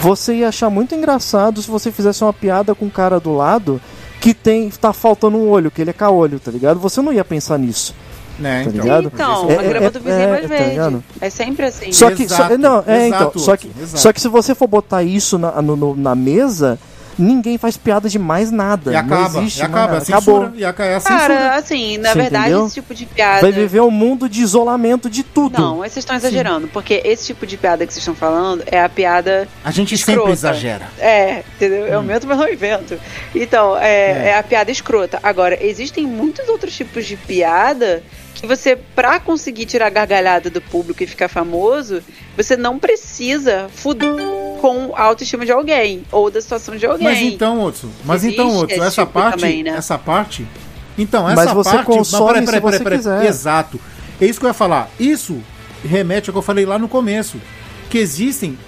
você 0.00 0.36
ia 0.36 0.48
achar 0.48 0.70
muito 0.70 0.94
engraçado 0.94 1.60
se 1.60 1.70
você 1.70 1.92
fizesse 1.92 2.24
uma 2.24 2.32
piada 2.32 2.74
com 2.74 2.86
o 2.86 2.90
cara 2.90 3.20
do 3.20 3.34
lado 3.34 3.80
que 4.20 4.32
tem 4.32 4.70
tá 4.70 4.92
faltando 4.92 5.36
um 5.36 5.48
olho, 5.48 5.70
que 5.70 5.80
ele 5.82 5.90
é 5.90 5.92
caolho, 5.92 6.40
tá 6.40 6.50
ligado? 6.50 6.80
Você 6.80 7.02
não 7.02 7.12
ia 7.12 7.24
pensar 7.24 7.58
nisso. 7.58 7.94
Né, 8.38 8.62
Tá 8.64 8.70
então. 8.70 8.82
ligado? 8.82 9.10
então, 9.12 9.50
É- 9.50 9.58
a 9.58 9.62
grama 9.62 9.86
é- 9.86 9.90
do 9.90 10.00
vizinho 10.00 10.20
é- 10.20 10.22
é 10.24 10.28
mais 10.30 10.42
tá 10.42 10.48
verde. 10.48 10.70
ligado? 10.70 11.04
É 11.20 11.28
sempre 11.30 11.66
assim. 11.66 11.92
Só 11.92 12.10
que, 12.12 12.22
Exato, 12.22 12.52
só, 12.52 12.58
não, 12.58 12.84
é, 12.86 13.08
então, 13.08 13.18
exato, 13.20 13.38
só 13.40 13.56
que, 13.56 13.70
exato. 13.80 13.98
só 14.00 14.12
que 14.12 14.20
se 14.20 14.28
você 14.28 14.54
for 14.54 14.68
botar 14.68 15.02
isso 15.02 15.36
na, 15.38 15.60
no- 15.60 15.74
no- 15.76 15.96
na 15.96 16.14
mesa, 16.14 16.78
ninguém 17.18 17.58
faz 17.58 17.76
piada 17.76 18.08
de 18.08 18.18
mais 18.18 18.50
nada. 18.50 18.90
E 18.90 18.94
não 18.94 19.00
acaba, 19.00 19.38
existe 19.40 19.58
e 19.58 19.62
acaba, 19.62 19.78
é 19.78 19.98
mais 19.98 20.08
a 20.08 20.12
nada. 20.12 20.20
censura. 20.20 20.38
Acabou. 20.46 20.58
E 20.60 20.64
aca- 20.64 20.84
é 20.84 20.94
a 20.94 21.00
censura. 21.00 21.18
Cara, 21.20 21.54
assim, 21.56 21.98
na 21.98 22.12
Você 22.12 22.18
verdade, 22.18 22.44
entendeu? 22.46 22.66
esse 22.66 22.74
tipo 22.74 22.94
de 22.94 23.06
piada. 23.06 23.40
Vai 23.40 23.52
viver 23.52 23.80
um 23.80 23.90
mundo 23.90 24.28
de 24.28 24.40
isolamento 24.42 25.10
de 25.10 25.22
tudo. 25.22 25.60
Não, 25.60 25.78
mas 25.78 25.92
vocês 25.92 26.02
estão 26.04 26.16
exagerando, 26.16 26.68
porque 26.68 27.00
esse 27.04 27.26
tipo 27.26 27.46
de 27.46 27.56
piada 27.56 27.86
que 27.86 27.92
vocês 27.92 28.02
estão 28.02 28.14
falando 28.14 28.62
é 28.66 28.82
a 28.82 28.88
piada. 28.88 29.48
A 29.64 29.70
gente 29.70 29.94
escrota. 29.94 30.18
sempre 30.20 30.32
exagera. 30.32 30.88
É, 30.98 31.42
entendeu? 31.56 31.86
Eu 31.86 31.96
aumento, 31.98 32.26
mas 32.26 32.38
não 32.38 32.48
invento. 32.48 32.98
Então, 33.34 33.76
é, 33.76 33.88
É. 33.88 34.28
é 34.28 34.38
a 34.38 34.42
piada 34.42 34.70
escrota. 34.70 35.18
Agora, 35.22 35.58
existem 35.64 36.06
muitos 36.06 36.48
outros 36.48 36.74
tipos 36.76 37.04
de 37.06 37.16
piada 37.16 38.02
você, 38.46 38.76
pra 38.76 39.18
conseguir 39.18 39.66
tirar 39.66 39.86
a 39.86 39.90
gargalhada 39.90 40.48
do 40.48 40.60
público 40.60 41.02
e 41.02 41.06
ficar 41.06 41.28
famoso, 41.28 42.02
você 42.36 42.56
não 42.56 42.78
precisa 42.78 43.68
fuder 43.74 44.14
com 44.60 44.92
a 44.94 45.02
autoestima 45.02 45.44
de 45.44 45.52
alguém 45.52 46.02
ou 46.12 46.30
da 46.30 46.40
situação 46.40 46.76
de 46.76 46.86
alguém. 46.86 47.04
Mas 47.04 47.20
então, 47.20 47.62
Otso, 47.62 47.90
mas 48.04 48.22
Existe 48.22 48.40
então, 48.40 48.56
Otso, 48.56 48.74
esse 48.74 48.80
essa 48.80 49.02
tipo 49.02 49.12
parte, 49.12 49.40
também, 49.40 49.62
né? 49.62 49.70
essa 49.70 49.98
parte, 49.98 50.46
então, 50.96 51.28
essa 51.28 51.44
Mas 51.44 51.52
você 51.52 51.70
parte, 51.70 51.86
consome 51.86 52.46
se 52.46 52.60
você 52.60 52.84
quiser. 52.84 53.24
exato, 53.24 53.80
é 54.20 54.26
isso 54.26 54.38
que 54.38 54.46
eu 54.46 54.50
ia 54.50 54.54
falar, 54.54 54.90
isso 54.98 55.40
remete 55.84 56.30
ao 56.30 56.32
que 56.32 56.38
eu 56.38 56.42
falei 56.42 56.66
lá 56.66 56.78
no 56.78 56.88
começo, 56.88 57.40
que 57.88 57.98
existem 57.98 58.58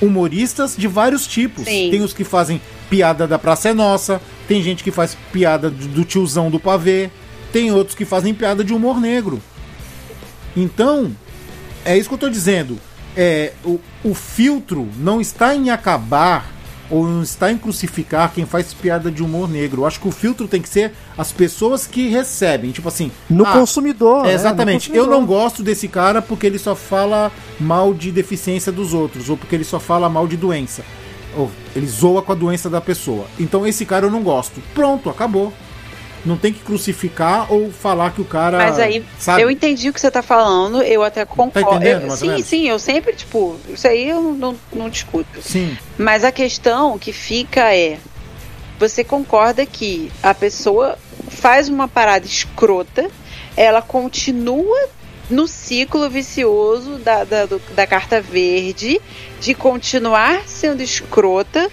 humoristas 0.00 0.76
de 0.76 0.86
vários 0.86 1.26
tipos, 1.26 1.64
Sim. 1.64 1.88
tem 1.90 2.02
os 2.02 2.12
que 2.12 2.24
fazem 2.24 2.60
piada 2.88 3.26
da 3.26 3.38
Praça 3.38 3.68
é 3.68 3.72
Nossa, 3.72 4.20
tem 4.46 4.62
gente 4.62 4.82
que 4.82 4.90
faz 4.90 5.16
piada 5.32 5.70
do 5.70 5.88
do 5.88 6.04
tiozão 6.04 6.50
do 6.50 6.58
pavê, 6.58 7.10
tem 7.52 7.70
outros 7.72 7.96
que 7.96 8.04
fazem 8.04 8.34
piada 8.34 8.62
de 8.64 8.72
humor 8.72 9.00
negro, 9.00 9.40
então, 10.56 11.12
é 11.84 11.96
isso 11.96 12.08
que 12.08 12.14
eu 12.14 12.18
tô 12.18 12.28
dizendo. 12.28 12.78
É, 13.16 13.52
o, 13.64 13.80
o 14.04 14.14
filtro 14.14 14.88
não 14.96 15.20
está 15.20 15.54
em 15.54 15.70
acabar 15.70 16.52
ou 16.90 17.06
não 17.06 17.22
está 17.22 17.52
em 17.52 17.58
crucificar 17.58 18.32
quem 18.32 18.46
faz 18.46 18.72
piada 18.72 19.10
de 19.10 19.22
humor 19.22 19.48
negro. 19.48 19.82
Eu 19.82 19.86
acho 19.86 20.00
que 20.00 20.08
o 20.08 20.10
filtro 20.10 20.48
tem 20.48 20.62
que 20.62 20.68
ser 20.68 20.92
as 21.16 21.30
pessoas 21.30 21.86
que 21.86 22.08
recebem. 22.08 22.72
Tipo 22.72 22.88
assim. 22.88 23.10
No 23.28 23.46
ah, 23.46 23.52
consumidor. 23.52 24.24
é, 24.24 24.28
né? 24.28 24.34
exatamente. 24.34 24.90
No 24.90 24.96
Eu 24.96 25.04
consumidor. 25.04 25.20
não 25.20 25.26
gosto 25.26 25.62
desse 25.62 25.86
cara 25.86 26.22
porque 26.22 26.46
ele 26.46 26.58
só 26.58 26.74
fala 26.74 27.30
mal 27.60 27.92
de 27.92 28.10
deficiência 28.10 28.72
dos 28.72 28.94
outros, 28.94 29.28
ou 29.28 29.36
porque 29.36 29.54
ele 29.54 29.64
só 29.64 29.78
fala 29.78 30.08
mal 30.08 30.26
de 30.26 30.36
doença. 30.36 30.82
Ou 31.36 31.50
ele 31.76 31.86
zoa 31.86 32.22
com 32.22 32.32
a 32.32 32.34
doença 32.34 32.70
da 32.70 32.80
pessoa. 32.80 33.26
Então 33.38 33.66
esse 33.66 33.84
cara 33.84 34.06
eu 34.06 34.10
não 34.10 34.22
gosto. 34.22 34.60
Pronto, 34.74 35.10
acabou. 35.10 35.52
Não 36.24 36.36
tem 36.36 36.52
que 36.52 36.60
crucificar 36.60 37.52
ou 37.52 37.70
falar 37.70 38.12
que 38.12 38.20
o 38.20 38.24
cara. 38.24 38.58
Mas 38.58 38.78
aí, 38.78 39.04
sabe? 39.18 39.42
eu 39.42 39.50
entendi 39.50 39.88
o 39.88 39.92
que 39.92 40.00
você 40.00 40.10
tá 40.10 40.22
falando, 40.22 40.82
eu 40.82 41.02
até 41.02 41.24
concordo. 41.24 41.76
entendendo, 41.76 42.04
Eu- 42.10 42.16
sim, 42.16 42.42
sim, 42.42 42.68
eu 42.68 42.78
sempre, 42.78 43.12
tipo, 43.14 43.56
isso 43.68 43.86
aí 43.86 44.08
eu 44.08 44.20
não, 44.20 44.56
não 44.72 44.88
discuto. 44.88 45.40
Sim. 45.42 45.76
Mas 45.96 46.24
a 46.24 46.32
questão 46.32 46.98
que 46.98 47.12
fica 47.12 47.74
é: 47.74 47.98
você 48.78 49.02
concorda 49.04 49.64
que 49.66 50.10
a 50.22 50.34
pessoa 50.34 50.98
faz 51.28 51.68
uma 51.68 51.86
parada 51.88 52.26
escrota, 52.26 53.08
ela 53.56 53.80
continua 53.82 54.88
no 55.30 55.46
ciclo 55.46 56.08
vicioso 56.08 56.96
da, 56.98 57.22
da, 57.24 57.44
do- 57.46 57.60
da 57.74 57.86
carta 57.86 58.20
verde, 58.20 59.00
de 59.40 59.54
continuar 59.54 60.42
sendo 60.46 60.82
escrota 60.82 61.70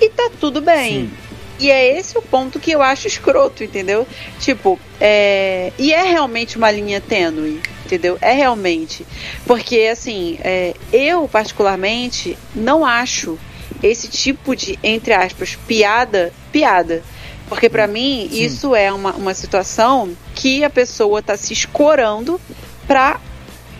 e 0.00 0.08
tá 0.10 0.30
tudo 0.38 0.60
bem. 0.60 1.10
E 1.58 1.70
é 1.70 1.98
esse 1.98 2.16
o 2.16 2.22
ponto 2.22 2.60
que 2.60 2.70
eu 2.70 2.80
acho 2.80 3.06
escroto, 3.06 3.64
entendeu? 3.64 4.06
Tipo, 4.38 4.78
é... 5.00 5.72
e 5.78 5.92
é 5.92 6.02
realmente 6.02 6.56
uma 6.56 6.70
linha 6.70 7.00
tênue, 7.00 7.60
entendeu? 7.84 8.16
É 8.20 8.32
realmente. 8.32 9.06
Porque, 9.46 9.88
assim, 9.90 10.38
é, 10.42 10.74
eu 10.92 11.26
particularmente 11.28 12.38
não 12.54 12.86
acho 12.86 13.38
esse 13.82 14.08
tipo 14.08 14.54
de, 14.54 14.78
entre 14.82 15.12
aspas, 15.12 15.56
piada, 15.66 16.32
piada. 16.52 17.02
Porque 17.48 17.68
pra 17.68 17.86
mim, 17.86 18.28
Sim. 18.30 18.44
isso 18.44 18.74
é 18.74 18.92
uma, 18.92 19.12
uma 19.12 19.34
situação 19.34 20.14
que 20.34 20.62
a 20.62 20.70
pessoa 20.70 21.22
tá 21.22 21.36
se 21.36 21.52
escorando 21.52 22.40
pra 22.86 23.20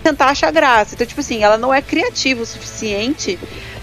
tentar 0.03 0.27
achar 0.27 0.51
graça. 0.51 0.95
Então, 0.95 1.07
tipo 1.07 1.21
assim, 1.21 1.43
ela 1.43 1.59
não 1.59 1.73
é 1.73 1.83
criativa 1.83 2.43
o 2.43 2.47
suficiente 2.47 3.39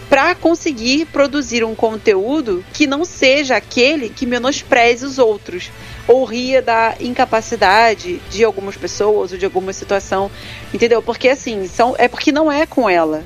para 0.10 0.36
conseguir 0.36 1.06
produzir 1.08 1.64
um 1.64 1.74
conteúdo 1.74 2.64
que 2.74 2.86
não 2.86 3.04
seja 3.04 3.56
aquele 3.56 4.10
que 4.10 4.26
menospreze 4.26 5.06
os 5.06 5.18
outros 5.18 5.72
ou 6.08 6.24
ria 6.24 6.62
da 6.62 6.96
incapacidade 7.00 8.20
de 8.30 8.44
algumas 8.44 8.78
pessoas 8.78 9.32
ou 9.32 9.38
de 9.38 9.46
alguma 9.46 9.74
situação, 9.74 10.30
entendeu? 10.74 11.02
Porque 11.02 11.30
assim, 11.30 11.68
são 11.68 11.96
é 11.98 12.08
porque 12.08 12.32
não 12.32 12.52
é 12.52 12.66
com 12.66 12.90
ela. 12.90 13.24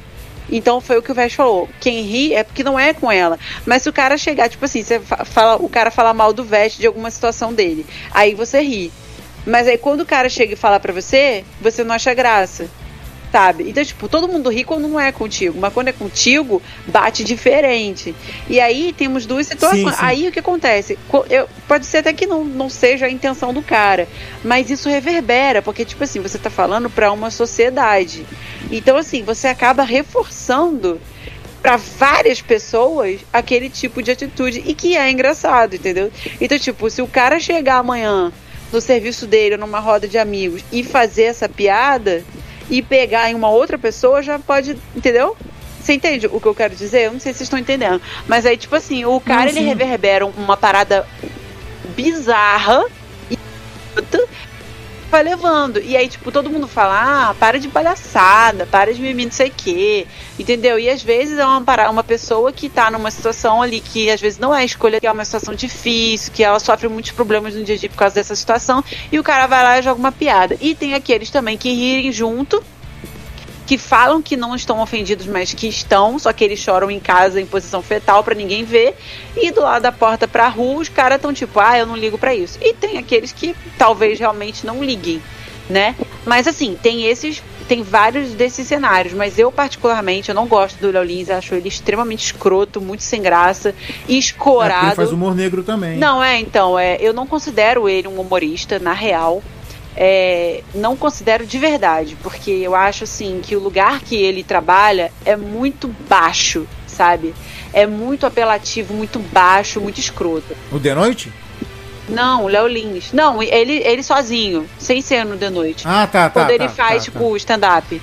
Então 0.51 0.81
foi 0.81 0.97
o 0.97 1.01
que 1.01 1.11
o 1.11 1.15
Vest 1.15 1.35
falou. 1.35 1.69
Quem 1.79 2.01
ri 2.01 2.33
é 2.33 2.43
porque 2.43 2.63
não 2.63 2.79
é 2.79 2.91
com 2.93 3.11
ela. 3.11 3.37
Mas 3.67 3.83
se 3.83 3.89
o 3.89 3.93
cara 3.93 4.17
chegar, 4.17 4.49
tipo 4.49 4.65
assim, 4.65 4.81
você 4.81 4.99
fa- 4.99 5.23
fala, 5.23 5.57
o 5.61 5.69
cara 5.69 5.91
fala 5.91 6.11
mal 6.13 6.33
do 6.33 6.43
Vest 6.43 6.79
de 6.79 6.87
alguma 6.87 7.11
situação 7.11 7.53
dele, 7.53 7.85
aí 8.11 8.33
você 8.33 8.59
ri. 8.61 8.91
Mas 9.45 9.67
aí 9.67 9.77
quando 9.77 10.01
o 10.01 10.05
cara 10.05 10.27
chega 10.27 10.53
e 10.53 10.55
fala 10.57 10.79
pra 10.79 10.91
você, 10.91 11.43
você 11.61 11.83
não 11.83 11.93
acha 11.93 12.13
graça. 12.15 12.67
Sabe? 13.31 13.69
Então, 13.69 13.85
tipo, 13.85 14.07
todo 14.09 14.27
mundo 14.27 14.49
ri 14.49 14.63
quando 14.63 14.87
não 14.87 14.99
é 14.99 15.11
contigo, 15.11 15.59
mas 15.59 15.71
quando 15.71 15.89
é 15.89 15.91
contigo, 15.93 16.59
bate 16.87 17.23
diferente. 17.23 18.15
E 18.49 18.59
aí 18.59 18.91
temos 18.91 19.27
duas 19.27 19.45
situações. 19.45 19.81
Sim, 19.83 19.91
sim. 19.91 19.97
Aí 19.99 20.27
o 20.27 20.31
que 20.31 20.39
acontece? 20.39 20.97
Co- 21.07 21.25
eu- 21.29 21.47
pode 21.67 21.85
ser 21.85 21.99
até 21.99 22.11
que 22.11 22.25
não, 22.25 22.43
não 22.43 22.69
seja 22.69 23.05
a 23.05 23.09
intenção 23.09 23.53
do 23.53 23.61
cara, 23.61 24.07
mas 24.43 24.71
isso 24.71 24.89
reverbera, 24.89 25.61
porque, 25.61 25.85
tipo 25.85 26.03
assim, 26.03 26.19
você 26.19 26.39
tá 26.39 26.49
falando 26.49 26.89
pra 26.89 27.11
uma 27.11 27.29
sociedade. 27.29 28.25
Então, 28.71 28.97
assim, 28.97 29.21
você 29.21 29.47
acaba 29.47 29.83
reforçando 29.83 30.99
pra 31.61 31.77
várias 31.77 32.41
pessoas 32.41 33.19
aquele 33.31 33.69
tipo 33.69 34.01
de 34.01 34.09
atitude 34.09 34.63
e 34.65 34.73
que 34.73 34.95
é 34.97 35.11
engraçado, 35.11 35.75
entendeu? 35.75 36.11
Então, 36.41 36.57
tipo, 36.57 36.89
se 36.89 36.99
o 37.01 37.07
cara 37.07 37.39
chegar 37.39 37.77
amanhã 37.77 38.31
no 38.71 38.79
serviço 38.81 39.27
dele, 39.27 39.55
numa 39.57 39.79
roda 39.79 40.07
de 40.07 40.17
amigos, 40.17 40.63
e 40.71 40.83
fazer 40.83 41.23
essa 41.23 41.47
piada 41.49 42.23
e 42.69 42.81
pegar 42.81 43.29
em 43.29 43.35
uma 43.35 43.49
outra 43.49 43.77
pessoa, 43.77 44.21
já 44.21 44.37
pode, 44.37 44.77
entendeu? 44.95 45.35
Você 45.81 45.93
entende 45.93 46.27
o 46.27 46.39
que 46.39 46.45
eu 46.47 46.55
quero 46.55 46.75
dizer? 46.75 47.05
Eu 47.05 47.13
não 47.13 47.19
sei 47.19 47.31
se 47.33 47.39
vocês 47.39 47.47
estão 47.47 47.57
entendendo. 47.57 48.01
Mas 48.27 48.45
aí, 48.45 48.57
tipo 48.57 48.75
assim, 48.75 49.05
o 49.05 49.19
cara 49.19 49.43
Não, 49.43 49.49
ele 49.49 49.61
reverbera 49.61 50.25
uma 50.25 50.55
parada 50.55 51.07
bizarra 51.95 52.85
e 53.31 53.37
vai 55.09 55.23
levando. 55.23 55.81
E 55.81 55.97
aí, 55.97 56.07
tipo, 56.07 56.31
todo 56.31 56.49
mundo 56.49 56.67
fala, 56.67 57.29
ah, 57.29 57.33
para 57.35 57.59
de 57.59 57.67
palhaçada, 57.67 58.65
para 58.65 58.93
de 58.93 59.01
mimimi, 59.01 59.25
não 59.25 59.31
sei 59.31 59.49
o 59.49 59.53
quê. 59.55 60.07
Entendeu? 60.37 60.79
E 60.79 60.89
às 60.89 61.01
vezes 61.03 61.37
é 61.37 61.45
uma, 61.45 61.89
uma 61.89 62.03
pessoa 62.03 62.51
que 62.51 62.69
tá 62.69 62.89
numa 62.89 63.11
situação 63.11 63.61
ali 63.61 63.79
que 63.81 64.09
às 64.09 64.21
vezes 64.21 64.39
não 64.39 64.55
é 64.55 64.63
escolha, 64.63 64.99
que 64.99 65.07
é 65.07 65.11
uma 65.11 65.25
situação 65.25 65.53
difícil, 65.53 66.31
que 66.31 66.43
ela 66.43 66.59
sofre 66.59 66.87
muitos 66.87 67.11
problemas 67.11 67.55
no 67.55 67.63
dia 67.63 67.75
a 67.75 67.77
dia 67.77 67.89
por 67.89 67.97
causa 67.97 68.15
dessa 68.15 68.35
situação, 68.35 68.83
e 69.11 69.19
o 69.19 69.23
cara 69.23 69.47
vai 69.47 69.63
lá 69.63 69.79
e 69.79 69.81
joga 69.81 69.99
uma 69.99 70.11
piada. 70.11 70.57
E 70.61 70.75
tem 70.75 70.93
aqueles 70.93 71.29
também 71.29 71.57
que 71.57 71.71
rirem 71.71 72.11
junto, 72.11 72.63
que 73.69 73.77
falam 73.77 74.19
que 74.19 74.35
não 74.35 74.55
estão 74.55 74.81
ofendidos, 74.81 75.27
mas 75.27 75.53
que 75.53 75.67
estão, 75.67 76.17
só 76.17 76.33
que 76.33 76.43
eles 76.43 76.57
choram 76.57 76.89
em 76.89 76.99
casa 76.99 77.39
em 77.39 77.45
posição 77.45 77.83
fetal 77.83 78.23
pra 78.23 78.33
ninguém 78.33 78.63
ver. 78.63 78.95
E 79.37 79.51
do 79.51 79.61
lado 79.61 79.83
da 79.83 79.91
porta 79.91 80.27
pra 80.27 80.47
rua, 80.47 80.81
os 80.81 80.89
caras 80.89 81.17
estão 81.17 81.31
tipo, 81.31 81.59
ah, 81.59 81.77
eu 81.77 81.85
não 81.85 81.95
ligo 81.95 82.17
pra 82.17 82.33
isso. 82.33 82.57
E 82.63 82.73
tem 82.73 82.97
aqueles 82.97 83.31
que 83.31 83.55
talvez 83.77 84.17
realmente 84.17 84.65
não 84.65 84.83
liguem, 84.83 85.21
né? 85.69 85.95
Mas 86.25 86.47
assim, 86.47 86.75
tem 86.81 87.05
esses, 87.05 87.43
tem 87.67 87.83
vários 87.83 88.31
desses 88.31 88.67
cenários, 88.67 89.13
mas 89.13 89.37
eu 89.37 89.51
particularmente 89.51 90.29
eu 90.29 90.35
não 90.35 90.47
gosto 90.47 90.79
do 90.79 90.89
Léo 90.89 91.03
Lins, 91.03 91.29
acho 91.29 91.53
ele 91.53 91.67
extremamente 91.67 92.25
escroto, 92.25 92.81
muito 92.81 93.03
sem 93.03 93.21
graça, 93.21 93.69
É, 93.69 93.73
porque 93.73 94.13
escorado. 94.13 94.87
ele 94.87 94.95
faz 94.95 95.11
humor 95.11 95.35
negro 95.35 95.61
também. 95.61 95.95
Não, 95.95 96.23
é, 96.23 96.39
então, 96.39 96.79
é, 96.79 96.97
eu 96.99 97.13
não 97.13 97.27
considero 97.27 97.87
ele 97.87 98.07
um 98.07 98.19
humorista, 98.19 98.79
na 98.79 98.93
real. 98.93 99.43
É, 99.95 100.63
não 100.73 100.95
considero 100.95 101.45
de 101.45 101.57
verdade, 101.57 102.17
porque 102.21 102.51
eu 102.51 102.75
acho 102.75 103.03
assim 103.03 103.41
que 103.41 103.55
o 103.55 103.59
lugar 103.59 104.01
que 104.01 104.15
ele 104.15 104.43
trabalha 104.43 105.11
é 105.25 105.35
muito 105.35 105.87
baixo, 106.07 106.67
sabe? 106.87 107.33
É 107.73 107.85
muito 107.85 108.25
apelativo, 108.25 108.93
muito 108.93 109.19
baixo, 109.19 109.79
muito 109.81 109.99
escroto. 109.99 110.55
O 110.71 110.79
de 110.79 110.93
noite? 110.93 111.31
Não, 112.07 112.45
o 112.45 112.47
Léo 112.47 112.67
Lins. 112.67 113.11
Não, 113.13 113.41
ele, 113.41 113.83
ele 113.85 114.01
sozinho, 114.01 114.67
sem 114.79 115.01
ser 115.01 115.25
no 115.25 115.37
de 115.37 115.49
noite. 115.49 115.83
Ah, 115.87 116.07
tá, 116.07 116.29
tá. 116.29 116.41
Quando 116.41 116.49
ele 116.51 116.67
tá, 116.67 116.69
faz, 116.69 117.05
tá, 117.05 117.11
tipo, 117.11 117.35
stand-up. 117.37 118.01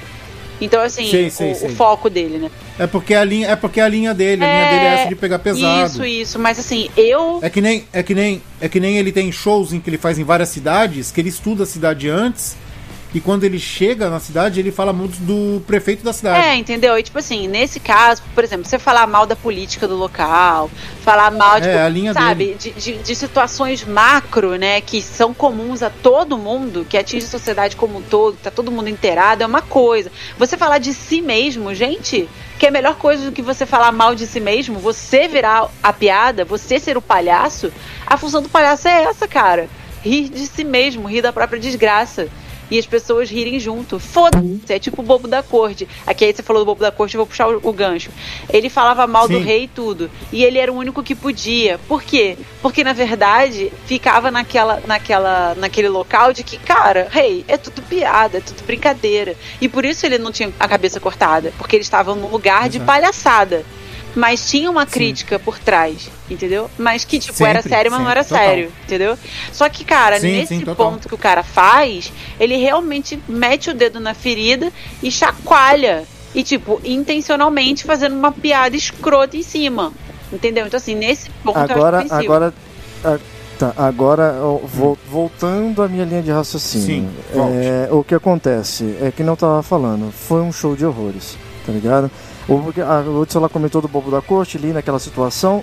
Então, 0.60 0.80
assim, 0.80 1.10
Sei, 1.10 1.26
o, 1.26 1.30
sei, 1.30 1.52
o 1.52 1.68
foco 1.74 2.08
dele, 2.08 2.38
né? 2.38 2.50
É 2.78 2.86
porque 2.86 3.14
a 3.14 3.24
linha, 3.24 3.48
é 3.48 3.56
porque 3.56 3.80
a 3.80 3.88
linha 3.88 4.12
dele, 4.12 4.44
a 4.44 4.46
linha 4.46 4.70
dele 4.70 4.84
é 4.84 4.94
essa 4.94 5.08
de 5.08 5.16
pegar 5.16 5.38
pesado. 5.38 5.90
Isso, 5.90 6.04
isso. 6.04 6.38
Mas 6.38 6.58
assim, 6.58 6.90
eu. 6.96 7.38
É 7.42 7.48
que 7.48 7.60
nem 7.60 7.84
é 7.92 8.02
que 8.02 8.14
nem 8.14 8.42
é 8.60 8.68
que 8.68 8.78
nem 8.78 8.98
ele 8.98 9.12
tem 9.12 9.32
shows 9.32 9.72
em 9.72 9.80
que 9.80 9.88
ele 9.88 9.98
faz 9.98 10.18
em 10.18 10.24
várias 10.24 10.50
cidades, 10.50 11.10
que 11.10 11.20
ele 11.20 11.30
estuda 11.30 11.62
a 11.62 11.66
cidade 11.66 12.08
antes 12.08 12.56
e 13.14 13.20
quando 13.20 13.44
ele 13.44 13.58
chega 13.58 14.10
na 14.10 14.20
cidade, 14.20 14.60
ele 14.60 14.70
fala 14.70 14.92
muito 14.92 15.16
do 15.20 15.60
prefeito 15.66 16.04
da 16.04 16.12
cidade. 16.12 16.46
É, 16.46 16.54
entendeu? 16.56 16.98
E 16.98 17.02
tipo 17.02 17.18
assim, 17.18 17.48
nesse 17.48 17.80
caso, 17.80 18.22
por 18.34 18.44
exemplo, 18.44 18.66
você 18.66 18.78
falar 18.78 19.06
mal 19.06 19.26
da 19.26 19.34
política 19.34 19.88
do 19.88 19.96
local, 19.96 20.70
falar 21.02 21.30
mal, 21.30 21.54
tipo, 21.54 21.66
É, 21.66 21.82
a 21.82 21.88
linha 21.88 22.12
sabe, 22.12 22.54
de, 22.58 22.72
de, 22.72 22.98
de 22.98 23.14
situações 23.14 23.84
macro, 23.84 24.56
né, 24.56 24.80
que 24.80 25.00
são 25.00 25.32
comuns 25.32 25.82
a 25.82 25.90
todo 25.90 26.36
mundo, 26.36 26.86
que 26.88 26.98
atinge 26.98 27.24
a 27.24 27.28
sociedade 27.28 27.76
como 27.76 27.98
um 27.98 28.02
todo, 28.02 28.36
tá 28.36 28.50
todo 28.50 28.70
mundo 28.70 28.88
inteirado, 28.88 29.42
é 29.42 29.46
uma 29.46 29.62
coisa. 29.62 30.10
Você 30.38 30.56
falar 30.56 30.78
de 30.78 30.92
si 30.92 31.22
mesmo, 31.22 31.74
gente, 31.74 32.28
que 32.58 32.66
é 32.66 32.68
a 32.68 32.72
melhor 32.72 32.96
coisa 32.96 33.24
do 33.24 33.32
que 33.32 33.42
você 33.42 33.64
falar 33.64 33.92
mal 33.92 34.14
de 34.14 34.26
si 34.26 34.40
mesmo, 34.40 34.78
você 34.78 35.28
virar 35.28 35.70
a 35.82 35.92
piada, 35.92 36.44
você 36.44 36.78
ser 36.78 36.96
o 36.96 37.02
palhaço, 37.02 37.72
a 38.06 38.16
função 38.16 38.42
do 38.42 38.48
palhaço 38.48 38.88
é 38.88 39.04
essa, 39.04 39.26
cara. 39.26 39.68
Rir 40.02 40.28
de 40.28 40.46
si 40.46 40.64
mesmo, 40.64 41.08
rir 41.08 41.22
da 41.22 41.32
própria 41.32 41.58
desgraça. 41.58 42.28
E 42.70 42.78
as 42.78 42.86
pessoas 42.86 43.30
rirem 43.30 43.58
junto. 43.60 43.98
Foda-se. 43.98 44.60
É 44.68 44.78
tipo 44.78 45.02
o 45.02 45.04
bobo 45.04 45.28
da 45.28 45.42
corte. 45.42 45.88
Aqui 46.06 46.24
aí 46.24 46.34
você 46.34 46.42
falou 46.42 46.62
do 46.62 46.66
bobo 46.66 46.80
da 46.80 46.90
corte, 46.90 47.14
eu 47.14 47.18
vou 47.18 47.26
puxar 47.26 47.48
o, 47.48 47.60
o 47.62 47.72
gancho. 47.72 48.10
Ele 48.52 48.68
falava 48.68 49.06
mal 49.06 49.28
do 49.28 49.38
Sim. 49.38 49.44
rei 49.44 49.64
e 49.64 49.68
tudo. 49.68 50.10
E 50.32 50.44
ele 50.44 50.58
era 50.58 50.72
o 50.72 50.76
único 50.76 51.02
que 51.02 51.14
podia. 51.14 51.78
Por 51.86 52.02
quê? 52.02 52.36
Porque, 52.60 52.82
na 52.82 52.92
verdade, 52.92 53.72
ficava 53.86 54.30
naquela, 54.30 54.82
naquela, 54.86 55.54
naquele 55.54 55.88
local 55.88 56.32
de 56.32 56.42
que, 56.42 56.58
cara, 56.58 57.08
rei, 57.10 57.44
é 57.46 57.56
tudo 57.56 57.82
piada, 57.82 58.38
é 58.38 58.40
tudo 58.40 58.64
brincadeira. 58.64 59.36
E 59.60 59.68
por 59.68 59.84
isso 59.84 60.04
ele 60.06 60.18
não 60.18 60.32
tinha 60.32 60.52
a 60.58 60.68
cabeça 60.68 60.98
cortada. 60.98 61.52
Porque 61.58 61.76
ele 61.76 61.82
estava 61.82 62.14
num 62.14 62.28
lugar 62.28 62.68
de 62.68 62.78
Exato. 62.78 62.86
palhaçada. 62.86 63.64
Mas 64.16 64.48
tinha 64.48 64.70
uma 64.70 64.86
crítica 64.86 65.38
por 65.38 65.58
trás, 65.58 66.08
entendeu? 66.30 66.70
Mas 66.78 67.04
que, 67.04 67.18
tipo, 67.18 67.44
era 67.44 67.60
Sempre, 67.60 67.76
sério, 67.76 67.90
mas 67.90 68.00
não 68.00 68.06
sempre, 68.06 68.18
era 68.18 68.28
total. 68.28 68.44
sério, 68.46 68.72
entendeu? 68.84 69.18
Só 69.52 69.68
que, 69.68 69.84
cara, 69.84 70.18
Sim, 70.18 70.32
nesse 70.32 70.56
sim, 70.56 70.64
ponto 70.64 71.06
que 71.06 71.14
o 71.14 71.18
cara 71.18 71.42
faz, 71.42 72.10
ele 72.40 72.56
realmente 72.56 73.22
mete 73.28 73.68
o 73.68 73.74
dedo 73.74 74.00
na 74.00 74.14
ferida 74.14 74.72
e 75.02 75.10
chacoalha. 75.10 76.04
E, 76.34 76.42
tipo, 76.42 76.80
intencionalmente 76.82 77.84
fazendo 77.84 78.14
uma 78.16 78.32
piada 78.32 78.74
escrota 78.74 79.36
em 79.36 79.42
cima. 79.42 79.92
Entendeu? 80.32 80.66
Então, 80.66 80.78
assim, 80.78 80.94
nesse 80.94 81.30
ponto 81.44 81.58
Agora, 81.58 82.04
eu 82.08 82.16
agora, 82.16 82.54
ah, 83.04 83.18
tá, 83.58 83.72
agora 83.76 84.34
ó, 84.40 84.58
vo- 84.66 84.98
voltando 85.08 85.82
à 85.82 85.88
minha 85.88 86.04
linha 86.04 86.22
de 86.22 86.30
raciocínio. 86.30 87.10
Sim, 87.10 87.10
é, 87.34 87.88
o 87.92 88.02
que 88.02 88.14
acontece 88.14 88.96
é 89.00 89.10
que 89.14 89.22
não 89.22 89.36
tava 89.36 89.62
falando, 89.62 90.10
foi 90.12 90.40
um 90.40 90.52
show 90.52 90.74
de 90.74 90.84
horrores, 90.84 91.36
tá 91.64 91.72
ligado? 91.72 92.10
O, 92.48 92.62
a 92.82 93.00
Hudson 93.00 93.40
lá 93.40 93.48
comentou 93.48 93.80
do 93.82 93.88
bobo 93.88 94.10
da 94.10 94.20
corte 94.22 94.56
ali 94.56 94.72
naquela 94.72 94.98
situação. 94.98 95.62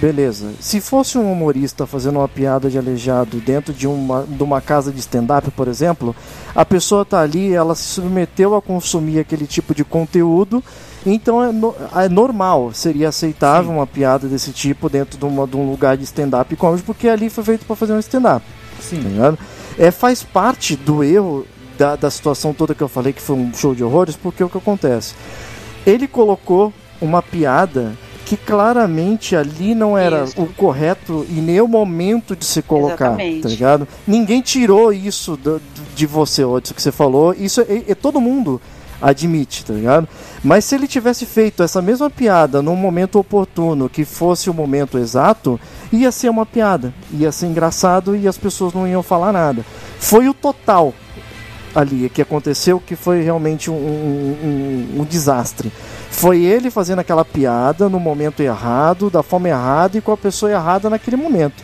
Beleza. 0.00 0.50
Se 0.60 0.80
fosse 0.80 1.16
um 1.16 1.30
humorista 1.30 1.86
fazendo 1.86 2.18
uma 2.18 2.28
piada 2.28 2.68
de 2.68 2.76
aleijado 2.76 3.38
dentro 3.38 3.72
de 3.72 3.86
uma, 3.86 4.24
de 4.28 4.42
uma 4.42 4.60
casa 4.60 4.90
de 4.90 4.98
stand-up, 4.98 5.50
por 5.52 5.68
exemplo, 5.68 6.14
a 6.54 6.64
pessoa 6.64 7.04
tá 7.04 7.20
ali, 7.20 7.52
ela 7.54 7.74
se 7.76 7.84
submeteu 7.84 8.56
a 8.56 8.60
consumir 8.60 9.20
aquele 9.20 9.46
tipo 9.46 9.72
de 9.74 9.84
conteúdo, 9.84 10.62
então 11.06 11.42
é, 11.42 11.52
no- 11.52 11.74
é 11.94 12.08
normal, 12.08 12.72
seria 12.74 13.08
aceitável 13.10 13.70
uma 13.70 13.86
piada 13.86 14.26
desse 14.26 14.50
tipo 14.50 14.88
dentro 14.88 15.16
de, 15.16 15.24
uma- 15.24 15.46
de 15.46 15.56
um 15.56 15.70
lugar 15.70 15.96
de 15.96 16.02
stand-up 16.04 16.54
comedy, 16.56 16.82
porque 16.82 17.08
ali 17.08 17.30
foi 17.30 17.44
feito 17.44 17.64
para 17.64 17.76
fazer 17.76 17.92
um 17.92 18.00
stand-up. 18.00 18.44
Tá 18.76 18.82
Sim. 18.82 18.96
ligado? 18.96 19.38
É, 19.78 19.90
faz 19.92 20.24
parte 20.24 20.74
do 20.74 21.04
erro 21.04 21.46
da, 21.78 21.94
da 21.94 22.10
situação 22.10 22.52
toda 22.52 22.74
que 22.74 22.82
eu 22.82 22.88
falei 22.88 23.12
que 23.12 23.22
foi 23.22 23.36
um 23.36 23.54
show 23.54 23.74
de 23.76 23.84
horrores, 23.84 24.16
porque 24.16 24.42
o 24.42 24.48
que 24.48 24.58
acontece? 24.58 25.14
Ele 25.86 26.06
colocou 26.08 26.72
uma 27.00 27.22
piada 27.22 27.92
que 28.24 28.36
claramente 28.38 29.36
ali 29.36 29.74
não 29.74 29.98
era 29.98 30.24
Isso. 30.24 30.40
o 30.40 30.46
correto 30.46 31.26
e 31.28 31.34
nem 31.34 31.60
o 31.60 31.68
momento 31.68 32.34
de 32.34 32.46
se 32.46 32.62
colocar, 32.62 33.08
Exatamente. 33.08 33.42
tá 33.42 33.48
ligado? 33.50 33.88
Ninguém 34.06 34.40
tirou 34.40 34.90
isso 34.92 35.36
do- 35.36 35.60
de 35.94 36.06
você, 36.06 36.42
Odson, 36.42 36.72
que 36.72 36.80
você 36.80 36.90
falou. 36.90 37.34
Isso 37.34 37.60
é, 37.60 37.82
é- 37.86 37.94
todo 37.94 38.20
mundo 38.22 38.58
admite, 39.02 39.62
tá 39.66 39.74
ligado? 39.74 40.08
Mas 40.42 40.64
se 40.64 40.74
ele 40.74 40.88
tivesse 40.88 41.26
feito 41.26 41.62
essa 41.62 41.82
mesma 41.82 42.08
piada 42.08 42.62
num 42.62 42.76
momento 42.76 43.18
oportuno, 43.18 43.90
que 43.90 44.06
fosse 44.06 44.48
o 44.48 44.54
momento 44.54 44.96
exato, 44.96 45.60
ia 45.92 46.10
ser 46.10 46.30
uma 46.30 46.46
piada, 46.46 46.94
ia 47.12 47.30
ser 47.30 47.44
engraçado 47.46 48.16
e 48.16 48.26
as 48.26 48.38
pessoas 48.38 48.72
não 48.72 48.88
iam 48.88 49.02
falar 49.02 49.32
nada. 49.32 49.62
Foi 49.98 50.26
o 50.30 50.32
total 50.34 50.94
ali 51.74 52.08
que 52.08 52.22
aconteceu 52.22 52.80
que 52.80 52.94
foi 52.96 53.22
realmente 53.22 53.70
um, 53.70 53.74
um- 53.74 54.36
um- 54.96 55.00
um 55.00 55.04
desastre. 55.04 55.72
Foi 56.10 56.42
ele 56.42 56.70
fazendo 56.70 57.00
aquela 57.00 57.24
piada 57.24 57.88
no 57.88 57.98
momento 57.98 58.40
errado, 58.40 59.10
da 59.10 59.22
forma 59.22 59.48
errada 59.48 59.98
e 59.98 60.00
com 60.00 60.12
a 60.12 60.16
pessoa 60.16 60.52
errada 60.52 60.88
naquele 60.88 61.16
momento. 61.16 61.62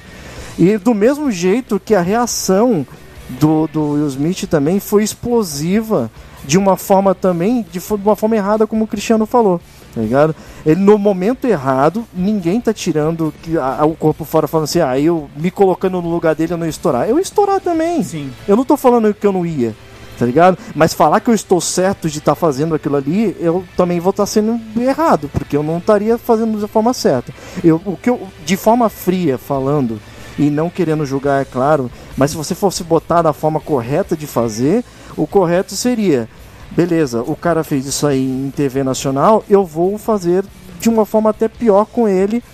E 0.58 0.76
do 0.76 0.92
mesmo 0.94 1.30
jeito 1.30 1.80
que 1.82 1.94
a 1.94 2.00
reação 2.00 2.84
do, 3.28 3.68
do 3.68 3.90
Will 3.92 4.06
Smith 4.08 4.46
também 4.48 4.80
foi 4.80 5.04
explosiva 5.04 6.10
de 6.44 6.58
uma 6.58 6.76
forma 6.76 7.14
também, 7.14 7.62
de 7.70 7.78
de 7.78 7.84
uma 8.04 8.16
forma 8.16 8.34
errada, 8.36 8.66
como 8.66 8.84
o 8.84 8.88
Cristiano 8.88 9.24
falou. 9.26 9.60
Tá 9.94 10.00
ligado? 10.00 10.34
Ele 10.64 10.80
no 10.80 10.96
momento 10.98 11.46
errado, 11.46 12.04
ninguém 12.14 12.60
tá 12.60 12.72
tirando 12.72 13.32
que- 13.42 13.56
a- 13.58 13.78
a- 13.80 13.84
o 13.86 13.94
corpo 13.96 14.24
fora 14.24 14.46
falando 14.48 14.64
assim, 14.64 14.80
ah, 14.80 14.98
eu 14.98 15.28
me 15.36 15.50
colocando 15.50 16.00
no 16.00 16.08
lugar 16.08 16.34
dele 16.34 16.52
eu 16.52 16.56
não 16.58 16.66
ia 16.66 16.70
estourar. 16.70 17.08
Eu 17.08 17.16
ia 17.16 17.22
estourar 17.22 17.60
também. 17.60 18.02
Sim. 18.02 18.30
Eu 18.46 18.56
não 18.56 18.64
tô 18.64 18.76
falando 18.76 19.12
que 19.14 19.26
eu 19.26 19.32
não 19.32 19.44
ia, 19.44 19.74
tá 20.20 20.26
ligado? 20.26 20.58
Mas 20.74 20.92
falar 20.92 21.18
que 21.20 21.30
eu 21.30 21.34
estou 21.34 21.62
certo 21.62 22.10
de 22.10 22.18
estar 22.18 22.34
fazendo 22.34 22.74
aquilo 22.74 22.96
ali, 22.96 23.34
eu 23.40 23.64
também 23.74 23.98
vou 23.98 24.10
estar 24.10 24.26
sendo 24.26 24.60
errado, 24.78 25.30
porque 25.32 25.56
eu 25.56 25.62
não 25.62 25.78
estaria 25.78 26.18
fazendo 26.18 26.60
da 26.60 26.68
forma 26.68 26.92
certa. 26.92 27.32
Eu, 27.64 27.80
o 27.86 27.96
que 27.96 28.10
eu, 28.10 28.28
de 28.44 28.54
forma 28.54 28.90
fria 28.90 29.38
falando, 29.38 29.98
e 30.38 30.50
não 30.50 30.68
querendo 30.68 31.06
julgar, 31.06 31.40
é 31.40 31.44
claro, 31.46 31.90
mas 32.18 32.32
se 32.32 32.36
você 32.36 32.54
fosse 32.54 32.84
botar 32.84 33.22
da 33.22 33.32
forma 33.32 33.60
correta 33.60 34.14
de 34.14 34.26
fazer, 34.26 34.84
o 35.16 35.26
correto 35.26 35.74
seria, 35.74 36.28
beleza, 36.70 37.22
o 37.22 37.34
cara 37.34 37.64
fez 37.64 37.86
isso 37.86 38.06
aí 38.06 38.22
em 38.22 38.52
TV 38.54 38.84
nacional, 38.84 39.42
eu 39.48 39.64
vou 39.64 39.96
fazer 39.96 40.44
de 40.78 40.90
uma 40.90 41.06
forma 41.06 41.30
até 41.30 41.48
pior 41.48 41.86
com 41.86 42.06
ele, 42.06 42.44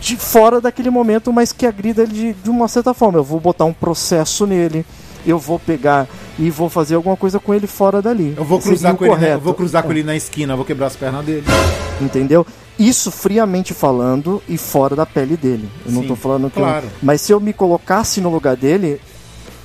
de 0.00 0.16
fora 0.16 0.62
daquele 0.62 0.88
momento, 0.88 1.30
mas 1.30 1.52
que 1.52 1.66
agrida 1.66 2.04
ele 2.04 2.12
de, 2.12 2.32
de 2.32 2.50
uma 2.50 2.68
certa 2.68 2.94
forma. 2.94 3.18
Eu 3.18 3.24
vou 3.24 3.38
botar 3.38 3.66
um 3.66 3.72
processo 3.72 4.46
nele, 4.46 4.84
eu 5.26 5.38
vou 5.38 5.58
pegar 5.58 6.06
e 6.38 6.50
vou 6.50 6.68
fazer 6.68 6.94
alguma 6.94 7.16
coisa 7.16 7.38
com 7.38 7.52
ele 7.54 7.66
fora 7.66 8.00
dali. 8.02 8.34
Eu 8.36 8.44
vou 8.44 8.60
cruzar 8.60 8.94
com 8.94 9.04
ele, 9.04 9.26
eu 9.26 9.40
vou 9.40 9.54
cruzar 9.54 9.82
com 9.82 9.90
ele 9.90 10.02
na 10.02 10.16
esquina, 10.16 10.52
eu 10.52 10.56
vou 10.56 10.66
quebrar 10.66 10.86
as 10.86 10.96
pernas 10.96 11.24
dele. 11.24 11.44
Entendeu? 12.00 12.46
Isso 12.78 13.10
friamente 13.10 13.74
falando 13.74 14.42
e 14.48 14.56
fora 14.56 14.96
da 14.96 15.04
pele 15.06 15.36
dele. 15.36 15.68
Eu 15.86 15.92
não 15.92 16.02
Sim, 16.02 16.08
tô 16.08 16.16
falando 16.16 16.50
que. 16.50 16.58
eu- 16.58 16.64
claro. 16.64 16.86
Mas 17.02 17.20
se 17.20 17.32
eu 17.32 17.38
me 17.38 17.52
colocasse 17.52 18.20
no 18.20 18.30
lugar 18.30 18.56
dele, 18.56 19.00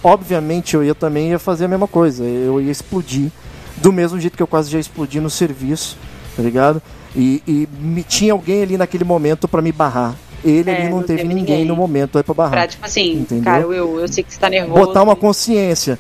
obviamente 0.04 0.76
eu 0.76 0.84
ia 0.84 0.94
também 0.94 1.30
ia 1.30 1.40
fazer 1.40 1.66
a 1.66 1.68
mesma 1.68 1.88
coisa. 1.88 2.24
Eu 2.24 2.62
ia 2.62 2.72
explodir. 2.72 3.32
Do 3.78 3.92
mesmo 3.94 4.20
jeito 4.20 4.36
que 4.36 4.44
eu 4.44 4.48
quase 4.48 4.70
já 4.72 4.80
explodi 4.80 5.20
no 5.20 5.30
serviço, 5.30 5.98
tá 6.36 6.42
ligado? 6.44 6.82
E, 7.16 7.42
e 7.48 7.68
me, 7.80 8.04
tinha 8.04 8.34
alguém 8.34 8.62
ali 8.64 8.78
naquele 8.78 9.04
momento 9.04 9.48
pra 9.48 9.62
me 9.62 9.72
barrar. 9.72 10.16
Ele 10.44 10.70
É, 10.70 10.76
ali 10.76 10.84
não, 10.90 10.98
não 10.98 11.04
teve 11.04 11.22
teve 11.24 11.34
ninguém, 11.34 11.56
ninguém. 11.58 11.66
no 11.66 11.76
momento 11.76 12.18
aí 12.18 12.24
pra 12.24 12.34
barrar. 12.34 12.52
Pra, 12.52 12.68
tipo 12.68 12.86
assim, 12.86 13.14
Entendeu? 13.14 13.44
cara, 13.44 13.62
eu, 13.64 14.00
eu 14.00 14.08
sei 14.08 14.24
que 14.24 14.34
você 14.34 14.40
tá 14.40 14.50
nervoso. 14.50 14.86
botar 14.86 15.04
uma 15.04 15.16
consciência. 15.16 15.98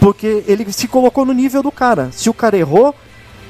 Porque 0.00 0.44
ele 0.46 0.70
se 0.72 0.86
colocou 0.86 1.24
no 1.24 1.32
nível 1.32 1.62
do 1.62 1.72
cara. 1.72 2.10
Se 2.12 2.30
o 2.30 2.34
cara 2.34 2.56
errou, 2.56 2.94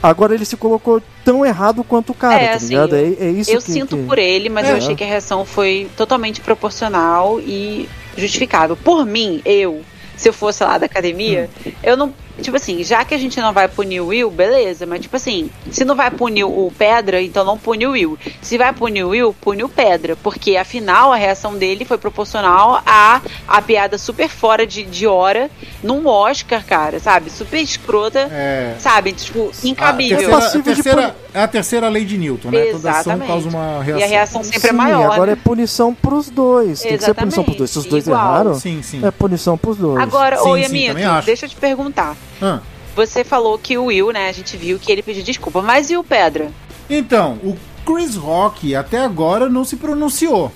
agora 0.03 0.35
ele 0.35 0.45
se 0.45 0.57
colocou 0.57 1.03
tão 1.25 1.45
errado 1.45 1.85
quanto 1.85 2.11
o 2.11 2.15
cara, 2.15 2.41
É, 2.41 2.49
tá 2.51 2.55
assim, 2.57 2.69
ligado? 2.69 2.97
eu- 2.97 3.17
É, 3.21 3.25
é 3.27 3.31
isso 3.31 3.51
eu 3.51 3.61
que, 3.61 3.71
sinto 3.71 3.97
que- 3.97 4.03
por 4.05 4.19
ele, 4.19 4.49
mas 4.49 4.67
É. 4.67 4.73
eu 4.73 4.77
achei 4.77 4.95
que 4.97 5.05
a 5.05 5.07
reação 5.07 5.45
foi 5.45 5.91
totalmente 5.97 6.41
proporcional 6.41 7.39
e 7.41 7.89
justificável. 8.17 8.77
Por 8.77 9.05
mim, 9.05 9.43
eu, 9.45 9.83
se 10.17 10.29
eu 10.29 10.33
fosse 10.33 10.65
lá 10.65 10.79
da 10.79 10.87
academia, 10.87 11.51
Hum. 11.67 11.73
eu 11.83 11.97
não. 11.97 12.15
Tipo 12.41 12.57
assim, 12.57 12.83
já 12.85 13.05
que 13.05 13.15
a 13.15 13.19
gente 13.19 13.41
não 13.41 13.53
vai 13.53 13.67
punir 13.69 14.01
o 14.01 14.07
Will, 14.09 14.31
beleza, 14.31 14.87
mas 14.87 15.01
tipo 15.01 15.17
assim, 15.17 15.51
se 15.71 15.85
não 15.85 15.95
vai 15.95 16.11
punir 16.11 16.45
o 16.45 16.73
Pedra, 16.79 17.21
então 17.21 17.45
não 17.45 17.59
pune 17.59 17.87
o 17.87 17.91
Will. 17.93 18.19
Se 18.41 18.57
vai 18.57 18.73
punir 18.73 19.03
o 19.05 19.09
Will, 19.11 19.35
pune 19.41 19.65
o 19.65 19.69
Pedra. 19.69 20.17
Porque 20.17 20.57
afinal 20.57 21.13
a 21.13 21.17
reação 21.17 21.57
dele 21.57 21.85
foi 21.85 21.99
proporcional 21.99 22.83
a 22.87 23.21
a 23.47 23.63
piada 23.63 23.99
super 23.99 24.29
fora 24.29 24.67
de, 24.67 24.85
de 24.85 25.07
hora 25.07 25.51
num 25.83 26.07
Oscar, 26.07 26.65
cara, 26.65 26.99
sabe? 27.01 27.31
Super 27.31 27.59
escrota, 27.61 28.21
É. 28.31 28.75
sabe? 28.79 29.13
Tipo, 29.13 29.51
A 29.53 29.67
incabível. 29.67 30.17
terceira, 30.19 30.37
a 30.37 30.41
Passível 30.41 30.75
de 30.75 30.83
terceira- 30.83 31.17
é 31.35 31.43
a 31.43 31.49
terceira 31.49 31.89
lei 31.89 32.05
de 32.05 32.17
Newton, 32.19 32.51
né? 32.51 32.59
Toda 32.67 32.91
ação 32.91 33.01
Exatamente. 33.15 33.27
causa 33.29 33.49
uma 33.49 33.83
reação. 33.83 34.01
E 34.01 34.05
a 34.05 34.07
reação 34.07 34.45
sempre 34.45 34.69
é 34.69 34.71
Sim, 34.71 34.77
maior. 34.77 35.13
agora 35.13 35.33
né? 35.33 35.33
é 35.33 35.37
punição 35.37 35.95
pros 35.95 36.29
dois. 36.31 36.81
Tem 36.81 36.97
que 36.97 37.05
ser 37.05 37.15
punição 37.15 37.45
pros 37.45 37.57
dois. 37.57 37.71
Se 37.71 37.79
os 37.79 37.85
dois 37.87 38.07
Igual. 38.07 38.21
erraram, 38.23 38.55
Sim, 38.55 38.81
sim. 38.83 39.05
é 39.07 39.11
punição 39.11 39.57
pros 39.59 39.77
dois. 39.77 40.01
Agora, 40.03 40.37
Sim, 40.39 40.49
oi, 40.49 40.65
sim, 40.65 40.89
amigo, 40.89 41.23
deixa 41.25 41.47
eu 41.47 41.51
te 41.51 41.57
perguntar. 41.57 42.17
Ah. 42.41 42.61
Você 42.95 43.23
falou 43.23 43.59
que 43.59 43.79
o 43.79 43.87
Will, 43.87 44.13
né? 44.13 44.29
A 44.29 44.33
gente 44.33 44.57
viu 44.57 44.79
que 44.79 44.91
ele 44.91 45.03
pediu 45.03 45.23
desculpa, 45.23 45.63
mas 45.63 45.91
e 45.91 45.97
o 45.97 46.03
Pedra? 46.03 46.51
Então, 46.91 47.35
o 47.45 47.57
Chris 47.87 48.17
Rock 48.17 48.75
até 48.75 48.99
agora 48.99 49.49
não 49.49 49.65
se 49.65 49.77
pronunciou, 49.77 50.53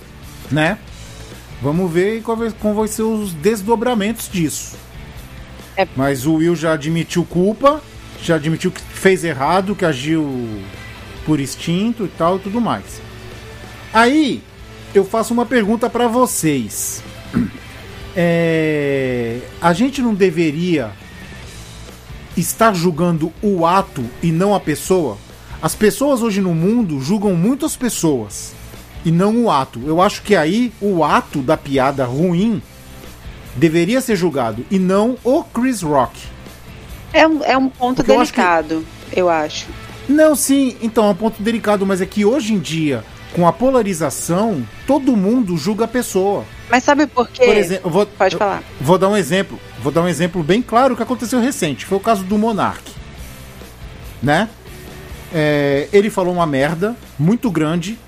né? 0.50 0.78
Vamos 1.60 1.90
ver 1.92 2.22
qual 2.22 2.36
vai, 2.36 2.50
como 2.50 2.74
vai 2.74 2.88
ser 2.88 3.02
os 3.02 3.32
desdobramentos 3.32 4.28
disso. 4.28 4.76
É. 5.76 5.86
Mas 5.94 6.26
o 6.26 6.34
Will 6.34 6.56
já 6.56 6.72
admitiu 6.72 7.24
culpa, 7.24 7.80
já 8.20 8.34
admitiu 8.34 8.70
que 8.70 8.80
fez 8.80 9.22
errado, 9.22 9.76
que 9.76 9.84
agiu 9.84 10.60
por 11.24 11.38
instinto 11.38 12.04
e 12.04 12.08
tal 12.08 12.36
e 12.36 12.40
tudo 12.40 12.60
mais. 12.60 13.00
Aí, 13.94 14.42
eu 14.94 15.04
faço 15.04 15.32
uma 15.32 15.46
pergunta 15.46 15.88
pra 15.88 16.08
vocês. 16.08 17.02
É, 18.14 19.38
a 19.58 19.72
gente 19.72 20.02
não 20.02 20.12
deveria 20.12 20.92
estar 22.36 22.74
julgando 22.74 23.32
o 23.42 23.66
ato 23.66 24.04
e 24.22 24.30
não 24.32 24.54
a 24.54 24.60
pessoa? 24.60 25.16
As 25.60 25.74
pessoas 25.74 26.22
hoje 26.22 26.40
no 26.40 26.54
mundo 26.54 27.00
julgam 27.00 27.34
muitas 27.34 27.76
pessoas 27.76 28.52
e 29.04 29.10
não 29.12 29.44
o 29.44 29.50
ato. 29.50 29.80
Eu 29.86 30.00
acho 30.02 30.22
que 30.22 30.34
aí 30.34 30.72
o 30.80 31.04
ato 31.04 31.40
da 31.40 31.56
piada 31.56 32.04
ruim 32.04 32.60
deveria 33.56 34.00
ser 34.00 34.16
julgado 34.16 34.64
e 34.70 34.78
não 34.78 35.16
o 35.22 35.42
Chris 35.44 35.82
Rock. 35.82 36.18
É 37.12 37.26
um, 37.26 37.44
é 37.44 37.56
um 37.56 37.68
ponto 37.68 37.96
Porque 37.96 38.10
eu 38.10 38.20
acho 38.20 38.32
que- 38.32 38.40
delicado, 38.40 38.84
eu 39.14 39.28
acho. 39.28 39.66
Não, 40.08 40.34
sim, 40.34 40.76
então 40.82 41.04
é 41.06 41.10
um 41.10 41.14
ponto 41.14 41.42
delicado, 41.42 41.86
mas 41.86 42.00
é 42.00 42.06
que 42.06 42.24
hoje 42.24 42.54
em 42.54 42.58
dia, 42.58 43.04
com 43.34 43.46
a 43.46 43.52
polarização, 43.52 44.66
todo 44.86 45.16
mundo 45.16 45.56
julga 45.56 45.84
a 45.84 45.88
pessoa. 45.88 46.44
Mas 46.70 46.82
sabe 46.82 47.06
por 47.06 47.28
quê? 47.28 47.44
Por 47.44 47.56
exemplo, 47.56 47.90
vou, 47.90 48.06
Pode 48.06 48.36
falar. 48.36 48.62
Vou 48.80 48.98
dar 48.98 49.08
um 49.10 49.16
exemplo. 49.16 49.60
Vou 49.82 49.90
dar 49.90 50.02
um 50.02 50.08
exemplo 50.08 50.42
bem 50.42 50.62
claro 50.62 50.96
que 50.96 51.02
aconteceu 51.02 51.40
recente. 51.40 51.84
Foi 51.84 51.98
o 51.98 52.00
caso 52.00 52.22
do 52.22 52.38
Monark. 52.38 52.90
Né? 54.22 54.48
É, 55.32 55.88
ele 55.92 56.08
falou 56.08 56.32
uma 56.32 56.46
merda 56.46 56.96
muito 57.18 57.50
grande. 57.50 57.98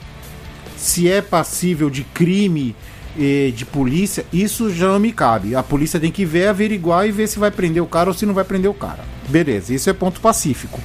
Se 0.77 1.11
é 1.11 1.21
passível 1.21 1.91
de 1.91 2.05
crime 2.05 2.77
de 3.55 3.65
polícia, 3.65 4.27
isso 4.33 4.75
já 4.75 4.89
não 4.89 4.99
me 4.99 5.13
cabe. 5.13 5.55
A 5.55 5.63
polícia 5.63 6.01
tem 6.01 6.11
que 6.11 6.25
ver, 6.25 6.49
averiguar 6.49 7.07
e 7.07 7.13
ver 7.13 7.29
se 7.29 7.39
vai 7.39 7.51
prender 7.51 7.81
o 7.81 7.87
cara 7.87 8.11
ou 8.11 8.15
se 8.15 8.27
não 8.27 8.35
vai 8.35 8.43
prender 8.43 8.69
o 8.69 8.75
cara. 8.75 9.05
Beleza, 9.29 9.73
isso 9.73 9.89
é 9.89 9.93
ponto 9.93 10.21
pacífico. 10.21 10.81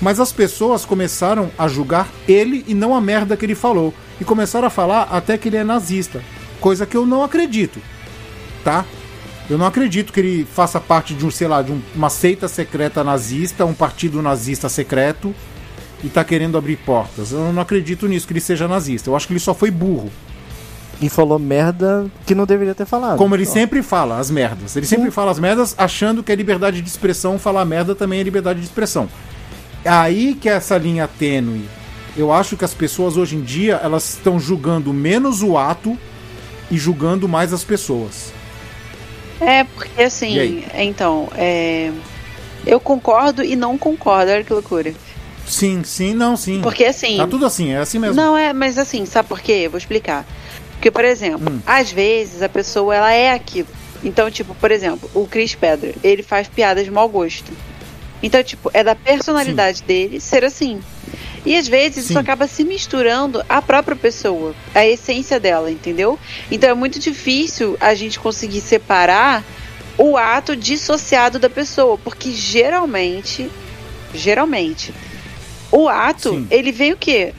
Mas 0.00 0.18
as 0.18 0.32
pessoas 0.32 0.86
começaram 0.86 1.50
a 1.58 1.68
julgar 1.68 2.08
ele 2.26 2.64
e 2.66 2.72
não 2.72 2.94
a 2.94 3.00
merda 3.00 3.36
que 3.36 3.44
ele 3.44 3.54
falou. 3.54 3.92
E 4.18 4.24
começaram 4.24 4.66
a 4.66 4.70
falar 4.70 5.08
até 5.10 5.36
que 5.36 5.48
ele 5.48 5.58
é 5.58 5.64
nazista. 5.64 6.22
Coisa 6.58 6.86
que 6.86 6.96
eu 6.96 7.04
não 7.04 7.22
acredito. 7.22 7.80
Tá? 8.64 8.86
Eu 9.50 9.56
não 9.56 9.66
acredito 9.66 10.12
que 10.12 10.20
ele 10.20 10.44
faça 10.52 10.78
parte 10.78 11.14
de 11.14 11.24
um, 11.24 11.30
sei 11.30 11.48
lá, 11.48 11.62
de 11.62 11.72
um- 11.72 11.80
uma 11.94 12.10
seita 12.10 12.48
secreta 12.48 13.02
nazista, 13.02 13.64
um 13.64 13.72
partido 13.72 14.20
nazista 14.20 14.68
secreto 14.68 15.34
e 16.04 16.08
tá 16.08 16.22
querendo 16.22 16.58
abrir 16.58 16.76
portas. 16.76 17.32
Eu 17.32 17.52
não 17.52 17.62
acredito 17.62 18.06
nisso, 18.06 18.26
que 18.26 18.32
ele 18.32 18.40
seja 18.40 18.68
nazista. 18.68 19.08
Eu 19.08 19.16
acho 19.16 19.26
que 19.26 19.32
ele 19.32 19.40
só 19.40 19.54
foi 19.54 19.70
burro. 19.70 20.10
E 21.00 21.08
falou 21.08 21.38
merda 21.38 22.06
que 22.26 22.34
não 22.34 22.44
deveria 22.44 22.74
ter 22.74 22.84
falado. 22.84 23.16
Como 23.18 23.34
ele 23.34 23.46
Ó. 23.46 23.50
sempre 23.50 23.82
fala, 23.82 24.18
as 24.18 24.30
merdas. 24.30 24.74
Ele 24.76 24.84
sempre 24.84 25.10
fala 25.12 25.30
as 25.30 25.38
merdas 25.38 25.74
achando 25.78 26.22
que 26.24 26.32
é 26.32 26.34
liberdade 26.34 26.82
de 26.82 26.88
expressão, 26.88 27.38
falar 27.38 27.64
merda 27.64 27.94
também 27.94 28.18
é 28.20 28.22
liberdade 28.24 28.58
de 28.58 28.66
expressão. 28.66 29.08
É 29.84 29.90
aí 29.90 30.34
que 30.34 30.48
é 30.48 30.52
essa 30.54 30.76
linha 30.76 31.08
tênue. 31.08 31.68
Eu 32.16 32.32
acho 32.32 32.56
que 32.56 32.64
as 32.64 32.74
pessoas 32.74 33.16
hoje 33.16 33.36
em 33.36 33.42
dia, 33.42 33.80
elas 33.82 34.14
estão 34.14 34.40
julgando 34.40 34.92
menos 34.92 35.40
o 35.40 35.56
ato 35.56 35.96
e 36.68 36.76
julgando 36.76 37.28
mais 37.28 37.52
as 37.52 37.62
pessoas. 37.62 38.32
É, 39.40 39.64
porque 39.64 40.02
assim, 40.02 40.64
então, 40.74 41.28
é, 41.36 41.90
eu 42.66 42.80
concordo 42.80 43.42
e 43.42 43.54
não 43.56 43.78
concordo, 43.78 44.30
olha 44.32 44.42
que 44.44 44.52
loucura. 44.52 44.92
Sim, 45.46 45.82
sim, 45.84 46.12
não, 46.12 46.36
sim. 46.36 46.60
Porque 46.60 46.84
assim. 46.84 47.16
Tá 47.16 47.26
tudo 47.26 47.46
assim, 47.46 47.70
é 47.72 47.78
assim 47.78 47.98
mesmo. 47.98 48.14
Não, 48.14 48.36
é, 48.36 48.52
mas 48.52 48.76
assim, 48.78 49.06
sabe 49.06 49.28
por 49.28 49.40
quê? 49.40 49.62
Eu 49.64 49.70
vou 49.70 49.78
explicar. 49.78 50.26
Porque, 50.72 50.90
por 50.90 51.04
exemplo, 51.04 51.52
Hum. 51.52 51.60
às 51.66 51.90
vezes 51.90 52.42
a 52.42 52.48
pessoa 52.48 52.94
ela 52.94 53.12
é 53.12 53.32
aquilo. 53.32 53.68
Então, 54.04 54.30
tipo, 54.30 54.54
por 54.54 54.70
exemplo, 54.70 55.10
o 55.14 55.26
Chris 55.26 55.54
Pedra, 55.54 55.92
ele 56.04 56.22
faz 56.22 56.46
piadas 56.46 56.84
de 56.84 56.90
mau 56.90 57.08
gosto. 57.08 57.50
Então, 58.22 58.42
tipo, 58.42 58.70
é 58.74 58.82
da 58.82 58.94
personalidade 58.94 59.82
dele 59.82 60.20
ser 60.20 60.44
assim. 60.44 60.80
E 61.46 61.56
às 61.56 61.68
vezes 61.68 62.04
Sim. 62.04 62.10
isso 62.10 62.18
acaba 62.18 62.46
se 62.46 62.64
misturando 62.64 63.42
à 63.48 63.62
própria 63.62 63.96
pessoa, 63.96 64.54
à 64.74 64.86
essência 64.86 65.38
dela, 65.38 65.70
entendeu? 65.70 66.18
Então 66.50 66.68
é 66.68 66.74
muito 66.74 66.98
difícil 66.98 67.76
a 67.80 67.94
gente 67.94 68.18
conseguir 68.18 68.60
separar 68.60 69.44
o 69.96 70.16
ato 70.16 70.54
dissociado 70.54 71.38
da 71.38 71.48
pessoa, 71.48 71.96
porque 71.98 72.32
geralmente, 72.32 73.50
geralmente, 74.14 74.92
o 75.70 75.88
ato, 75.88 76.30
Sim. 76.30 76.46
ele 76.50 76.72
vem 76.72 76.92
o 76.92 76.96
quê? 76.96 77.32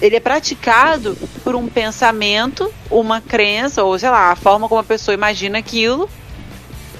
Ele 0.00 0.16
é 0.16 0.20
praticado 0.20 1.16
por 1.44 1.54
um 1.54 1.66
pensamento, 1.66 2.72
uma 2.90 3.20
crença, 3.20 3.84
ou 3.84 3.98
sei 3.98 4.08
lá, 4.08 4.32
a 4.32 4.36
forma 4.36 4.68
como 4.68 4.80
a 4.80 4.84
pessoa 4.84 5.14
imagina 5.14 5.58
aquilo. 5.58 6.08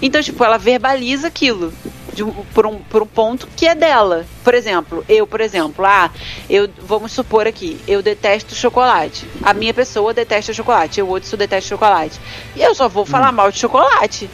Então, 0.02 0.22
tipo, 0.22 0.44
ela 0.44 0.58
verbaliza 0.58 1.28
aquilo 1.28 1.72
de 2.12 2.24
por, 2.54 2.66
um, 2.66 2.78
por 2.78 3.02
um 3.02 3.06
ponto 3.06 3.48
que 3.56 3.66
é 3.66 3.74
dela. 3.74 4.26
Por 4.44 4.54
exemplo, 4.54 5.04
eu, 5.08 5.26
por 5.26 5.40
exemplo, 5.40 5.84
ah, 5.84 6.11
eu 6.48 6.68
vamos 6.80 7.12
supor 7.12 7.46
aqui, 7.46 7.80
eu 7.86 8.02
detesto 8.02 8.54
chocolate. 8.54 9.26
A 9.42 9.52
minha 9.52 9.74
pessoa 9.74 10.14
detesta 10.14 10.52
chocolate, 10.52 11.00
eu 11.00 11.08
outro 11.08 11.36
detesto 11.36 11.70
chocolate. 11.70 12.20
E 12.56 12.62
eu 12.62 12.74
só 12.74 12.88
vou 12.88 13.04
falar 13.06 13.32
mal 13.32 13.50
de 13.50 13.58
chocolate. 13.58 14.28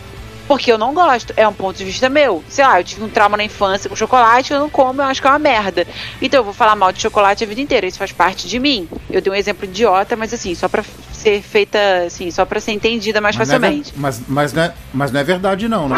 Porque 0.46 0.70
eu 0.70 0.78
não 0.78 0.94
gosto. 0.94 1.32
É 1.36 1.46
um 1.46 1.52
ponto 1.52 1.76
de 1.76 1.84
vista 1.84 2.08
meu. 2.08 2.42
Sei 2.48 2.64
lá, 2.64 2.80
eu 2.80 2.84
tive 2.84 3.02
um 3.02 3.08
trauma 3.08 3.36
na 3.36 3.44
infância 3.44 3.90
com 3.90 3.96
chocolate, 3.96 4.52
eu 4.52 4.60
não 4.60 4.70
como, 4.70 5.02
eu 5.02 5.06
acho 5.06 5.20
que 5.20 5.26
é 5.26 5.30
uma 5.30 5.38
merda. 5.38 5.86
Então 6.22 6.40
eu 6.40 6.44
vou 6.44 6.54
falar 6.54 6.76
mal 6.76 6.92
de 6.92 7.02
chocolate 7.02 7.42
a 7.42 7.46
vida 7.46 7.60
inteira. 7.60 7.84
Isso 7.84 7.98
faz 7.98 8.12
parte 8.12 8.46
de 8.46 8.58
mim. 8.58 8.88
Eu 9.10 9.20
dei 9.20 9.32
um 9.32 9.34
exemplo 9.34 9.64
idiota, 9.64 10.14
mas 10.14 10.32
assim, 10.32 10.54
só 10.54 10.68
pra 10.68 10.84
ser 11.12 11.42
feita, 11.42 11.78
assim, 12.06 12.30
só 12.30 12.44
pra 12.44 12.60
ser 12.60 12.72
entendida 12.72 13.20
mais 13.20 13.34
Mas 13.34 13.48
não, 13.48 13.56
é 13.56 13.58
facilmente. 13.58 13.92
mas, 13.96 14.22
mas, 14.28 14.52
não 14.52 14.62
é, 14.62 14.74
mas 14.94 15.10
não 15.10 15.20
é 15.20 15.24
verdade, 15.24 15.68
não, 15.68 15.88
né? 15.88 15.96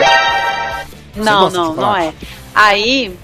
Não, 1.17 1.51
não, 1.51 1.75
não 1.75 1.97
é. 1.97 2.13
Aí, 2.55 3.17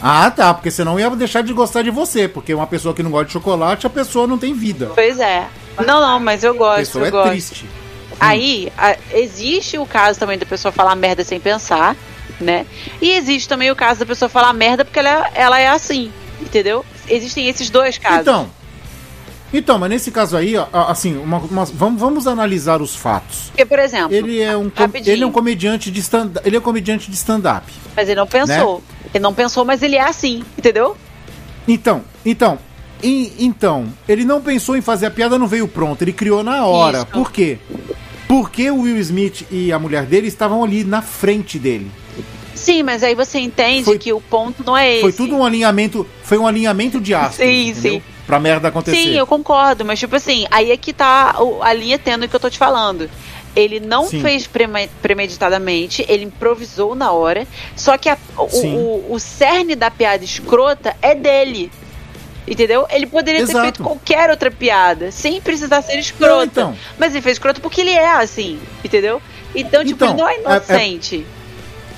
Ah, 0.00 0.30
tá, 0.30 0.52
porque 0.52 0.70
senão 0.70 0.98
ia 1.00 1.08
deixar 1.10 1.42
de 1.42 1.52
gostar 1.52 1.82
de 1.82 1.90
você, 1.90 2.28
porque 2.28 2.52
uma 2.52 2.66
pessoa 2.66 2.94
que 2.94 3.02
não 3.02 3.10
gosta 3.10 3.26
de 3.26 3.32
chocolate, 3.32 3.86
a 3.86 3.90
pessoa 3.90 4.26
não 4.26 4.36
tem 4.38 4.52
vida. 4.54 4.90
pois 4.94 5.18
é. 5.18 5.46
Não, 5.78 6.00
não, 6.00 6.20
mas 6.20 6.44
eu 6.44 6.52
A 6.52 6.56
gosto, 6.56 6.78
pessoa 6.78 7.04
eu 7.04 7.08
é 7.08 7.10
gosto. 7.10 7.30
triste. 7.30 7.66
Aí, 8.20 8.72
a- 8.78 8.96
existe 9.12 9.76
o 9.78 9.86
caso 9.86 10.18
também 10.20 10.38
da 10.38 10.46
pessoa 10.46 10.70
falar 10.70 10.94
merda 10.94 11.24
sem 11.24 11.40
pensar, 11.40 11.96
né? 12.40 12.64
E 13.00 13.10
existe 13.10 13.48
também 13.48 13.70
o 13.70 13.76
caso 13.76 14.00
da 14.00 14.06
pessoa 14.06 14.28
falar 14.28 14.52
merda 14.52 14.84
porque 14.84 14.98
ela, 15.00 15.30
ela 15.34 15.58
é 15.58 15.68
assim, 15.68 16.12
entendeu? 16.40 16.84
Existem 17.08 17.48
esses 17.48 17.70
dois 17.70 17.98
casos. 17.98 18.20
Então, 18.20 18.48
então, 19.58 19.78
mas 19.78 19.88
nesse 19.90 20.10
caso 20.10 20.36
aí, 20.36 20.56
ó, 20.56 20.66
assim, 20.72 21.16
uma- 21.16 21.38
uma- 21.38 21.64
vamos, 21.64 22.00
vamos 22.00 22.26
analisar 22.26 22.82
os 22.82 22.94
fatos. 22.94 23.48
Porque, 23.48 23.64
por 23.64 23.78
exemplo, 23.78 24.14
Ele 24.14 24.40
é 24.40 24.56
um, 24.56 24.70
Rapidinho. 24.74 25.14
ele 25.14 25.22
é 25.24 25.26
um 25.26 25.32
comediante 25.32 25.90
de 25.90 26.00
stand, 26.00 26.32
ele 26.44 26.56
é 26.56 26.58
um 26.58 26.62
comediante 26.62 27.10
de 27.10 27.16
stand-up. 27.16 27.70
mas 27.96 28.08
ele 28.08 28.18
não 28.20 28.26
pensou. 28.26 28.78
Né? 28.78 29.08
Ele 29.14 29.22
não 29.22 29.32
pensou, 29.34 29.64
mas 29.64 29.82
ele 29.82 29.96
é 29.96 30.02
assim, 30.02 30.42
entendeu? 30.58 30.96
Então, 31.68 32.02
então, 32.26 32.58
e- 33.02 33.32
então, 33.38 33.86
ele 34.08 34.24
não 34.24 34.40
pensou 34.40 34.76
em 34.76 34.80
fazer 34.80 35.06
a 35.06 35.10
piada, 35.10 35.38
não 35.38 35.46
veio 35.46 35.68
pronto, 35.68 36.02
ele 36.02 36.12
criou 36.12 36.42
na 36.42 36.66
hora. 36.66 36.98
Isso. 36.98 37.06
Por 37.06 37.30
quê? 37.30 37.58
Porque 38.26 38.70
o 38.70 38.80
Will 38.80 38.98
Smith 38.98 39.46
e 39.50 39.72
a 39.72 39.78
mulher 39.78 40.06
dele 40.06 40.26
estavam 40.28 40.64
ali 40.64 40.82
na 40.82 41.00
frente 41.02 41.58
dele. 41.58 41.90
Sim, 42.54 42.82
mas 42.82 43.02
aí 43.02 43.14
você 43.14 43.38
entende 43.38 43.84
Foi- 43.84 43.98
que 43.98 44.12
o 44.12 44.20
ponto 44.20 44.64
não 44.64 44.76
é 44.76 44.92
esse. 44.94 45.00
Foi 45.02 45.12
tudo 45.12 45.36
um 45.36 45.44
alinhamento, 45.44 46.06
foi 46.22 46.38
um 46.38 46.46
alinhamento 46.46 47.00
de 47.00 47.14
astros, 47.14 47.46
Sim, 47.48 47.68
entendeu? 47.70 47.92
sim. 47.92 48.02
Pra 48.26 48.40
merda 48.40 48.68
acontecer. 48.68 48.96
Sim, 48.96 49.14
eu 49.18 49.26
concordo, 49.26 49.84
mas 49.84 49.98
tipo 49.98 50.16
assim, 50.16 50.46
aí 50.50 50.70
é 50.70 50.76
que 50.76 50.92
tá 50.92 51.36
a 51.60 51.72
linha 51.74 51.98
tendo 51.98 52.26
que 52.26 52.34
eu 52.34 52.40
tô 52.40 52.48
te 52.48 52.58
falando. 52.58 53.10
Ele 53.54 53.78
não 53.78 54.08
Sim. 54.08 54.20
fez 54.20 54.46
preme- 54.46 54.88
premeditadamente, 55.00 56.04
ele 56.08 56.24
improvisou 56.24 56.94
na 56.94 57.12
hora, 57.12 57.46
só 57.76 57.96
que 57.96 58.08
a- 58.08 58.18
o, 58.36 58.42
o, 58.66 59.12
o 59.14 59.20
cerne 59.20 59.74
da 59.76 59.90
piada 59.90 60.24
escrota 60.24 60.96
é 61.02 61.14
dele. 61.14 61.70
Entendeu? 62.46 62.86
Ele 62.90 63.06
poderia 63.06 63.40
ter 63.40 63.52
Exato. 63.52 63.62
feito 63.62 63.82
qualquer 63.82 64.28
outra 64.28 64.50
piada, 64.50 65.10
sem 65.10 65.40
precisar 65.40 65.80
ser 65.82 65.98
escrota. 65.98 66.34
Não, 66.36 66.42
então. 66.44 66.76
Mas 66.98 67.12
ele 67.14 67.22
fez 67.22 67.36
escroto 67.36 67.60
porque 67.60 67.80
ele 67.80 67.90
é 67.92 68.06
assim, 68.10 68.58
entendeu? 68.84 69.20
Então, 69.54 69.82
tipo, 69.84 70.04
Então, 70.04 70.08
ele 70.08 70.18
não 70.18 70.28
é 70.28 70.34
é- 70.34 70.36
é- 70.36 70.40
inocente. 70.40 71.26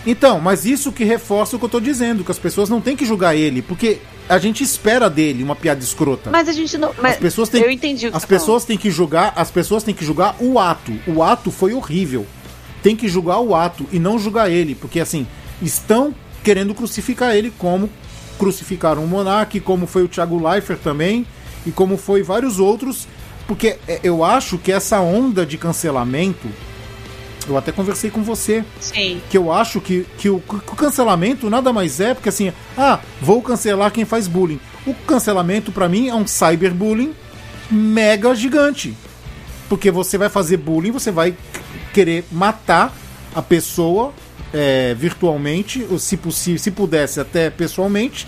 Então, 0.07 0.39
mas 0.41 0.65
isso 0.65 0.93
que 0.93 1.03
reforça 1.05 1.57
o 1.57 1.59
que 1.59 1.65
eu 1.65 1.69
tô 1.69 1.81
dizendo, 1.81 2.23
que 2.23 2.31
as 2.31 2.39
pessoas 2.39 2.69
não 2.69 2.81
têm 2.81 2.95
que 2.95 3.05
julgar 3.05 3.35
ele, 3.35 3.61
porque 3.61 3.99
a 4.29 4.39
gente 4.39 4.63
espera 4.63 5.09
dele 5.09 5.43
uma 5.43 5.57
piada 5.57 5.83
escrota. 5.83 6.31
Mas 6.31 6.49
a 6.49 6.53
gente 6.53 6.77
não. 6.77 6.93
Mas 7.01 7.15
As 7.15 7.19
pessoas 7.19 7.49
têm, 7.49 7.63
eu 7.63 7.71
entendi 7.71 8.09
o 8.09 8.11
que 8.11 8.17
As 8.17 8.23
tá 8.23 8.29
pessoas 8.29 8.65
têm 8.65 8.77
que 8.77 8.91
julgar, 8.91 9.33
as 9.37 9.51
pessoas 9.51 9.83
têm 9.83 9.95
que 9.95 10.05
julgar 10.05 10.37
o 10.41 10.59
ato. 10.59 10.93
O 11.07 11.23
ato 11.23 11.51
foi 11.51 11.73
horrível. 11.75 12.27
Tem 12.83 12.95
que 12.97 13.09
julgar 13.09 13.41
o 13.41 13.55
ato 13.55 13.87
e 13.93 13.99
não 13.99 14.19
julgar 14.19 14.51
ele, 14.51 14.75
porque 14.75 15.01
assim, 15.01 15.27
estão 15.61 16.15
querendo 16.45 16.75
crucificar 16.75 17.35
ele 17.35 17.53
como 17.57 17.91
crucificaram 18.39 19.03
o 19.03 19.09
Monark, 19.09 19.59
como 19.61 19.87
foi 19.87 20.05
o 20.05 20.09
Thiago 20.09 20.39
Leifert 20.47 20.81
também, 20.81 21.27
e 21.65 21.73
como 21.73 21.97
foi 21.97 22.23
vários 22.23 22.61
outros, 22.61 23.09
porque 23.47 23.79
é, 23.89 24.01
eu 24.03 24.23
acho 24.23 24.59
que 24.59 24.71
essa 24.71 25.01
onda 25.01 25.45
de 25.45 25.59
cancelamento, 25.59 26.47
eu 27.49 27.57
até 27.57 27.73
conversei 27.73 28.11
com 28.11 28.23
você, 28.23 28.65
Sim. 28.81 29.21
que 29.31 29.39
eu 29.39 29.53
acho 29.53 29.81
que, 29.81 30.07
que, 30.19 30.29
o, 30.29 30.41
que 30.41 30.55
o 30.55 30.77
cancelamento 30.77 31.49
nada 31.49 31.73
mais 31.73 32.01
é 32.01 32.15
porque 32.15 32.29
assim, 32.29 32.53
ah, 32.77 33.01
vou 33.21 33.41
cancelar 33.43 33.91
quem 33.91 34.05
faz 34.05 34.27
bullying. 34.27 34.61
O 34.87 34.95
cancelamento 34.95 35.71
pra 35.71 35.89
mim 35.89 36.09
é 36.09 36.15
um 36.15 36.27
cyberbullying 36.27 37.15
mega 37.71 38.35
gigante. 38.35 38.97
Porque 39.69 39.91
você 39.91 40.17
vai 40.17 40.29
fazer 40.29 40.57
bullying, 40.57 40.91
você 40.91 41.11
vai 41.11 41.37
querer 41.93 42.25
matar 42.31 42.95
a 43.35 43.43
pessoa 43.43 44.13
é, 44.53 44.95
virtualmente, 44.95 45.87
ou 45.91 45.99
se 45.99 46.17
possível, 46.17 46.59
se 46.59 46.71
pudesse 46.71 47.21
até 47.21 47.51
pessoalmente, 47.51 48.27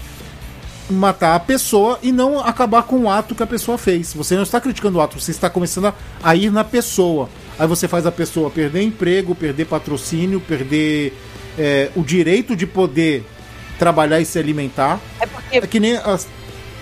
matar 0.90 1.34
a 1.34 1.40
pessoa 1.40 1.98
e 2.02 2.10
não 2.10 2.40
acabar 2.40 2.82
com 2.82 3.00
o 3.00 3.10
ato 3.10 3.34
que 3.34 3.42
a 3.42 3.46
pessoa 3.46 3.78
fez. 3.78 4.14
Você 4.14 4.34
não 4.34 4.42
está 4.42 4.60
criticando 4.60 4.98
o 4.98 5.00
ato, 5.00 5.20
você 5.20 5.30
está 5.30 5.48
começando 5.48 5.86
a, 5.86 5.94
a 6.22 6.34
ir 6.34 6.50
na 6.50 6.64
pessoa. 6.64 7.28
Aí 7.58 7.66
você 7.66 7.88
faz 7.88 8.06
a 8.06 8.12
pessoa 8.12 8.50
perder 8.50 8.82
emprego, 8.82 9.34
perder 9.34 9.64
patrocínio, 9.66 10.40
perder 10.40 11.12
é, 11.58 11.90
o 11.96 12.02
direito 12.02 12.54
de 12.54 12.66
poder 12.66 13.24
trabalhar 13.78 14.20
e 14.20 14.24
se 14.24 14.38
alimentar. 14.38 15.00
É 15.20 15.26
porque, 15.26 15.56
É 15.58 15.60
que 15.66 15.80
nem 15.80 15.96
as. 15.96 16.28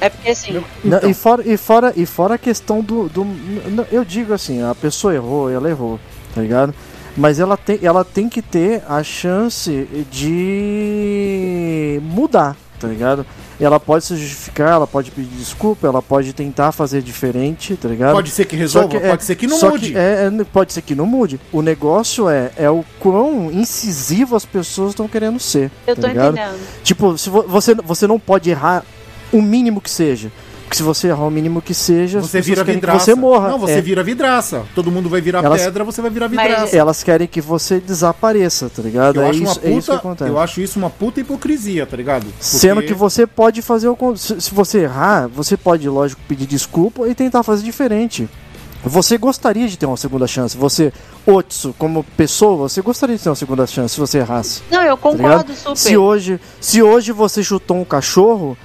é 0.00 0.10
porque 0.10 0.28
assim, 0.30 0.52
Não, 0.84 0.98
Então. 0.98 1.10
e, 1.10 1.14
fora, 1.14 1.42
e, 1.46 1.56
fora, 1.56 1.92
e 1.96 2.04
fora 2.06 2.34
a 2.34 2.38
questão 2.38 2.80
do, 2.82 3.08
do. 3.08 3.24
n- 3.24 3.86
Eu 3.90 4.04
digo 4.04 4.32
assim, 4.34 4.62
a 4.62 4.74
pessoa 4.74 5.14
errou, 5.14 5.50
ela 5.50 5.68
errou, 5.70 5.98
tá 6.34 6.42
ligado? 6.42 6.74
Mas 7.16 7.40
ela 7.40 7.56
tem, 7.56 7.78
ela 7.82 8.04
tem 8.04 8.28
que 8.28 8.42
ter 8.42 8.82
a 8.86 9.02
chance 9.02 9.88
de 10.86 12.00
mudar, 12.02 12.56
tá 12.78 12.86
ligado? 12.88 13.24
Ela 13.58 13.80
pode 13.80 14.04
se 14.04 14.16
justificar, 14.16 14.72
ela 14.72 14.86
pode 14.86 15.10
pedir 15.10 15.34
desculpa, 15.36 15.86
ela 15.86 16.02
pode 16.02 16.32
tentar 16.34 16.72
fazer 16.72 17.00
diferente, 17.02 17.74
tá 17.76 17.88
ligado? 17.88 18.12
Pode 18.12 18.30
ser 18.30 18.44
que 18.44 18.54
resolva, 18.54 18.90
Só 18.90 18.96
é- 19.04 19.08
pode 19.10 19.24
ser 19.24 19.34
que 19.36 19.46
não 19.46 19.56
só 19.58 19.70
mude. 19.70 19.96
é, 19.96 20.26
é, 20.40 20.44
pode 20.52 20.72
ser 20.74 20.82
que 20.82 20.94
não 20.94 21.06
mude. 21.06 21.40
O 21.50 21.62
negócio 21.62 22.28
é, 22.28 22.50
é 22.56 22.68
o 22.70 22.84
quão 23.00 23.50
incisivo 23.50 24.36
as 24.36 24.44
pessoas 24.44 24.90
estão 24.90 25.08
querendo 25.08 25.38
ser. 25.40 25.70
eu 25.86 25.94
tá 25.94 26.02
tô 26.02 26.08
ligado? 26.08 26.34
entendendo. 26.36 26.58
Tipo, 26.82 27.16
se 27.16 27.30
vo- 27.30 27.44
você, 27.48 27.74
você 27.74 28.06
não 28.06 28.18
pode 28.20 28.50
errar 28.50 28.84
o 29.32 29.40
mínimo 29.40 29.80
que 29.80 29.90
seja. 29.90 30.30
Porque 30.66 30.76
se 30.78 30.82
você 30.82 31.06
errar 31.08 31.24
o 31.24 31.30
mínimo 31.30 31.62
que 31.62 31.72
seja, 31.72 32.20
Você 32.20 32.40
vira 32.40 32.64
vidraça. 32.64 33.04
você 33.04 33.14
morra. 33.14 33.50
Não, 33.50 33.58
você 33.58 33.74
É, 33.74 33.80
vira 33.80 34.02
vidraça. 34.02 34.64
Todo 34.74 34.90
mundo 34.90 35.08
vai 35.08 35.20
virar 35.20 35.44
Elas- 35.44 35.62
pedra, 35.62 35.84
você 35.84 36.02
vai 36.02 36.10
virar 36.10 36.28
Mas- 36.28 36.42
vidraça. 36.48 36.76
Elas 36.76 37.02
querem 37.04 37.28
que 37.28 37.40
você 37.40 37.78
desapareça, 37.78 38.68
tá 38.68 38.82
ligado? 38.82 39.16
Eu, 39.20 39.22
é, 39.22 39.30
acho 39.30 39.42
isso, 39.44 39.60
uma 39.60 39.68
é 39.68 39.70
isso 39.70 39.80
que 39.80 39.86
puta, 39.86 39.94
acontece. 39.96 40.30
eu 40.30 40.38
acho 40.40 40.60
isso 40.60 40.78
uma 40.78 40.90
puta 40.90 41.20
hipocrisia, 41.20 41.86
tá 41.86 41.96
ligado? 41.96 42.24
Porque- 42.24 42.34
Sendo 42.44 42.82
que 42.82 42.92
você 42.94 43.28
pode 43.28 43.62
fazer 43.62 43.86
o. 43.88 43.96
Se, 44.16 44.52
você 44.52 44.80
errar, 44.80 45.28
você 45.28 45.56
pode, 45.56 45.88
lógico, 45.88 46.20
pedir 46.26 46.46
desculpa 46.46 47.08
e 47.08 47.14
tentar 47.14 47.44
fazer 47.44 47.62
diferente. 47.64 48.28
Você 48.84 49.16
gostaria 49.18 49.68
de 49.68 49.76
ter 49.76 49.86
uma 49.86 49.96
segunda 49.96 50.26
chance. 50.26 50.56
Você, 50.56 50.92
Otsu, 51.24 51.74
como 51.78 52.04
pessoa, 52.16 52.68
você 52.68 52.80
gostaria 52.82 53.16
de 53.16 53.22
ter 53.22 53.28
uma 53.28 53.34
segunda 53.36 53.66
chance 53.68 53.94
se 53.94 54.00
você 54.00 54.18
errasse. 54.18 54.62
Não, 54.70 54.82
eu 54.82 54.96
tá 54.96 55.02
concordo 55.02 55.54
super. 55.54 55.76
Se 55.76 55.96
hoje, 55.96 56.40
se 56.60 56.82
hoje 56.82 57.10
você 57.12 57.42
chutou 57.42 57.76
um 57.78 57.84
cachorro 57.84 58.56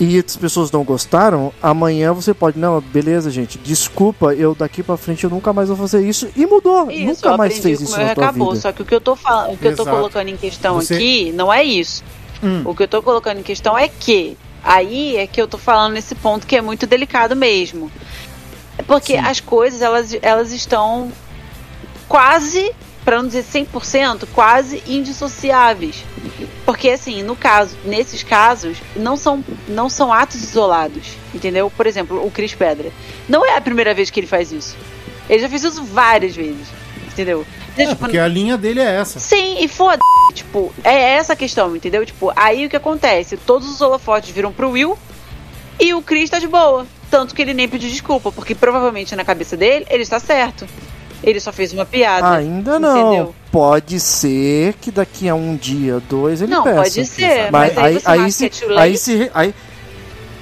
e 0.00 0.18
as 0.18 0.36
pessoas 0.36 0.70
não 0.70 0.84
gostaram, 0.84 1.52
amanhã 1.62 2.12
você 2.12 2.32
pode, 2.32 2.58
não, 2.58 2.80
beleza, 2.80 3.30
gente, 3.30 3.58
desculpa, 3.58 4.32
eu 4.34 4.54
daqui 4.54 4.82
pra 4.82 4.96
frente 4.96 5.24
eu 5.24 5.30
nunca 5.30 5.52
mais 5.52 5.68
vou 5.68 5.76
fazer 5.76 6.06
isso 6.06 6.28
e 6.36 6.46
mudou, 6.46 6.90
Isso, 6.90 7.06
nunca 7.26 7.36
mais 7.36 7.58
fez 7.58 7.80
isso 7.80 7.98
na 7.98 8.14
tua 8.14 8.24
acabou. 8.26 8.50
vida. 8.50 8.60
Só 8.60 8.72
que 8.72 8.82
o 8.82 8.84
que 8.84 8.94
eu 8.94 9.00
tô 9.00 9.16
falando, 9.16 9.54
o 9.54 9.56
que 9.56 9.66
eu 9.66 9.74
tô 9.76 9.82
Exato. 9.82 9.96
colocando 9.96 10.28
em 10.28 10.36
questão 10.36 10.74
Você- 10.76 10.94
aqui 10.94 11.32
não 11.32 11.52
é 11.52 11.64
isso. 11.64 12.04
Hum. 12.42 12.62
O 12.64 12.74
que 12.74 12.84
eu 12.84 12.88
tô 12.88 13.02
colocando 13.02 13.38
em 13.40 13.42
questão 13.42 13.76
é 13.76 13.88
que 13.88 14.36
aí 14.62 15.16
é 15.16 15.26
que 15.26 15.40
eu 15.42 15.48
tô 15.48 15.58
falando 15.58 15.94
nesse 15.94 16.14
ponto 16.14 16.46
que 16.46 16.54
é 16.56 16.60
muito 16.62 16.86
delicado 16.86 17.34
mesmo. 17.34 17.90
É 18.76 18.82
Porque 18.82 19.14
Sim. 19.14 19.18
as 19.18 19.40
coisas 19.40 19.82
elas, 19.82 20.16
elas 20.22 20.52
estão 20.52 21.10
quase, 22.08 22.72
para 23.08 23.22
não 23.22 23.26
dizer 23.26 23.42
100%, 23.42 24.28
quase 24.34 24.82
indissociáveis. 24.86 26.04
Porque 26.66 26.90
assim, 26.90 27.22
no 27.22 27.34
caso, 27.34 27.74
nesses 27.82 28.22
casos, 28.22 28.82
não 28.94 29.16
são 29.16 29.42
não 29.66 29.88
são 29.88 30.12
atos 30.12 30.42
isolados, 30.42 31.16
entendeu? 31.34 31.72
Por 31.74 31.86
exemplo, 31.86 32.22
o 32.22 32.30
Cris 32.30 32.54
Pedra. 32.54 32.92
Não 33.26 33.46
é 33.46 33.56
a 33.56 33.62
primeira 33.62 33.94
vez 33.94 34.10
que 34.10 34.20
ele 34.20 34.26
faz 34.26 34.52
isso. 34.52 34.76
Ele 35.26 35.38
já 35.38 35.48
fez 35.48 35.64
isso 35.64 35.82
várias 35.84 36.36
vezes, 36.36 36.68
entendeu? 37.10 37.46
Então, 37.72 37.82
É, 37.82 37.88
tipo, 37.88 38.00
porque 38.00 38.18
a 38.18 38.28
linha 38.28 38.58
dele 38.58 38.80
é 38.80 38.96
essa. 38.96 39.18
Sim, 39.18 39.56
e 39.58 39.68
foda 39.68 40.02
tipo, 40.34 40.70
é 40.84 41.14
essa 41.14 41.32
a 41.32 41.36
questão, 41.36 41.74
entendeu? 41.74 42.04
Tipo, 42.04 42.30
aí 42.36 42.66
o 42.66 42.68
que 42.68 42.76
acontece? 42.76 43.38
Todos 43.38 43.70
os 43.70 43.80
holofotes 43.80 44.28
viram 44.28 44.52
pro 44.52 44.72
Will 44.72 44.98
e 45.80 45.94
o 45.94 46.02
Chris 46.02 46.28
tá 46.28 46.38
de 46.38 46.46
boa. 46.46 46.86
Tanto 47.10 47.34
que 47.34 47.40
ele 47.40 47.54
nem 47.54 47.66
pediu 47.66 47.88
desculpa, 47.88 48.30
porque 48.30 48.54
provavelmente 48.54 49.16
na 49.16 49.24
cabeça 49.24 49.56
dele 49.56 49.86
ele 49.88 50.02
está 50.02 50.20
certo. 50.20 50.68
Ele 51.22 51.40
só 51.40 51.52
fez 51.52 51.72
uma 51.72 51.84
piada. 51.84 52.28
Ainda 52.36 52.78
não. 52.78 53.08
Entendeu? 53.12 53.34
Pode 53.50 53.98
ser 53.98 54.74
que 54.74 54.90
daqui 54.90 55.28
a 55.28 55.34
um 55.34 55.56
dia, 55.56 56.00
dois, 56.08 56.40
ele 56.42 56.52
Não, 56.52 56.62
peça. 56.62 56.76
pode 56.82 57.06
ser, 57.06 57.50
mas 57.50 57.76
aí 57.78 57.94
você 58.00 58.06
acha 58.08 58.30
se, 58.30 58.44
é 58.46 58.78
aí 58.78 58.96
se 58.98 59.30
aí, 59.34 59.54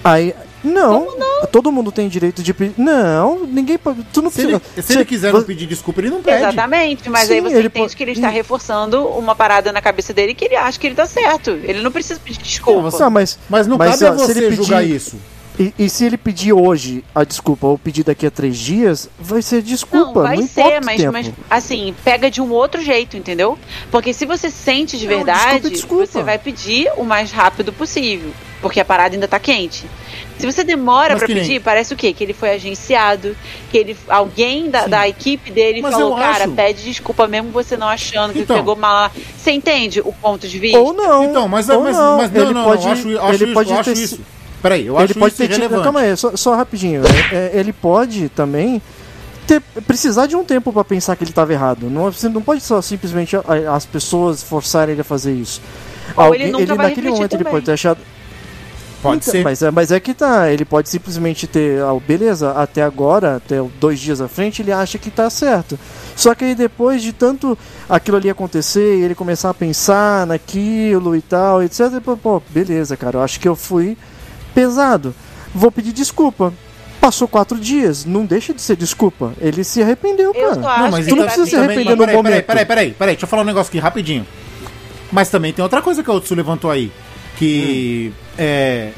aí 0.05 0.35
não, 0.65 1.07
todo 1.53 1.71
mundo 1.71 1.93
tem 1.93 2.09
direito 2.09 2.43
de 2.43 2.53
pedir. 2.53 2.75
Não, 2.77 3.47
ninguém 3.47 3.79
pode. 3.79 4.03
Tu 4.13 4.21
não 4.21 4.31
Se 4.31 4.41
ele, 4.43 4.59
precisa. 4.59 4.83
se 4.87 4.93
ele 4.95 5.05
quiser 5.05 5.31
vo- 5.31 5.39
não 5.39 5.45
pedir 5.45 5.67
desculpa, 5.67 6.01
ele 6.01 6.11
não 6.11 6.21
pede. 6.23 6.39
Exatamente, 6.43 7.09
mas 7.09 7.29
Sim, 7.29 7.35
aí 7.35 7.41
você 7.41 7.59
entende 7.61 7.69
pode- 7.71 7.97
que 7.97 8.03
ele 8.03 8.13
está 8.13 8.29
reforçando 8.29 9.07
uma 9.07 9.37
parada 9.37 9.71
na 9.73 9.81
cabeça 9.81 10.13
dele 10.13 10.35
que 10.35 10.45
ele 10.45 10.57
acha 10.57 10.77
que 10.79 10.89
ele 10.89 10.97
tá 10.97 11.07
certo. 11.07 11.51
Ele 11.63 11.81
não 11.81 11.93
precisa 11.93 12.19
pedir 12.19 12.43
desculpa. 12.43 12.91
Tá, 12.99 13.09
mas, 13.09 13.39
Mas 13.49 13.67
não 13.69 13.79
Mas, 13.79 13.93
cabe 14.01 14.07
a 14.07 14.13
ó, 14.13 14.19
se 14.27 14.33
você 14.35 14.45
ele 14.45 14.57
julgar 14.57 14.81
pedir- 14.83 14.97
isso. 14.97 15.17
E, 15.59 15.73
e 15.79 15.89
se 15.89 16.05
ele 16.05 16.17
pedir 16.17 16.53
hoje 16.53 17.05
a 17.15 17.25
desculpa 17.25 17.67
ou 17.67 17.79
pedir 17.79 18.05
daqui 18.05 18.27
a 18.27 18.31
três 18.31 18.57
dias, 18.59 19.09
vai 19.19 19.41
ser 19.43 19.63
desculpa. 19.63 20.07
Não, 20.21 20.27
vai 20.29 20.37
não 20.37 20.47
ser, 20.47 20.81
mas, 20.85 21.01
tempo. 21.01 21.13
mas 21.13 21.31
assim, 21.49 21.95
pega 22.05 22.31
de 22.31 22.41
um 22.41 22.51
outro 22.53 22.83
jeito, 22.83 23.17
entendeu? 23.17 23.59
Porque 23.91 24.13
se 24.13 24.27
você 24.27 24.51
sente 24.51 24.99
de 24.99 25.07
Não, 25.07 25.17
verdade, 25.17 25.69
desculpa, 25.71 25.71
desculpa. 25.71 26.07
você 26.07 26.23
vai 26.23 26.39
pedir 26.39 26.91
o 26.97 27.05
mais 27.05 27.31
rápido 27.33 27.73
possível. 27.73 28.33
Porque 28.61 28.81
a 28.81 28.85
parada 28.87 29.15
ainda 29.15 29.29
tá 29.29 29.39
quente. 29.39 29.85
Se 30.39 30.51
você 30.51 30.65
demora 30.65 31.15
Mas 31.15 31.29
nem- 31.29 31.39
pedir, 31.39 31.61
parece 31.61 31.93
o 31.93 31.97
quê? 31.97 32.13
Que 32.13 32.25
ele 32.25 32.33
foi 32.33 32.51
agenciado, 32.51 33.37
que 33.71 33.77
ele 33.77 33.97
alguém 34.09 34.71
da, 34.71 34.87
da 34.87 35.07
equipe 35.09 35.51
dele 35.51 35.83
Mas 35.83 35.93
falou, 35.93 36.17
cara, 36.17 36.45
acho- 36.45 36.53
pede 36.55 36.83
desculpa 36.83 37.27
mesmo 37.29 37.51
você 37.51 37.77
não 37.77 37.87
achando 37.87 38.33
que 38.33 38.41
Então. 38.41 38.57
pegou 38.57 38.75
mal. 38.75 39.11
Você 39.37 39.53
entende 39.53 40.01
o 40.01 40.13
ponto 40.13 40.49
de 40.49 40.59
vista? 40.59 40.79
Ou 40.79 40.95
não. 40.95 41.25
Então, 41.25 41.47
mas, 41.49 41.69
ou 41.69 41.83
mas, 41.83 41.97
não. 41.97 42.17
mas 42.17 42.31
não, 42.33 42.43
ele 42.45 42.55
não, 42.55 42.65
pode, 42.65 42.83
não, 42.83 42.89
eu 42.89 42.93
acho, 42.93 43.19
acho 43.27 43.35
ele 43.35 43.45
isso, 43.45 43.55
pode 43.55 43.71
eu 43.71 43.79
acho 43.79 43.95
ter 43.95 44.01
isso. 44.01 44.21
Peraí, 44.63 44.87
eu 44.87 44.95
ele 44.97 45.05
acho 45.05 45.15
pode 45.19 45.35
isso 45.35 45.47
ter 45.47 45.49
tido. 45.49 45.83
Calma 45.83 46.01
aí, 46.01 46.17
só, 46.17 46.37
só 46.37 46.55
rapidinho. 46.55 47.03
É, 47.33 47.37
é, 47.37 47.51
ele 47.55 47.73
pode 47.73 48.29
também 48.31 48.81
ter, 49.47 49.61
precisar 49.87 50.27
de 50.27 50.35
um 50.35 50.45
tempo 50.45 50.73
pra 50.73 50.85
pensar 50.85 51.15
que 51.17 51.23
ele 51.25 51.31
estava 51.31 51.53
errado. 51.53 51.89
Não, 51.89 52.11
você 52.11 52.29
não 52.29 52.43
pode 52.43 52.63
só 52.63 52.83
simplesmente 52.83 53.37
as 53.73 53.87
pessoas 53.87 54.43
forçarem 54.43 54.93
ele 54.93 55.03
a 55.03 55.05
fazer 55.05 55.33
isso. 55.33 55.61
Ou 56.17 56.35
ele 56.35 56.51
nunca 56.51 56.75
vai 56.75 56.89
naquele 56.89 57.11
momento 57.11 57.35
ele 57.35 57.45
pode 57.45 57.65
ter 57.65 57.73
achado. 57.73 58.01
Pode 59.03 59.19
Então, 59.19 59.33
ser. 59.33 59.45
Mas 59.45 59.63
é, 59.63 59.71
mas 59.71 59.93
é 59.93 60.01
que 60.01 60.15
tá, 60.15 60.51
ele 60.51 60.65
pode 60.65 60.89
simplesmente 60.89 61.47
ter, 61.47 61.83
ah, 61.83 61.95
beleza, 62.07 62.53
até 62.53 62.83
agora, 62.83 63.37
até 63.37 63.63
dois 63.79 64.01
dias 64.01 64.21
à 64.21 64.27
frente, 64.27 64.63
ele 64.63 64.73
acha 64.73 64.99
que 64.99 65.11
tá 65.11 65.29
certo. 65.29 65.79
Só 66.17 66.35
que 66.35 66.45
aí 66.45 66.55
depois 66.55 67.03
de 67.03 67.13
tanto 67.13 67.57
aquilo 67.89 68.17
ali 68.17 68.31
acontecer 68.31 68.99
e 68.99 69.03
ele 69.03 69.15
começar 69.15 69.51
a 69.51 69.55
pensar 69.55 70.27
naquilo 70.27 71.15
e 71.15 71.21
tal, 71.21 71.63
etc, 71.63 72.01
pô, 72.03 72.17
pô, 72.17 72.43
beleza, 72.49 72.97
cara, 72.97 73.19
eu 73.19 73.23
acho 73.23 73.39
que 73.39 73.47
eu 73.47 73.55
fui 73.55 73.97
pesado. 74.57 75.15
Vou 75.55 75.71
pedir 75.71 75.93
desculpa. 75.93 76.53
Passou 76.99 77.29
quatro 77.29 77.59
dias, 77.61 78.05
não 78.07 78.25
deixa 78.25 78.55
de 78.55 78.61
ser 78.63 78.75
desculpa. 78.75 79.33
Ele 79.39 79.63
se 79.63 79.83
arrependeu, 79.83 80.33
Eu 80.35 80.57
cara. 80.57 80.83
Não, 80.83 80.91
mas 80.91 81.07
tu 81.07 81.15
não 81.15 81.25
precisa 81.25 81.47
se 81.47 81.55
arrepender 81.55 81.91
no 81.91 81.99
peraí, 81.99 82.17
momento. 82.17 82.33
Peraí, 82.33 82.43
peraí, 82.43 82.65
peraí, 82.67 82.91
peraí, 82.93 83.15
deixa 83.15 83.27
eu 83.27 83.29
falar 83.29 83.43
um 83.43 83.47
negócio 83.47 83.69
aqui 83.71 83.79
rapidinho. 83.79 84.27
Mas 85.13 85.29
também 85.29 85.53
tem 85.53 85.63
outra 85.63 85.81
coisa 85.83 86.03
que 86.03 86.11
a 86.11 86.15
Otsu 86.15 86.35
levantou 86.35 86.71
aí, 86.71 86.91
que 87.37 88.13
é 88.37 88.91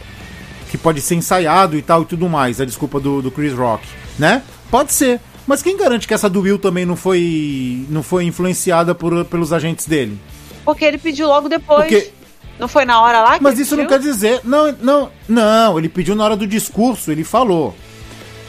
que 0.70 0.78
pode 0.78 1.00
ser 1.00 1.14
ensaiado 1.16 1.76
e 1.78 1.82
tal 1.82 2.02
e 2.02 2.04
tudo 2.04 2.28
mais, 2.28 2.60
a 2.60 2.64
desculpa 2.64 3.00
do, 3.00 3.22
do 3.22 3.30
Chris 3.30 3.54
Rock, 3.54 3.86
né? 4.18 4.42
Pode 4.70 4.92
ser. 4.92 5.18
Mas 5.46 5.62
quem 5.62 5.76
garante 5.78 6.06
que 6.06 6.12
essa 6.12 6.28
do 6.28 6.42
Will 6.42 6.58
também 6.58 6.84
não 6.84 6.94
foi 6.94 7.86
não 7.88 8.02
foi 8.02 8.24
influenciada 8.24 8.94
por, 8.94 9.24
pelos 9.24 9.52
agentes 9.52 9.86
dele? 9.86 10.18
Porque 10.64 10.84
ele 10.84 10.98
pediu 10.98 11.26
logo 11.26 11.48
depois. 11.48 11.80
Porque- 11.88 12.17
Não 12.58 12.66
foi 12.68 12.84
na 12.84 13.00
hora 13.00 13.20
lá 13.20 13.36
que 13.38 13.42
Mas 13.42 13.58
isso 13.58 13.76
não 13.76 13.84
pediu? 13.84 13.98
quer 13.98 14.02
dizer. 14.04 14.40
Não, 14.44 14.72
não, 14.80 15.10
não. 15.28 15.78
Ele 15.78 15.88
pediu 15.88 16.14
na 16.16 16.24
hora 16.24 16.36
do 16.36 16.46
discurso, 16.46 17.10
ele 17.12 17.22
falou. 17.24 17.74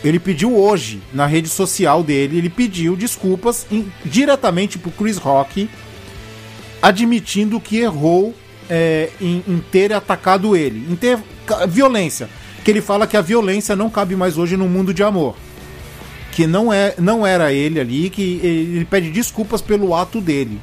Ele 0.03 0.18
pediu 0.20 0.55
hoje, 0.57 1.01
na 1.14 1.26
rede 1.26 1.49
social 1.49 2.01
dele, 2.01 2.38
ele 2.38 2.49
pediu 2.49 2.95
desculpas 2.95 3.68
em- 3.70 3.91
diretamente 4.05 4.78
pro 4.80 4.89
Chris 4.91 5.18
Rock, 5.18 5.70
admitindo 6.82 7.60
que 7.60 7.78
errou 7.78 8.34
é, 8.70 9.10
em, 9.20 9.43
em 9.47 9.64
ter 9.72 9.91
atacado 9.93 10.55
ele, 10.55 10.86
em 10.89 10.95
ter 10.95 11.20
violência. 11.68 12.30
Que 12.64 12.72
ele 12.72 12.82
fala 12.82 13.07
que 13.07 13.18
a 13.18 13.22
violência 13.22 13.76
não 13.76 13.89
cabe 13.89 14.16
mais 14.16 14.38
hoje 14.38 14.55
no 14.55 14.68
mundo 14.68 14.93
de 14.93 15.03
amor. 15.03 15.36
Que 16.32 16.45
não, 16.47 16.72
é, 16.72 16.93
não 16.97 17.26
era 17.26 17.51
ele 17.51 17.80
ali, 17.80 18.10
que 18.10 18.39
ele 18.43 18.86
pede 18.86 19.10
desculpas 19.12 19.62
pelo 19.62 19.93
ato 19.95 20.22
dele. 20.22 20.60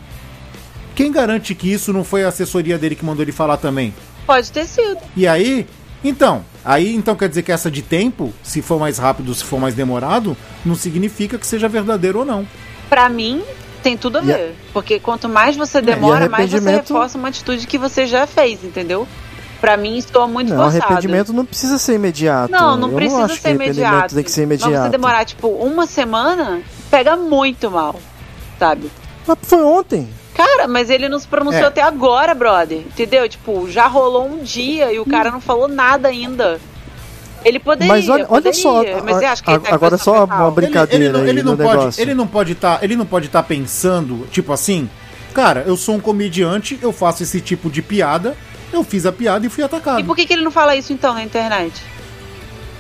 Quem 0.97 1.13
garante 1.13 1.55
que 1.55 1.71
isso 1.73 1.93
não 1.93 2.03
foi 2.03 2.25
a 2.25 2.29
assessoria 2.29 2.77
dele 2.79 2.97
que 2.97 3.05
mandou 3.05 3.23
ele 3.23 3.31
falar 3.31 3.59
também? 3.59 3.95
Pode 4.27 4.51
ter 4.51 4.67
sido. 4.67 4.97
E 5.15 5.29
aí, 5.29 5.67
então, 6.03 6.43
aí 6.65 6.93
então 6.95 7.15
quer 7.15 7.29
dizer 7.29 7.43
que 7.43 7.53
essa 7.53 7.71
de 7.71 7.83
tempo, 7.83 8.33
se 8.43 8.61
for 8.63 8.81
mais 8.81 8.97
rápido, 8.99 9.33
se 9.35 9.45
for 9.45 9.61
mais 9.61 9.75
demorado, 9.75 10.37
não 10.65 10.75
significa 10.75 11.39
que 11.39 11.47
seja 11.47 11.69
verdadeiro 11.69 12.21
ou 12.21 12.25
não. 12.25 12.49
Pra 12.89 13.09
mim, 13.09 13.43
tem 13.83 13.97
tudo 13.97 14.17
a 14.17 14.21
a- 14.21 14.25
ver. 14.25 14.57
Porque 14.73 14.99
quanto 14.99 15.29
mais 15.29 15.55
você 15.55 15.81
demora, 15.83 16.29
mais 16.29 16.49
você 16.51 16.57
arrependimento- 16.57 16.89
reforça 16.95 17.19
uma 17.19 17.29
atitude 17.29 17.67
que 17.67 17.77
você 17.79 18.07
já 18.07 18.27
fez, 18.27 18.65
entendeu? 18.65 19.07
Pra 19.61 19.77
mim, 19.77 19.97
estou 19.97 20.27
muito 20.29 20.49
Não, 20.53 20.57
forçado. 20.65 20.85
arrependimento 20.85 21.33
não 21.33 21.45
precisa 21.45 21.79
ser 21.79 21.95
imediato. 21.95 22.51
Não, 22.53 22.77
não 22.77 22.89
Eu 22.91 22.97
precisa 22.97 23.25
acho 23.25 23.35
que 23.37 23.41
ser 23.43 23.49
arrependimento 23.49 23.79
imediato. 23.91 24.15
Tem 24.15 24.25
que 24.25 24.31
ser 24.31 24.47
Mas 24.47 24.61
imediato. 24.63 24.85
você 24.85 24.91
demorar, 24.91 25.25
tipo, 25.25 25.49
uma 25.49 25.87
semana, 25.87 26.61
pega 26.91 27.17
muito 27.17 27.71
mal, 27.71 28.01
sabe? 28.59 28.91
Mas 29.27 29.39
foi 29.43 29.63
ontem. 29.63 30.09
Cara, 30.37 30.69
mas 30.69 30.91
ele 30.91 31.09
não 31.09 31.19
se 31.19 31.27
pronunciou 31.27 31.65
É. 31.65 31.69
até 31.69 31.83
agora, 31.83 32.35
brother. 32.35 32.79
Entendeu? 32.79 33.29
Tipo, 33.29 33.71
já 33.71 33.87
rolou 33.87 34.29
um 34.29 34.43
dia 34.43 34.93
e 34.93 34.99
o 35.01 35.07
cara 35.07 35.31
não 35.31 35.41
falou 35.41 35.67
nada 35.67 36.09
ainda. 36.09 36.61
Ele 37.45 37.59
poderia. 37.59 37.93
Mas 37.93 38.09
olha- 38.09 38.27
olha 38.29 38.43
poderia, 38.53 38.53
só, 38.55 38.83
Mas 39.05 39.17
você 39.17 39.25
acha 39.25 39.43
que 39.43 39.51
ele 39.51 39.59
tá 39.61 39.75
agora 39.75 39.97
só 39.97 40.25
uma 40.25 40.51
brincadeira 40.51 41.05
ele, 41.05 41.05
ele, 41.05 41.13
não, 41.13 41.21
aí 41.23 41.29
ele 41.29 41.43
não 41.43 41.57
pode, 41.57 41.79
negócio. 41.79 42.03
ele 42.03 42.15
não 42.15 42.27
pode 42.27 42.53
estar, 42.53 42.83
ele 42.83 42.97
não 42.97 43.07
pode 43.07 43.27
estar 43.27 43.43
pensando, 43.45 44.27
tipo 44.33 44.53
assim, 44.53 44.91
cara, 45.33 45.63
eu 45.67 45.77
sou 45.77 45.95
um 45.95 46.01
comediante, 46.01 46.79
eu 46.83 46.93
faço 46.93 47.23
esse 47.23 47.41
tipo 47.41 47.71
de 47.71 47.83
piada, 47.83 48.37
eu 48.73 48.83
fiz 48.83 49.07
a 49.07 49.13
piada 49.13 49.47
e 49.47 49.49
fui 49.49 49.63
atacado. 49.63 50.01
E 50.01 50.05
por 50.05 50.17
que, 50.17 50.27
que 50.27 50.33
ele 50.33 50.43
não 50.43 50.51
fala 50.51 50.75
isso 50.75 50.93
então 50.93 51.15
na 51.15 51.23
internet? 51.23 51.81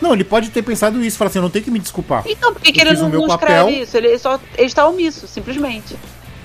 Não, 0.00 0.12
ele 0.12 0.24
pode 0.24 0.50
ter 0.50 0.62
pensado 0.62 1.02
isso, 1.02 1.16
falar 1.16 1.28
assim, 1.28 1.38
eu 1.38 1.42
não 1.44 1.50
tenho 1.50 1.64
que 1.64 1.70
me 1.70 1.78
desculpar. 1.78 2.24
Então, 2.26 2.52
por 2.52 2.60
que, 2.60 2.72
que 2.72 2.80
ele 2.80 2.92
não, 2.94 3.06
o 3.06 3.10
meu 3.10 3.20
não 3.20 3.28
papel. 3.28 3.68
escreve 3.68 3.82
isso? 3.82 3.96
Ele 3.96 4.18
só 4.18 4.38
ele 4.56 4.66
está 4.66 4.86
omisso, 4.86 5.26
simplesmente. 5.28 5.96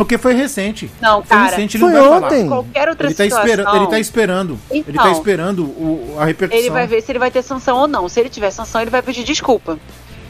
Porque 0.04 0.18
foi 0.18 0.34
recente. 0.34 0.90
Não, 1.00 1.20
Foi 1.22 1.28
cara. 1.38 1.50
recente, 1.52 1.78
ele 1.78 1.84
Foi 1.84 1.94
não 1.94 2.00
vai 2.02 2.10
falar. 2.22 2.26
ontem. 2.28 2.48
Qualquer 2.48 2.90
outra 2.90 3.08
Ele 3.08 3.14
tá, 3.14 3.24
situação. 3.24 3.76
ele 3.76 3.88
tá 3.88 4.00
esperando. 4.00 4.60
ele 4.72 4.84
Então. 4.88 5.04
tá 5.04 5.12
esperando 5.12 5.64
o, 5.64 6.16
a 6.18 6.26
repercussão. 6.26 6.60
Ele 6.60 6.72
vai 6.72 6.88
ver 6.88 7.02
se 7.02 7.12
ele 7.12 7.20
vai 7.20 7.30
ter 7.30 7.44
sanção 7.44 7.78
ou 7.78 7.88
não. 7.88 8.10
Se 8.10 8.20
ele 8.20 8.30
tiver 8.30 8.50
sanção, 8.50 8.82
ele 8.82 8.90
vai 8.90 9.02
pedir 9.04 9.24
desculpa. 9.24 9.78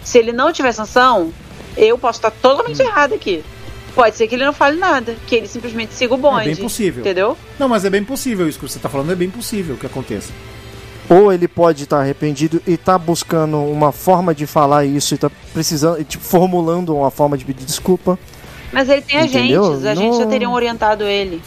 Se 0.04 0.18
ele 0.18 0.34
não 0.34 0.52
tiver 0.52 0.74
sanção, 0.74 1.32
eu 1.78 1.98
posso 1.98 2.20
estar 2.20 2.32
totalmente 2.32 2.82
Hum. 2.82 2.86
errado 2.86 3.14
aqui. 3.14 3.44
Pode 3.96 4.16
ser 4.18 4.28
que 4.28 4.36
ele 4.36 4.46
não 4.46 4.54
fale 4.54 4.78
nada, 4.78 5.16
que 5.26 5.36
ele 5.36 5.48
simplesmente 5.48 5.94
siga 5.94 6.14
o 6.14 6.18
bonde. 6.18 6.50
É 6.50 6.54
bem 6.54 6.56
possível. 6.64 7.02
Entendeu? 7.02 7.38
Não, 7.58 7.70
mas 7.70 7.86
é 7.86 7.90
bem 7.90 8.04
possível 8.04 8.48
isso 8.50 8.60
que 8.60 8.68
você 8.70 8.78
tá 8.80 8.90
falando, 8.90 9.12
é 9.12 9.16
bem 9.16 9.30
possível 9.30 9.78
que 9.78 9.86
aconteça. 9.86 10.32
Ou 11.10 11.32
ele 11.34 11.48
pode 11.48 11.84
estar 11.84 12.00
arrependido 12.00 12.62
e 12.66 12.78
tá 12.78 12.98
buscando 12.98 13.58
uma 13.58 13.92
forma 13.92 14.34
de 14.34 14.46
falar 14.46 14.86
isso 14.86 15.14
e 15.14 15.18
tá 15.18 15.30
precisando, 15.54 16.00
e, 16.00 16.04
tipo, 16.06 16.24
formulando 16.24 16.96
uma 16.96 17.12
forma 17.12 17.38
de 17.38 17.44
pedir 17.44 17.66
desculpa. 17.66 18.18
Mas 18.72 18.90
ele 18.90 19.02
tem 19.02 19.20
Entendeu? 19.26 19.66
agentes, 19.66 19.86
a 19.86 19.94
gente 19.96 20.18
já 20.18 20.26
teriam 20.26 20.54
orientado 20.54 21.04
ele. 21.04 21.42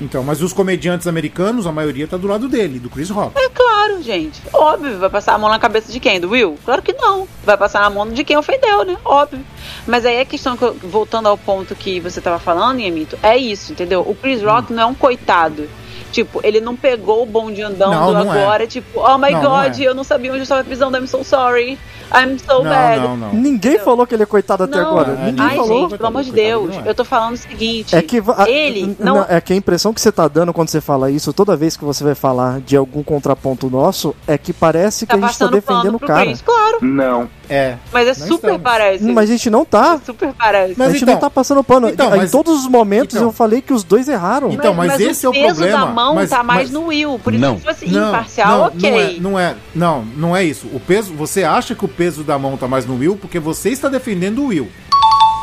Então, 0.00 0.24
mas 0.24 0.42
os 0.42 0.52
comediantes 0.52 1.06
americanos, 1.06 1.66
a 1.68 1.72
maioria 1.72 2.06
tá 2.08 2.16
do 2.16 2.26
lado 2.26 2.48
dele, 2.48 2.80
do 2.80 2.90
Chris 2.90 3.08
Rock. 3.10 3.38
É 3.38 3.48
claro, 3.48 4.02
gente. 4.02 4.42
Óbvio, 4.52 4.98
vai 4.98 5.08
passar 5.08 5.34
a 5.34 5.38
mão 5.38 5.48
na 5.48 5.58
cabeça 5.58 5.92
de 5.92 6.00
quem? 6.00 6.18
Do 6.20 6.30
Will? 6.30 6.58
Claro 6.64 6.82
que 6.82 6.92
não. 6.94 7.28
Vai 7.44 7.56
passar 7.56 7.80
na 7.80 7.90
mão 7.90 8.08
de 8.08 8.24
quem 8.24 8.36
ofendeu, 8.36 8.84
né? 8.84 8.96
Óbvio. 9.04 9.40
Mas 9.86 10.04
aí 10.04 10.20
a 10.20 10.24
questão, 10.24 10.56
que 10.56 10.64
eu- 10.64 10.74
voltando 10.82 11.28
ao 11.28 11.38
ponto 11.38 11.76
que 11.76 12.00
você 12.00 12.20
tava 12.20 12.40
falando, 12.40 12.80
Yamito, 12.80 13.16
é 13.22 13.36
isso, 13.36 13.70
entendeu? 13.72 14.00
O 14.00 14.16
Chris 14.16 14.42
Rock 14.42 14.72
Hum. 14.72 14.76
não 14.76 14.82
é 14.82 14.86
um 14.86 14.94
coitado. 14.94 15.68
Tipo, 16.14 16.40
ele 16.44 16.60
não 16.60 16.76
pegou 16.76 17.24
o 17.24 17.26
bonde 17.26 17.60
andando 17.60 17.90
Não, 17.90 18.12
não 18.12 18.32
é. 18.32 18.40
agora, 18.42 18.66
tipo, 18.68 19.00
oh 19.00 19.18
my 19.18 19.32
Não, 19.32 19.42
não 19.42 19.50
god, 19.50 19.80
é. 19.80 19.82
eu 19.82 19.94
não 19.96 20.04
sabia 20.04 20.30
onde 20.30 20.38
eu 20.38 20.42
estava 20.44 20.62
pisando, 20.62 20.96
I'm 20.96 21.08
so 21.08 21.24
sorry. 21.24 21.76
I'm 22.14 22.38
so 22.38 22.62
não, 22.62 22.64
bad. 22.64 23.00
não, 23.02 23.16
não. 23.16 23.32
Ninguém 23.34 23.80
falou 23.80 24.06
que 24.06 24.14
ele 24.14 24.22
é 24.22 24.26
coitado 24.26 24.62
até 24.62 24.76
Não. 24.76 24.90
agora. 24.90 25.18
É, 25.20 25.26
Ninguém 25.32 25.44
Ai, 25.44 25.56
falou. 25.56 25.80
gente, 25.88 25.96
pelo 25.96 26.06
amor 26.06 26.22
de 26.22 26.30
Deus, 26.30 26.76
é. 26.76 26.88
eu 26.88 26.94
tô 26.94 27.04
falando 27.04 27.34
o 27.34 27.36
seguinte. 27.36 27.96
É 27.96 28.00
que 28.02 28.20
va- 28.20 28.48
ele 28.48 28.94
não, 29.00 29.24
é 29.28 29.40
que 29.40 29.52
a 29.52 29.56
impressão 29.56 29.92
que 29.92 30.00
você 30.00 30.12
tá 30.12 30.28
dando 30.28 30.52
quando 30.52 30.68
você 30.68 30.80
fala 30.80 31.10
isso, 31.10 31.32
toda 31.32 31.56
vez 31.56 31.76
que 31.76 31.84
você 31.84 32.04
vai 32.04 32.14
falar 32.14 32.60
de 32.60 32.76
algum 32.76 33.02
contraponto 33.02 33.68
nosso, 33.68 34.14
é 34.28 34.38
que 34.38 34.52
parece 34.52 35.04
que 35.06 35.18
Tá 35.18 35.26
a 35.26 35.28
gente 35.28 35.38
tá 35.38 35.46
defendendo 35.48 35.96
o 35.96 35.98
cara. 35.98 36.24
Chris, 36.26 36.40
claro. 36.42 36.78
Não. 36.82 37.28
É. 37.54 37.78
Mas 37.92 38.06
é 38.08 38.20
Não 38.20 38.26
super 38.26 38.48
estamos. 38.48 38.62
parece. 38.62 39.04
Mas 39.04 39.30
a 39.30 39.32
gente 39.32 39.50
não 39.50 39.64
tá. 39.64 40.00
Super 40.04 40.32
parece. 40.34 40.74
Mas 40.76 40.88
a 40.88 40.92
gente 40.92 41.02
então- 41.02 41.14
não 41.14 41.20
tá 41.20 41.30
passando 41.30 41.62
pano. 41.62 41.88
então, 41.88 42.14
em 42.14 42.18
mas- 42.18 42.30
todos 42.30 42.60
os 42.60 42.66
momentos 42.68 43.14
então- 43.16 43.28
eu 43.28 43.32
falei 43.32 43.62
que 43.62 43.72
os 43.72 43.84
dois 43.84 44.08
erraram. 44.08 44.50
Então, 44.50 44.74
mas 44.74 44.98
esse 45.00 45.24
é 45.24 45.28
o 45.28 45.32
peso 45.32 45.54
problema, 45.56 45.86
da 45.86 45.86
mão 45.86 46.14
mas- 46.16 46.30
tá 46.30 46.42
mais 46.42 46.62
mas- 46.62 46.70
no 46.70 46.86
Will. 46.86 47.18
Por 47.22 47.32
isso, 47.32 47.40
Não. 47.42 47.58
se 47.58 47.64
fosse 47.64 47.86
Não, 47.86 48.08
imparcial, 48.08 48.58
não, 48.58 48.64
ok. 48.66 48.90
Não 48.90 48.98
é, 48.98 49.12
não 49.20 49.38
é, 49.38 49.54
não, 49.74 50.04
não 50.16 50.36
é 50.36 50.42
isso. 50.44 50.66
O 50.72 50.80
peso, 50.80 51.12
você 51.14 51.44
acha 51.44 51.74
que 51.74 51.84
o 51.84 51.88
peso 51.88 52.24
da 52.24 52.38
mão 52.38 52.56
tá 52.56 52.66
mais 52.66 52.84
no 52.86 52.96
Will 52.98 53.16
porque 53.16 53.38
você 53.38 53.70
está 53.70 53.88
defendendo 53.88 54.40
o 54.42 54.46
Will. 54.46 54.68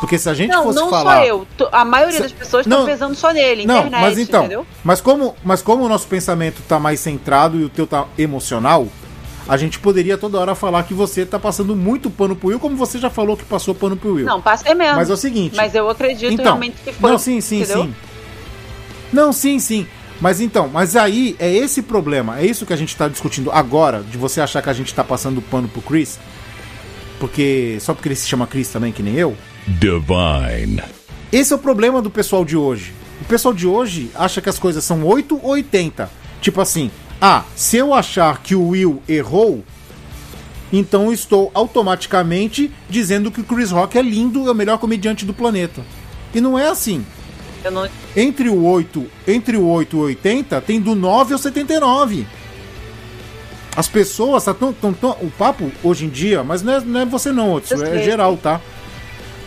Porque 0.00 0.18
se 0.18 0.28
a 0.28 0.34
gente 0.34 0.50
Não, 0.50 0.64
fosse 0.64 0.80
não 0.80 0.90
falar 0.90 1.18
sou 1.18 1.24
eu. 1.24 1.46
A 1.70 1.84
maioria 1.84 2.16
Se- 2.16 2.22
das 2.24 2.32
pessoas 2.32 2.66
estão 2.66 2.80
Não. 2.80 2.86
pesando 2.86 3.14
só 3.14 3.32
nele, 3.32 3.64
Não, 3.64 3.78
internet, 3.86 4.00
mas 4.02 4.18
então, 4.18 4.40
entendeu? 4.40 4.66
mas 4.82 5.00
como, 5.00 5.36
mas 5.44 5.62
como 5.62 5.84
o 5.84 5.88
nosso 5.88 6.08
pensamento 6.08 6.60
tá 6.68 6.76
mais 6.80 6.98
centrado 6.98 7.56
e 7.60 7.64
o 7.64 7.68
teu 7.68 7.86
tá 7.86 8.06
emocional, 8.18 8.88
a 9.48 9.56
gente 9.56 9.78
poderia 9.78 10.16
toda 10.16 10.38
hora 10.38 10.54
falar 10.54 10.82
que 10.84 10.94
você 10.94 11.26
tá 11.26 11.38
passando 11.38 11.74
muito 11.74 12.10
pano 12.10 12.36
pro 12.36 12.48
Will, 12.48 12.60
como 12.60 12.76
você 12.76 12.98
já 12.98 13.10
falou 13.10 13.36
que 13.36 13.44
passou 13.44 13.74
pano 13.74 13.96
pro 13.96 14.14
Will. 14.14 14.26
Não, 14.26 14.40
passei 14.40 14.74
mesmo. 14.74 14.96
Mas 14.96 15.10
é 15.10 15.12
o 15.12 15.16
seguinte. 15.16 15.56
Mas 15.56 15.74
eu 15.74 15.88
acredito 15.88 16.32
então, 16.32 16.44
realmente 16.44 16.76
que 16.82 16.92
foi. 16.92 17.10
Não, 17.10 17.18
sim, 17.18 17.40
sim, 17.40 17.62
entendeu? 17.62 17.84
sim. 17.84 17.94
Não, 19.12 19.32
sim, 19.32 19.58
sim. 19.58 19.86
Mas 20.20 20.40
então, 20.40 20.68
mas 20.68 20.94
aí 20.94 21.34
é 21.38 21.52
esse 21.52 21.82
problema, 21.82 22.38
é 22.38 22.46
isso 22.46 22.64
que 22.64 22.72
a 22.72 22.76
gente 22.76 22.96
tá 22.96 23.08
discutindo 23.08 23.50
agora, 23.50 24.02
de 24.02 24.16
você 24.16 24.40
achar 24.40 24.62
que 24.62 24.70
a 24.70 24.72
gente 24.72 24.94
tá 24.94 25.02
passando 25.02 25.42
pano 25.42 25.66
pro 25.66 25.82
Chris, 25.82 26.16
porque 27.18 27.76
só 27.80 27.92
porque 27.92 28.08
ele 28.08 28.14
se 28.14 28.28
chama 28.28 28.46
Chris 28.46 28.68
também, 28.68 28.92
que 28.92 29.02
nem 29.02 29.16
eu. 29.16 29.36
Divine. 29.66 30.82
Esse 31.32 31.52
é 31.52 31.56
o 31.56 31.58
problema 31.58 32.00
do 32.00 32.08
pessoal 32.08 32.44
de 32.44 32.56
hoje. 32.56 32.92
O 33.20 33.24
pessoal 33.24 33.52
de 33.52 33.66
hoje 33.66 34.10
acha 34.14 34.40
que 34.40 34.48
as 34.48 34.58
coisas 34.58 34.84
são 34.84 35.04
8 35.04 35.40
ou 35.42 35.50
80. 35.50 36.08
Tipo 36.40 36.60
assim, 36.60 36.90
ah, 37.24 37.44
se 37.54 37.76
eu 37.76 37.94
achar 37.94 38.42
que 38.42 38.56
o 38.56 38.70
Will 38.70 39.00
errou, 39.08 39.62
então 40.72 41.04
eu 41.04 41.12
estou 41.12 41.52
automaticamente 41.54 42.68
dizendo 42.90 43.30
que 43.30 43.40
o 43.40 43.44
Chris 43.44 43.70
Rock 43.70 43.96
é 43.96 44.02
lindo, 44.02 44.48
é 44.48 44.50
o 44.50 44.54
melhor 44.54 44.76
comediante 44.78 45.24
do 45.24 45.32
planeta. 45.32 45.82
E 46.34 46.40
não 46.40 46.58
é 46.58 46.66
assim. 46.66 47.06
Não... 47.70 47.88
Entre 48.16 48.48
o 48.48 48.64
8, 48.64 49.06
entre 49.28 49.56
o 49.56 49.64
8 49.68 49.96
e 49.96 50.00
o 50.00 50.02
80, 50.02 50.60
tem 50.62 50.80
do 50.80 50.96
9 50.96 51.34
ao 51.34 51.38
79. 51.38 52.26
As 53.76 53.86
pessoas 53.86 54.44
tá 54.44 54.52
tão, 54.52 54.72
tão, 54.72 55.10
o 55.20 55.30
papo 55.30 55.70
hoje 55.84 56.06
em 56.06 56.08
dia, 56.08 56.42
mas 56.42 56.60
não 56.60 56.72
é, 56.72 56.80
não 56.80 57.00
é 57.02 57.04
você 57.06 57.30
não, 57.30 57.54
Otso, 57.54 57.74
Eu 57.74 57.84
é 57.84 58.02
geral, 58.02 58.36
tá? 58.36 58.60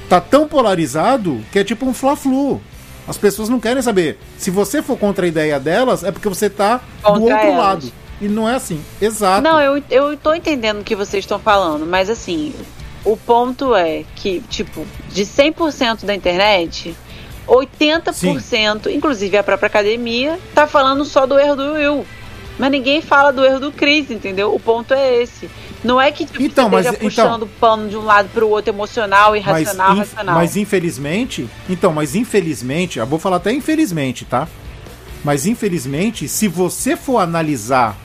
Tá 0.07 0.21
tão 0.21 0.47
polarizado 0.47 1.43
que 1.51 1.59
é 1.59 1.63
tipo 1.65 1.85
um 1.85 1.93
fla-flu. 1.93 2.61
As 3.07 3.17
pessoas 3.17 3.49
não 3.49 3.59
querem 3.59 3.81
saber. 3.81 4.17
Se 4.37 4.49
você 4.49 4.81
for 4.81 4.97
contra 4.97 5.25
a 5.25 5.27
ideia 5.27 5.59
delas, 5.59 6.03
é 6.03 6.11
porque 6.11 6.27
você 6.27 6.49
tá 6.49 6.77
do 6.77 7.01
Contra 7.01 7.21
outro 7.21 7.35
elas. 7.35 7.57
lado. 7.57 7.91
E 8.19 8.27
não 8.27 8.49
é 8.49 8.55
assim. 8.55 8.81
Exato. 9.01 9.41
Não, 9.41 9.59
eu, 9.61 9.83
eu 9.89 10.17
tô 10.17 10.33
entendendo 10.33 10.81
o 10.81 10.83
que 10.83 10.95
vocês 10.95 11.23
estão 11.23 11.37
falando, 11.37 11.85
mas 11.85 12.09
assim, 12.09 12.53
o 13.03 13.15
ponto 13.17 13.75
é 13.75 14.03
que, 14.15 14.39
tipo, 14.49 14.85
de 15.11 15.23
100% 15.23 16.05
da 16.05 16.15
internet, 16.15 16.95
80%, 17.47 18.87
inclusive 18.91 19.37
a 19.37 19.43
própria 19.43 19.67
academia, 19.67 20.39
tá 20.53 20.65
falando 20.65 21.05
só 21.05 21.25
do 21.25 21.37
erro 21.39 21.55
do 21.55 21.73
Will. 21.73 22.05
Mas 22.57 22.71
ninguém 22.71 23.01
fala 23.01 23.31
do 23.31 23.43
erro 23.43 23.59
do 23.59 23.71
Chris, 23.71 24.09
entendeu? 24.09 24.53
O 24.53 24.59
ponto 24.59 24.93
é 24.93 25.21
esse. 25.21 25.49
Não 25.83 26.01
é 26.01 26.11
que 26.11 26.25
tipo, 26.25 26.41
Então, 26.41 26.69
você 26.69 26.75
mas- 26.75 26.85
esteja 26.93 27.07
então- 27.07 27.25
puxando 27.25 27.43
o 27.43 27.47
pano 27.59 27.89
de 27.89 27.95
um 27.97 28.01
lado 28.03 28.29
pro 28.33 28.49
outro 28.49 28.71
emocional, 28.73 29.35
irracional, 29.35 29.91
inf- 29.93 29.99
racional. 29.99 30.35
mas 30.35 30.57
infelizmente, 30.57 31.47
então, 31.69 31.93
mas 31.93 32.15
infelizmente, 32.15 32.97
eu 32.99 33.05
vou 33.05 33.19
falar 33.19 33.37
até 33.37 33.51
infelizmente, 33.51 34.25
tá? 34.25 34.47
Mas 35.23 35.45
infelizmente, 35.45 36.27
se 36.27 36.47
você 36.47 36.95
for 36.95 37.19
analisar 37.19 37.95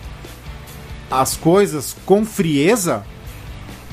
as 1.11 1.37
coisas 1.37 1.97
com 2.07 2.25
frieza, 2.25 3.05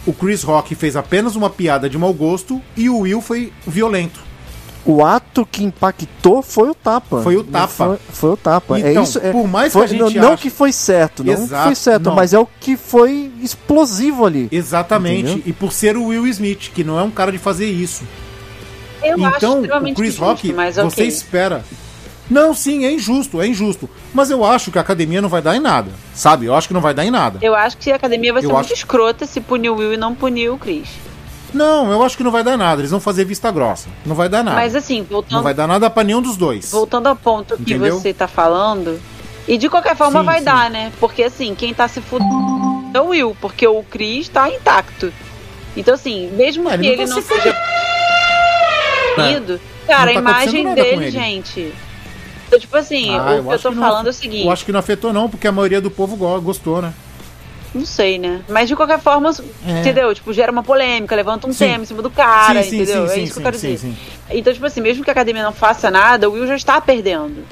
o 0.06 0.14
Chris 0.14 0.44
Rock 0.44 0.76
fez 0.76 0.96
apenas 0.96 1.36
uma 1.36 1.50
piada 1.50 1.90
de 1.90 1.98
mau 1.98 2.14
gosto 2.14 2.62
e 2.76 2.90
o 2.90 3.00
Will 3.00 3.22
foi 3.22 3.52
violento. 3.66 4.27
O 4.90 5.04
ato 5.04 5.46
que 5.46 5.64
impactou 5.66 6.42
foi 6.42 6.70
o 6.70 6.74
tapa. 6.74 7.22
Foi 7.22 7.36
o 7.36 7.44
tapa. 7.44 7.68
Foi, 7.68 7.98
foi 8.10 8.30
o 8.32 8.38
tapa. 8.38 8.80
é 8.80 8.92
Então, 8.92 9.04
isso. 9.04 9.20
É, 9.22 9.32
por 9.34 9.46
mais 9.48 9.74
foi- 9.74 9.82
que 9.82 9.86
a 9.86 9.98
gente 10.06 10.16
não, 10.16 10.24
não 10.28 10.34
ache- 10.34 10.44
que 10.44 10.50
foi 10.50 10.72
certo, 10.72 11.24
não 11.26 11.36
que 11.36 11.42
Exato, 11.42 11.64
foi 11.66 11.76
certo, 11.76 12.04
não. 12.06 12.16
mas 12.16 12.34
é 12.34 12.40
o 12.40 12.48
que 12.60 12.78
foi 12.78 13.30
explosivo 13.42 14.26
ali. 14.26 14.48
Exatamente. 14.52 15.20
Entendeu? 15.32 15.44
E 15.46 15.52
por 15.52 15.74
ser 15.74 15.98
o 15.98 16.06
Will 16.06 16.26
Smith, 16.28 16.72
que 16.74 16.84
não 16.86 16.98
é 16.98 17.04
um 17.04 17.12
cara 17.12 17.32
de 17.34 17.38
fazer 17.38 17.66
isso. 17.70 18.04
eu 19.04 19.24
acho 19.26 19.36
então, 19.38 19.54
o 19.56 19.62
extremamente 19.62 19.96
Chris 19.96 20.08
injusto, 20.16 20.26
Rock, 20.26 20.54
mas 20.54 20.76
você 20.78 20.86
ok. 21.02 21.08
espera. 21.08 21.66
Não, 22.30 22.54
sim, 22.54 22.84
é 22.86 22.92
injusto, 22.92 23.42
é 23.42 23.48
injusto. 23.48 23.90
Mas 24.14 24.30
eu 24.30 24.44
acho 24.44 24.70
que 24.72 24.78
a 24.78 24.82
academia 24.82 25.22
não 25.22 25.30
vai 25.30 25.42
dar 25.42 25.56
em 25.56 25.60
nada. 25.60 25.92
Sabe? 26.14 26.46
Eu 26.46 26.56
acho 26.56 26.68
que 26.68 26.74
não 26.74 26.82
vai 26.82 26.94
dar 26.94 27.06
em 27.06 27.12
nada. 27.12 27.40
Eu 27.42 27.56
acho 27.56 27.78
que 27.78 27.92
a 27.92 27.96
academia 27.96 28.34
vai 28.34 28.42
Eu 28.44 28.48
ser 28.50 28.54
muito 28.54 28.66
acho- 28.66 28.74
escrota 28.74 29.26
se 29.26 29.40
punir 29.40 29.70
o 29.70 29.76
Will 29.76 29.94
e 29.94 29.98
não 29.98 30.14
punir 30.16 30.50
o 30.50 30.58
Chris. 30.58 30.90
Não, 31.54 31.92
eu 31.92 32.04
acho 32.04 32.18
que 32.18 32.24
não 32.24 32.32
vai 32.32 32.44
dar 32.44 32.58
nada. 32.58 32.82
Eles 32.82 32.92
vão 32.92 33.00
fazer 33.00 33.24
vista 33.26 33.50
grossa. 33.52 33.88
Não 34.06 34.16
vai 34.16 34.28
dar 34.30 34.44
nada. 34.44 34.56
Mas 34.58 34.76
assim, 34.76 35.00
Não 35.00 35.08
voltando, 35.08 35.44
vai 35.44 35.54
dar 35.54 35.68
nada 35.68 35.90
pra 35.90 36.04
nenhum 36.04 36.22
dos 36.22 36.36
dois. 36.38 36.72
voltando 36.72 37.08
ao 37.08 37.16
ponto 37.16 37.56
que 37.56 37.62
Entendeu? 37.74 38.00
você 38.00 38.14
tá 38.14 38.28
falando, 38.28 39.00
e 39.48 39.58
de 39.58 39.70
qualquer 39.70 39.96
forma 39.96 40.20
Sim, 40.20 40.26
vai 40.26 40.40
sim. 40.40 40.46
dar, 40.46 40.70
né? 40.70 40.92
Porque 41.00 41.24
assim, 41.24 41.56
quem 41.56 41.74
tá 41.74 41.88
se 41.88 42.02
fudendo 42.02 42.92
é 42.94 43.00
o 43.02 43.08
Will, 43.08 43.38
porque 43.40 43.66
o 43.68 43.82
Chris 43.84 44.28
tá 44.28 44.50
intacto. 44.50 45.12
Então 45.76 45.94
assim, 45.94 46.30
mesmo 46.34 46.70
ele 46.70 46.78
que 46.78 46.84
não 46.88 46.94
ele 46.94 47.08
tá 47.08 47.16
não 47.16 47.22
se 47.22 47.28
seja 47.28 47.56
ferido, 49.16 49.60
cara, 49.88 50.14
Não 50.14 50.20
a 50.20 50.24
tá 50.24 50.30
acontecendo 50.32 50.60
imagem 50.60 50.76
dele, 50.76 51.04
ele. 51.04 51.12
gente. 51.12 51.74
Então, 52.48 52.60
tipo 52.60 52.78
assim, 52.78 53.14
Ah, 53.18 53.22
o 53.22 53.26
que 53.26 53.32
eu 53.48 53.52
acho 53.52 53.64
tô 53.64 53.70
que 53.70 53.76
não- 53.76 53.88
falando 53.88 54.08
é 54.08 54.10
o 54.10 54.14
seguinte. 54.14 54.46
Eu 54.46 54.52
acho 54.52 54.66
que 54.66 54.72
não 54.72 54.80
afetou 54.80 55.12
não, 55.12 55.30
porque 55.30 55.48
a 55.48 55.52
maioria 55.52 55.82
do 55.82 55.92
povo 55.92 56.16
go- 56.16 56.40
gostou, 56.42 56.82
né? 56.82 56.94
Não 57.76 57.86
sei, 57.86 58.18
né? 58.18 58.42
Mas 58.50 58.68
de 58.70 58.76
qualquer 58.76 59.00
forma, 59.00 59.30
É. 59.68 59.82
entendeu? 59.82 60.14
Tipo, 60.16 60.32
gera 60.34 60.52
uma 60.52 60.64
polêmica, 60.64 61.16
levanta 61.16 61.48
um 61.48 61.52
Sim. 61.54 61.66
tema 61.68 61.84
em 61.84 61.86
cima 61.86 62.02
do 62.02 62.10
cara, 62.10 62.64
sim, 62.64 62.70
sim, 62.70 62.76
entendeu? 62.82 63.08
sim, 63.08 63.14
é 63.20 63.24
isso 63.24 63.34
que 63.34 63.40
eu 63.40 63.44
quero 63.44 63.58
sim, 63.58 63.72
dizer. 63.74 63.88
sim. 63.90 63.98
Então, 64.32 64.54
tipo 64.54 64.66
assim, 64.66 64.82
mesmo 64.82 65.04
que 65.04 65.10
a 65.10 65.14
academia 65.14 65.44
não 65.44 65.52
faça 65.54 65.92
nada, 65.92 66.30
o 66.30 66.34
Will 66.34 66.48
já 66.48 66.56
está 66.56 66.80
perdendo. 66.82 67.44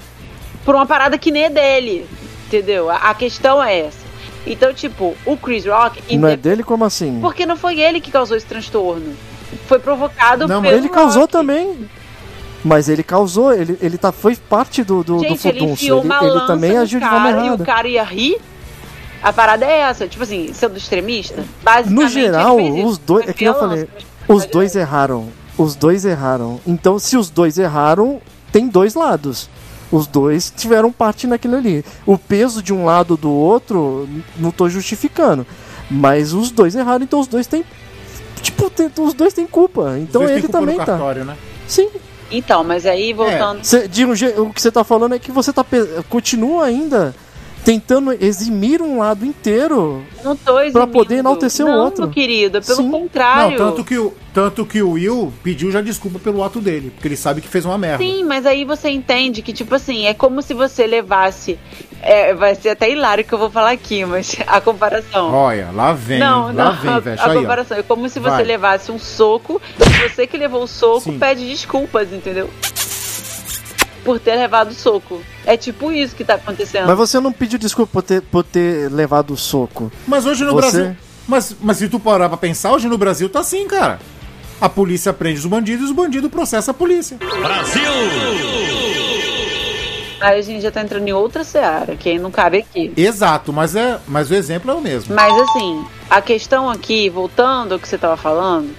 Por 0.64 0.74
uma 0.74 0.86
parada 0.86 1.18
que 1.18 1.32
nem 1.32 1.44
é 1.44 1.50
dele. 1.50 2.08
Entendeu? 2.48 2.90
A, 2.90 2.96
a 2.98 3.14
questão 3.14 3.62
é 3.62 3.80
essa. 3.82 4.06
Então, 4.48 4.74
tipo, 4.74 5.16
o 5.26 5.36
Chris 5.38 5.66
Rock. 5.66 6.02
Não 6.18 6.28
é 6.30 6.38
dele 6.38 6.64
como 6.64 6.86
assim? 6.86 7.20
Porque 7.22 7.46
não 7.46 7.58
foi 7.58 7.80
ele 7.80 8.00
que 8.00 8.12
causou 8.12 8.38
esse 8.38 8.46
transtorno. 8.46 9.14
Foi 9.68 9.80
provocado 9.80 10.48
Não, 10.48 10.62
pelo 10.62 10.74
mas 10.74 10.78
ele 10.84 10.90
causou 10.90 11.22
Rock. 11.24 11.32
também. 11.34 11.90
Mas 12.64 12.90
ele 12.90 13.04
causou, 13.04 13.54
ele, 13.54 13.78
ele 13.82 13.98
tá, 13.98 14.12
foi 14.12 14.36
parte 14.36 14.84
do, 14.84 15.04
do, 15.04 15.18
do 15.18 15.20
Gente, 15.20 15.48
ele 15.48 15.64
enfiou 15.66 16.00
Ele, 16.00 16.08
uma 16.08 16.18
ele 16.20 16.30
lança 16.32 16.48
também 16.48 16.78
agiu 16.78 17.00
de 17.00 17.06
forma 17.06 17.28
cara 17.30 17.42
e 17.42 17.46
errada. 17.46 17.64
o 17.64 17.66
cara 17.66 17.88
ia 17.88 18.04
rir. 18.04 18.38
A 19.26 19.34
parada 19.34 19.66
é 19.66 19.80
essa, 19.80 20.08
tipo 20.08 20.22
assim, 20.22 20.54
sendo 20.54 20.78
extremista, 20.78 21.44
basicamente. 21.64 22.04
No 22.04 22.08
geral, 22.08 22.60
ele 22.60 22.68
fez 22.74 22.78
isso. 22.78 22.88
os 22.90 22.98
dois. 23.00 23.28
É 23.28 23.34
que 23.34 23.44
nem 23.44 23.52
eu 23.54 23.60
falei. 23.60 23.90
Os 24.28 24.46
dois 24.46 24.76
erraram. 24.76 25.30
Os 25.58 25.76
dois 25.76 26.06
erraram. 26.06 26.62
Então, 26.68 27.00
se 27.00 27.18
os 27.18 27.32
dois 27.32 27.58
erraram, 27.58 28.22
tem 28.52 28.68
dois 28.68 28.94
lados. 28.94 29.50
Os 29.92 30.06
dois 30.06 30.54
tiveram 30.56 30.92
parte 30.92 31.26
naquilo 31.26 31.56
ali. 31.56 31.84
O 32.06 32.20
peso 32.20 32.62
de 32.62 32.72
um 32.72 32.86
lado 32.86 33.18
do 33.18 33.32
outro, 33.32 34.08
não 34.38 34.52
tô 34.52 34.70
justificando. 34.70 35.44
Mas 35.90 36.32
os 36.32 36.52
dois 36.52 36.76
erraram, 36.76 37.04
então 37.04 37.20
os 37.20 37.28
dois 37.28 37.48
têm. 37.48 37.66
Tipo, 38.44 38.70
tem- 38.70 38.92
os 39.00 39.16
dois 39.16 39.34
têm 39.34 39.48
culpa. 39.48 39.98
Então 39.98 40.22
ele 40.30 40.42
culpa 40.42 40.60
no 40.62 40.66
também 40.68 40.78
tá. 40.78 40.86
cartório, 40.86 41.26
né? 41.26 41.36
Sim. 41.68 41.90
Então, 42.30 42.64
mas 42.64 42.86
aí 42.86 43.12
voltando. 43.12 43.64
Cê- 43.64 43.88
de 43.88 44.06
um 44.06 44.12
o 44.12 44.54
que 44.54 44.62
você 44.62 44.72
tá 44.72 44.84
falando 44.84 45.16
é 45.16 45.20
que 45.20 45.32
você 45.32 45.52
tá 45.52 45.66
continua 46.10 46.66
ainda 46.66 47.16
tentando 47.66 48.14
eximir 48.14 48.82
um 48.82 49.00
lado 49.00 49.26
inteiro 49.26 50.02
Não 50.24 50.36
tô 50.36 50.54
pra 50.54 50.66
eximindo. 50.68 50.88
poder 50.92 51.16
enaltecer 51.18 51.66
não, 51.66 51.74
o 51.74 51.84
outro. 51.84 52.04
meu 52.04 52.12
querido, 52.12 52.62
pelo 52.62 52.78
Sim. 52.78 52.92
contrário. 52.92 53.58
Não, 53.60 53.72
tanto 53.72 53.84
que, 53.84 53.98
o, 53.98 54.14
tanto 54.34 54.66
que 54.66 54.82
o 54.82 54.92
Will 54.92 55.34
pediu 55.44 55.72
já 55.72 55.82
desculpa 55.82 56.20
pelo 56.20 56.44
ato 56.44 56.62
dele, 56.62 56.92
porque 56.92 57.08
ele 57.08 57.18
sabe 57.18 57.42
que 57.42 57.48
fez 57.48 57.66
uma 57.66 57.78
merda. 57.78 58.04
Sim, 58.04 58.24
mas 58.24 58.46
aí 58.46 58.64
você 58.64 58.90
entende 58.90 59.42
que, 59.42 59.52
tipo 59.52 59.74
assim, 59.76 60.06
é 60.06 60.14
como 60.14 60.42
se 60.42 60.54
você 60.54 60.86
levasse. 60.88 61.58
é, 62.02 62.34
vai 62.36 62.54
ser 62.54 62.70
até 62.70 62.90
hilário 62.92 63.24
que 63.24 63.34
eu 63.34 63.40
vou 63.40 63.50
falar 63.50 63.72
aqui, 63.72 64.06
mas 64.06 64.36
a 64.46 64.62
comparação. 64.62 65.34
Olha, 65.34 65.70
lá 65.74 65.92
vem, 65.92 66.20
não, 66.20 66.54
lá 66.54 66.54
não, 66.54 66.76
vem, 66.76 67.00
velho. 67.00 67.20
a 67.20 67.26
Aí, 67.32 67.38
ó. 67.38 67.42
comparação 67.42 67.78
é 67.78 67.82
como 67.84 68.08
se 68.08 68.20
você 68.20 68.30
Vai. 68.30 68.44
levasse 68.44 68.92
um 68.92 69.00
soco 69.00 69.60
e 69.80 70.08
você 70.10 70.28
que 70.28 70.38
levou 70.38 70.62
o 70.64 70.68
soco 70.68 71.02
Sim. 71.12 71.18
pede 71.18 71.48
desculpas, 71.50 72.14
entendeu? 72.14 72.48
Por 74.06 74.20
ter 74.20 74.36
levado 74.36 74.70
o 74.70 74.74
soco. 74.74 75.22
É 75.46 75.58
tipo 75.58 75.92
isso 75.92 76.16
que 76.16 76.24
tá 76.24 76.36
acontecendo. 76.36 76.86
Mas 76.88 76.96
você 76.98 77.20
não 77.20 77.34
pediu 77.34 77.60
desculpa 77.60 77.92
por 77.92 78.02
ter, 78.04 78.22
por 78.22 78.44
ter 78.44 78.90
levado 78.92 79.34
o 79.34 79.38
soco. 79.38 79.92
Mas 80.08 80.26
hoje 80.26 80.46
no 80.46 80.54
Você- 80.54 80.62
Brasil. 80.78 80.98
Mas, 81.28 81.56
mas 81.60 81.78
se 81.78 81.90
tu 81.90 82.00
parar 82.00 82.30
pra 82.30 82.38
pensar, 82.38 82.72
hoje 82.72 82.88
no 82.88 82.98
Brasil 83.00 83.28
tá 83.28 83.40
assim, 83.40 83.68
cara. 83.68 84.00
A 84.62 84.70
polícia 84.70 85.12
prende 85.12 85.40
os 85.40 85.46
bandidos 85.48 85.82
e 85.88 85.90
os 85.90 85.92
bandidos 85.92 86.30
processam 86.32 86.72
a 86.72 86.76
polícia. 86.76 87.18
Aí 90.22 90.40
a 90.40 90.42
gente 90.42 90.62
já 90.62 90.72
tá 90.72 90.82
entrando 90.82 91.08
em 91.08 91.12
outra 91.14 91.44
seara, 91.44 91.96
que 91.96 92.10
aí 92.10 92.18
não 92.18 92.32
cabe 92.32 92.60
aqui. 92.60 92.92
Exato, 92.96 93.52
mas, 93.52 93.76
é, 93.76 94.00
mas 94.08 94.32
o 94.32 94.36
exemplo 94.36 94.72
é 94.72 94.74
o 94.74 94.82
mesmo. 94.82 95.14
Mas 95.14 95.34
assim, 95.50 95.86
a 96.10 96.22
questão 96.22 96.70
aqui, 96.70 97.10
voltando 97.10 97.74
ao 97.74 97.80
que 97.80 97.88
você 97.88 97.98
tava 97.98 98.16
falando, 98.18 98.70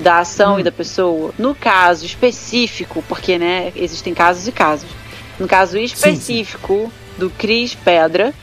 da 0.00 0.18
ação 0.20 0.56
Hum. 0.56 0.60
e 0.60 0.62
da 0.62 0.72
pessoa, 0.72 1.32
no 1.38 1.54
caso 1.54 2.04
específico, 2.06 3.04
porque 3.08 3.38
né, 3.38 3.72
existem 3.76 4.12
casos 4.14 4.46
e 4.48 4.52
casos. 4.52 4.88
No 5.38 5.46
caso 5.46 5.78
específico 5.78 6.92
do 7.16 7.30
Cris 7.30 7.74
Pedra, 7.74 8.34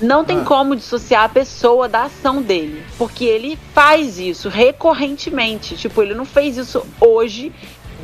não 0.00 0.24
tem 0.24 0.38
Ah. 0.40 0.44
como 0.44 0.76
dissociar 0.76 1.24
a 1.24 1.28
pessoa 1.28 1.88
da 1.88 2.04
ação 2.04 2.40
dele. 2.42 2.82
Porque 2.96 3.24
ele 3.24 3.58
faz 3.74 4.18
isso 4.18 4.48
recorrentemente. 4.48 5.76
Tipo, 5.76 6.02
ele 6.02 6.14
não 6.14 6.24
fez 6.24 6.56
isso 6.56 6.84
hoje, 7.00 7.52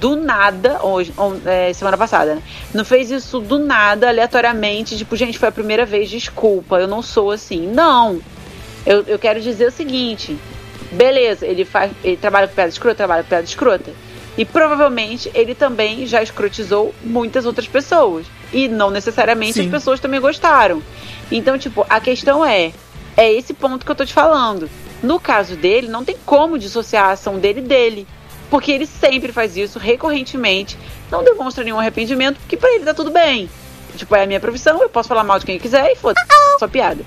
do 0.01 0.16
nada, 0.16 0.80
hoje, 0.82 1.12
é, 1.47 1.72
semana 1.72 1.97
passada, 1.97 2.34
né? 2.34 2.42
Não 2.74 2.84
fez 2.84 3.11
isso 3.11 3.38
do 3.40 3.59
nada, 3.59 4.09
aleatoriamente, 4.09 4.97
tipo, 4.99 5.14
gente, 5.16 5.38
foi 5.38 5.49
a 5.49 5.53
primeira 5.53 5.86
vez, 5.86 6.11
desculpa, 6.11 6.78
eu 6.80 6.88
não 6.88 7.01
sou 7.01 7.30
assim. 7.30 7.66
Não. 7.68 8.20
Eu, 8.84 9.03
eu 9.07 9.18
quero 9.18 9.40
dizer 9.40 9.68
o 9.68 9.70
seguinte: 9.70 10.36
beleza, 10.95 11.47
ele 11.47 11.64
faz. 11.64 11.92
Ele 12.03 12.16
trabalha 12.16 12.49
com 12.49 12.55
piada 12.55 12.70
escrota, 12.70 12.97
trabalha 12.97 13.22
com 13.22 13.28
piada 13.28 13.45
escrota. 13.45 13.92
E 14.36 14.45
provavelmente 14.45 15.30
ele 15.34 15.55
também 15.55 16.07
já 16.07 16.22
escrotizou 16.22 16.92
muitas 17.03 17.47
outras 17.47 17.68
pessoas. 17.68 18.26
E 18.53 18.68
não 18.68 18.90
necessariamente 18.90 19.55
Sim. 19.55 19.66
as 19.66 19.70
pessoas 19.70 20.01
também 20.01 20.20
gostaram. 20.20 20.82
Então, 21.30 21.59
tipo, 21.59 21.86
a 21.88 22.01
questão 22.01 22.45
é: 22.45 22.72
é 23.16 23.32
esse 23.32 23.55
ponto 23.55 23.84
que 23.84 23.90
eu 23.90 23.97
tô 23.97 24.05
te 24.05 24.12
falando. 24.12 24.68
No 25.03 25.20
caso 25.20 25.55
dele, 25.55 25.88
não 25.88 26.05
tem 26.05 26.16
como 26.24 26.59
dissociar 26.59 27.07
a 27.07 27.12
ação 27.12 27.38
dele 27.38 27.61
dele. 27.61 28.07
Porque 28.51 28.72
ele 28.72 28.86
sempre 28.86 29.32
faz 29.32 29.57
isso 29.57 29.78
recorrentemente. 29.78 30.78
Não 31.11 31.24
demonstra 31.24 31.64
nenhum 31.64 31.78
arrependimento, 31.78 32.38
porque 32.38 32.57
pra 32.57 32.70
ele 32.74 32.84
tá 32.84 32.95
tudo 32.95 33.11
bem. 33.11 33.49
Tipo, 33.97 34.16
é 34.16 34.24
a 34.24 34.26
minha 34.26 34.40
profissão, 34.40 34.82
eu 34.82 34.88
posso 34.88 35.09
falar 35.09 35.24
mal 35.24 35.38
de 35.38 35.47
quem 35.47 35.57
eu 35.57 35.61
quiser 35.61 35.92
e 35.92 35.97
foda-se, 35.97 36.26
só 36.59 36.66
piada. 36.66 37.05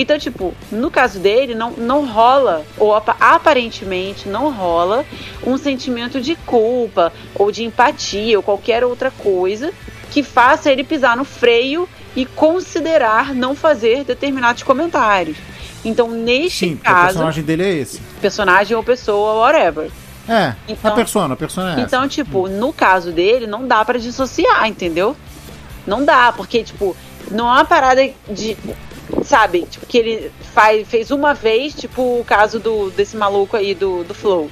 Então, 0.00 0.16
tipo, 0.16 0.54
no 0.70 0.92
caso 0.92 1.18
dele, 1.18 1.56
não, 1.56 1.72
não 1.72 2.06
rola, 2.06 2.64
ou 2.78 2.94
apa- 2.94 3.16
aparentemente 3.18 4.28
não 4.28 4.52
rola, 4.52 5.04
um 5.44 5.58
sentimento 5.58 6.20
de 6.20 6.36
culpa, 6.36 7.12
ou 7.34 7.50
de 7.50 7.64
empatia, 7.64 8.38
ou 8.38 8.42
qualquer 8.42 8.84
outra 8.84 9.10
coisa 9.10 9.72
que 10.10 10.22
faça 10.22 10.70
ele 10.70 10.84
pisar 10.84 11.16
no 11.16 11.24
freio 11.24 11.88
e 12.14 12.24
considerar 12.24 13.34
não 13.34 13.56
fazer 13.56 14.04
determinados 14.04 14.62
comentários. 14.62 15.36
Então, 15.84 16.08
neste 16.08 16.58
Sim, 16.66 16.76
porque 16.76 16.88
o 16.90 16.94
caso, 16.94 17.06
personagem 17.08 17.42
dele 17.44 17.62
é 17.64 17.72
esse. 17.74 18.00
personagem 18.20 18.76
ou 18.76 18.82
pessoa, 18.84 19.34
whatever. 19.40 19.90
É, 20.28 20.54
Então- 20.68 20.92
a 20.92 20.94
persona, 20.94 21.34
a 21.34 21.36
persona 21.36 21.70
é 21.70 21.72
essa. 21.72 21.80
Então, 21.82 22.06
tipo, 22.08 22.48
no 22.48 22.72
caso 22.72 23.10
dele, 23.10 23.46
não 23.48 23.66
dá 23.66 23.84
pra 23.84 23.98
dissociar, 23.98 24.66
entendeu? 24.68 25.16
Não 25.86 26.04
dá, 26.04 26.32
porque, 26.32 26.62
tipo, 26.62 26.96
não 27.30 27.48
é 27.48 27.52
uma 27.52 27.64
parada 27.64 28.08
de. 28.30 28.56
Sabe, 29.22 29.62
tipo, 29.62 29.86
que 29.86 29.98
ele 29.98 30.32
faz, 30.52 30.86
fez 30.86 31.10
uma 31.10 31.32
vez, 31.34 31.74
tipo, 31.74 32.02
o 32.02 32.24
caso 32.24 32.58
do, 32.58 32.90
desse 32.90 33.16
maluco 33.16 33.56
aí 33.56 33.74
do, 33.74 34.04
do 34.04 34.14
Flow. 34.14 34.50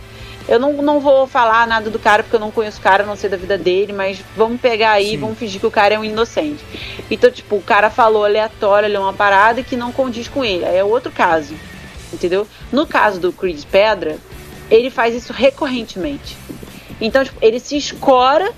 Eu 0.49 0.61
não, 0.61 0.73
não 0.75 1.01
vou 1.01 1.27
falar 1.27 1.67
nada 1.67 1.91
do 1.91 1.99
cara, 1.99 2.23
porque 2.23 2.37
eu 2.37 2.41
não 2.41 2.53
conheço 2.53 2.79
o 2.79 2.83
cara, 2.83 3.05
não 3.05 3.17
sei 3.17 3.29
da 3.29 3.37
vida 3.37 3.59
dele, 3.59 3.93
mas 3.93 4.23
vamos 4.37 4.61
pegar 4.61 4.93
aí, 4.93 5.11
Sim. 5.11 5.19
vamos 5.19 5.39
fingir 5.39 5.61
que 5.61 5.67
o 5.67 5.71
cara 5.71 5.95
é 5.95 5.99
um 5.99 6.05
inocente. 6.05 6.65
Então, 7.11 7.31
tipo, 7.31 7.57
o 7.57 7.63
cara 7.63 7.91
falou 7.91 8.25
aleatório 8.25 8.87
ali 8.87 8.97
uma 8.97 9.13
parada 9.13 9.63
que 9.63 9.77
não 9.77 9.91
condiz 9.91 10.29
com 10.29 10.45
ele. 10.45 10.65
Aí 10.65 10.77
é 10.77 10.85
outro 10.85 11.11
caso. 11.11 11.55
Entendeu? 12.13 12.47
No 12.71 12.87
caso 12.87 13.19
do 13.19 13.33
Chris 13.33 13.65
Pedra, 13.65 14.19
ele 14.71 14.89
faz 14.89 15.15
isso 15.15 15.33
recorrentemente. 15.33 16.37
Então, 17.01 17.25
tipo, 17.25 17.39
ele 17.43 17.59
se 17.59 17.77
escora 17.77 18.53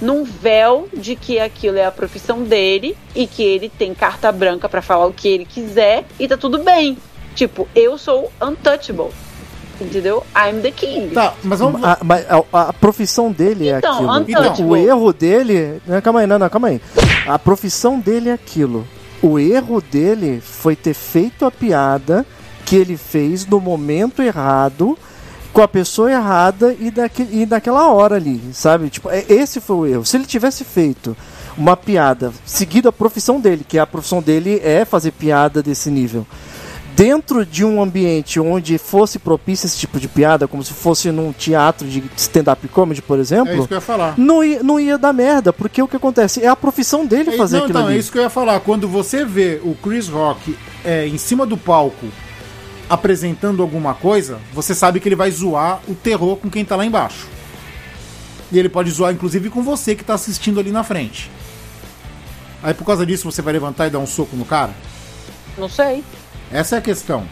num 0.00 0.24
véu 0.24 0.88
de 0.96 1.14
que 1.16 1.38
aquilo 1.38 1.76
é 1.78 1.84
a 1.84 1.90
profissão 1.90 2.42
dele 2.42 2.96
e 3.14 3.26
que 3.26 3.42
ele 3.42 3.68
tem 3.68 3.94
carta 3.94 4.30
branca 4.32 4.68
pra 4.68 4.80
falar 4.82 5.06
o 5.06 5.12
que 5.12 5.28
ele 5.28 5.44
quiser 5.44 6.04
e 6.18 6.26
tá 6.26 6.36
tudo 6.36 6.58
bem. 6.58 6.96
Tipo, 7.34 7.68
eu 7.74 7.96
sou 7.98 8.30
untouchable. 8.42 9.08
Entendeu? 9.80 10.22
I'm 10.36 10.60
the 10.60 10.70
king. 10.70 11.14
Tá, 11.14 11.32
mas 11.42 11.58
vamos. 11.58 11.82
A, 11.82 11.96
mas 12.02 12.26
a, 12.28 12.68
a 12.68 12.72
profissão 12.72 13.32
dele 13.32 13.70
Então, 13.70 13.92
é 13.92 14.18
aquilo. 14.18 14.40
untouchable. 14.42 14.64
O 14.64 14.76
erro 14.76 15.12
dele. 15.12 15.80
Não, 15.86 16.00
calma 16.02 16.20
aí, 16.20 16.26
não, 16.26 16.38
não, 16.38 16.50
calma 16.50 16.68
aí. 16.68 16.80
A 17.26 17.38
profissão 17.38 17.98
dele 17.98 18.28
é 18.28 18.32
aquilo. 18.34 18.86
O 19.22 19.38
erro 19.38 19.80
dele 19.80 20.40
foi 20.42 20.76
ter 20.76 20.92
feito 20.94 21.46
a 21.46 21.50
piada 21.50 22.26
que 22.66 22.76
ele 22.76 22.96
fez 22.96 23.46
no 23.46 23.58
momento 23.58 24.22
errado, 24.22 24.98
com 25.60 25.64
a 25.64 25.68
pessoa 25.68 26.10
errada 26.10 26.74
e, 26.80 26.90
daque, 26.90 27.22
e 27.30 27.44
naquela 27.44 27.86
hora 27.92 28.16
ali, 28.16 28.40
sabe? 28.54 28.88
Tipo, 28.88 29.10
é- 29.10 29.26
esse 29.28 29.60
foi 29.60 29.76
o 29.76 29.86
erro. 29.86 30.06
Se 30.06 30.16
ele 30.16 30.24
tivesse 30.24 30.64
feito 30.64 31.14
uma 31.54 31.76
piada 31.76 32.32
seguindo 32.46 32.88
a 32.88 32.92
profissão 32.92 33.38
dele, 33.38 33.62
que 33.68 33.78
a 33.78 33.86
profissão 33.86 34.22
dele 34.22 34.58
é 34.64 34.86
fazer 34.86 35.10
piada 35.10 35.62
desse 35.62 35.90
nível 35.90 36.26
dentro 36.96 37.44
de 37.46 37.62
um 37.64 37.80
ambiente 37.82 38.40
onde 38.40 38.76
fosse 38.78 39.18
propício 39.18 39.66
esse 39.66 39.76
tipo 39.78 39.98
de 40.00 40.08
piada, 40.08 40.48
como 40.48 40.62
se 40.64 40.72
fosse 40.72 41.10
num 41.10 41.30
teatro 41.32 41.86
de 41.86 42.02
stand-up 42.16 42.66
comedy, 42.68 43.00
por 43.02 43.18
É 43.18 43.20
exemplo, 43.20 43.54
isso 43.54 43.68
que 43.68 43.74
eu 43.74 43.76
ia 43.76 43.80
falar. 43.82 44.14
não, 44.18 44.42
ia, 44.42 44.62
não 44.62 44.78
ia 44.80 44.96
dar 44.98 45.12
merda, 45.12 45.52
porque 45.52 45.80
o 45.82 45.86
que 45.88 45.96
acontece? 45.96 46.42
É 46.42 46.48
a 46.48 46.56
profissão 46.56 47.04
dele 47.06 47.30
É, 47.34 47.36
fazer 47.36 47.56
não, 47.58 47.64
aquilo 47.64 47.78
então, 47.78 47.88
ali. 47.88 47.96
é 47.96 47.98
isso 48.00 48.10
que 48.10 48.18
eu 48.18 48.22
ia 48.22 48.30
falar. 48.30 48.60
Quando 48.60 48.88
você 48.88 49.24
vê 49.26 49.60
o 49.62 49.74
Chris 49.74 50.08
Rock 50.08 50.56
é, 50.84 51.06
em 51.06 51.16
cima 51.18 51.44
do 51.46 51.56
palco 51.56 52.06
apresentando 52.90 53.62
alguma 53.62 53.94
coisa, 53.94 54.38
você 54.52 54.74
sabe 54.74 54.98
que 54.98 55.08
ele 55.08 55.14
vai 55.16 55.30
zoar 55.30 55.80
o 55.88 55.94
terror 55.94 56.36
com 56.36 56.50
quem 56.50 56.64
tá 56.64 56.74
lá 56.74 56.84
embaixo. 56.84 57.28
E 58.52 58.58
ele 58.58 58.68
pode 58.68 58.90
zoar, 58.90 59.12
inclusive, 59.14 59.48
com 59.48 59.62
você 59.62 59.94
que 59.94 60.02
tá 60.02 60.14
assistindo 60.14 60.58
ali 60.58 60.72
na 60.72 60.82
frente. 60.82 61.30
Aí 62.62 62.74
por 62.74 62.84
causa 62.84 63.06
disso 63.06 63.30
você 63.30 63.40
vai 63.40 63.52
levantar 63.52 63.86
e 63.86 63.90
dar 63.90 64.00
um 64.00 64.06
soco 64.06 64.36
no 64.36 64.44
cara? 64.44 64.72
Não 65.56 65.68
sei. 65.68 66.02
Essa 66.52 66.74
é 66.74 66.78
a 66.78 66.82
questão. 66.82 67.24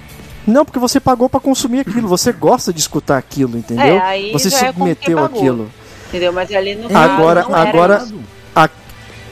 Não, 0.46 0.64
porque 0.64 0.78
você 0.78 0.98
pagou 1.00 1.28
pra 1.28 1.40
consumir 1.40 1.80
aquilo, 1.80 2.06
você 2.08 2.32
gosta 2.32 2.72
de 2.72 2.78
escutar 2.80 3.18
aquilo, 3.18 3.58
entendeu? 3.58 3.84
É, 3.84 3.98
aí 4.00 4.32
você 4.32 4.48
já 4.48 4.66
é 4.68 4.72
submeteu 4.72 5.18
pagou. 5.18 5.38
aquilo. 5.38 5.70
Entendeu? 6.08 6.32
Mas 6.32 6.50
ali 6.54 6.74
no 6.76 6.86
Agora, 6.96 7.42
caso, 7.42 7.50
não 7.52 7.58
era 7.58 7.68
agora 7.68 7.96
isso. 8.04 8.20
a- 8.54 8.70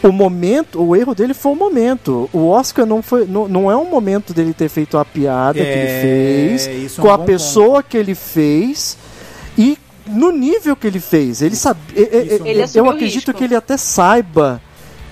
O 0.06 0.12
momento, 0.12 0.80
o 0.82 0.94
erro 0.94 1.14
dele 1.14 1.34
foi 1.34 1.52
o 1.52 1.56
momento. 1.56 2.28
O 2.32 2.46
Oscar 2.48 2.86
não 2.86 3.02
foi, 3.02 3.26
não, 3.26 3.48
não 3.48 3.70
é 3.70 3.76
um 3.76 3.88
momento 3.90 4.32
dele 4.32 4.52
ter 4.54 4.68
feito 4.68 4.96
a 4.98 5.04
piada 5.04 5.54
que 5.58 5.64
ele 5.64 5.70
É, 5.88 6.00
fez 6.00 6.66
isso 6.84 7.00
é 7.00 7.02
com 7.02 7.08
um 7.08 7.12
a 7.12 7.18
pessoa 7.18 7.82
que 7.82 7.96
ele 7.96 8.14
fez 8.14 8.96
e 9.58 9.76
no 10.06 10.30
nível 10.30 10.76
que 10.76 10.86
ele 10.86 11.00
fez. 11.00 11.42
Ele 11.42 11.56
sabe, 11.56 11.80
Isso 11.94 12.00
é 12.44 12.48
Ele 12.50 12.64
eu 12.74 12.84
o 12.84 12.90
acredito 12.90 13.26
risco. 13.26 13.32
que 13.34 13.44
ele 13.44 13.54
até 13.56 13.76
saiba 13.76 14.60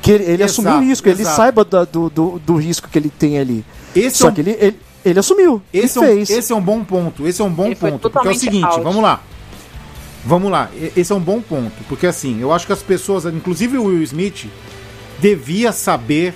que 0.01 0.11
ele, 0.13 0.25
ele 0.25 0.43
Exato, 0.43 0.51
assumiu 0.61 0.75
o 0.75 0.81
risco, 0.83 1.09
ele 1.09 1.23
exato. 1.23 1.37
saiba 1.37 1.65
da- 1.65 1.85
do, 1.85 2.11
do, 2.11 2.39
do 2.45 2.57
risco 2.57 2.89
que 2.89 2.99
ele 2.99 3.11
tem 3.11 3.39
ali. 3.39 3.65
Esse 3.97 4.19
Só 4.19 4.29
é 4.29 4.31
um 4.31 4.35
que 4.35 4.41
ele, 4.43 4.57
ele, 4.61 4.77
ele 5.05 5.19
assumiu, 5.19 5.63
Esse 5.73 5.99
é, 5.99 6.03
ele 6.03 6.13
um, 6.13 6.17
fez. 6.27 6.31
esse 6.31 6.53
é 6.53 6.57
um 6.57 6.61
bom 6.61 6.85
ponto. 6.85 7.27
Esse 7.27 7.41
é 7.41 7.45
um 7.45 7.51
bom 7.51 7.67
Ele 7.67 7.75
ponto. 7.75 8.11
Porque 8.11 8.29
é 8.29 8.31
o 8.31 8.35
seguinte, 8.35 8.65
out. 8.67 8.81
vamos 8.83 9.03
lá. 9.03 9.21
Vamos 10.27 10.51
lá. 10.51 10.71
Esse 10.97 11.13
é 11.13 11.15
um 11.15 11.21
bom 11.21 11.41
ponto. 11.41 11.73
Porque 11.89 12.07
assim, 12.07 12.41
eu 12.41 12.53
acho 12.53 12.67
que 12.67 12.73
as 12.73 12.83
pessoas, 12.83 13.25
inclusive 13.27 13.77
o 13.79 13.85
Will 13.87 14.03
Smith, 14.03 14.47
devia 15.25 15.73
saber 15.73 16.35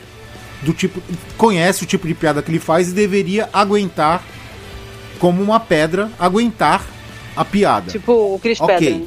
do 0.62 0.72
tipo. 0.72 1.03
Conhece 1.36 1.84
o 1.84 1.86
tipo 1.86 2.09
de 2.09 2.14
piada 2.14 2.41
que 2.43 2.51
ele 2.51 2.59
faz 2.59 2.89
e 2.89 2.93
deveria 2.93 3.47
aguentar 3.53 4.22
como 5.18 5.43
uma 5.43 5.61
pedra, 5.61 6.11
aguentar 6.18 6.82
a 7.36 7.45
piada. 7.45 7.93
Tipo 7.93 8.12
o 8.34 8.39
Chris 8.39 8.59
Ok. 8.59 8.76
Pedra. 8.78 8.95
né? 9.01 9.07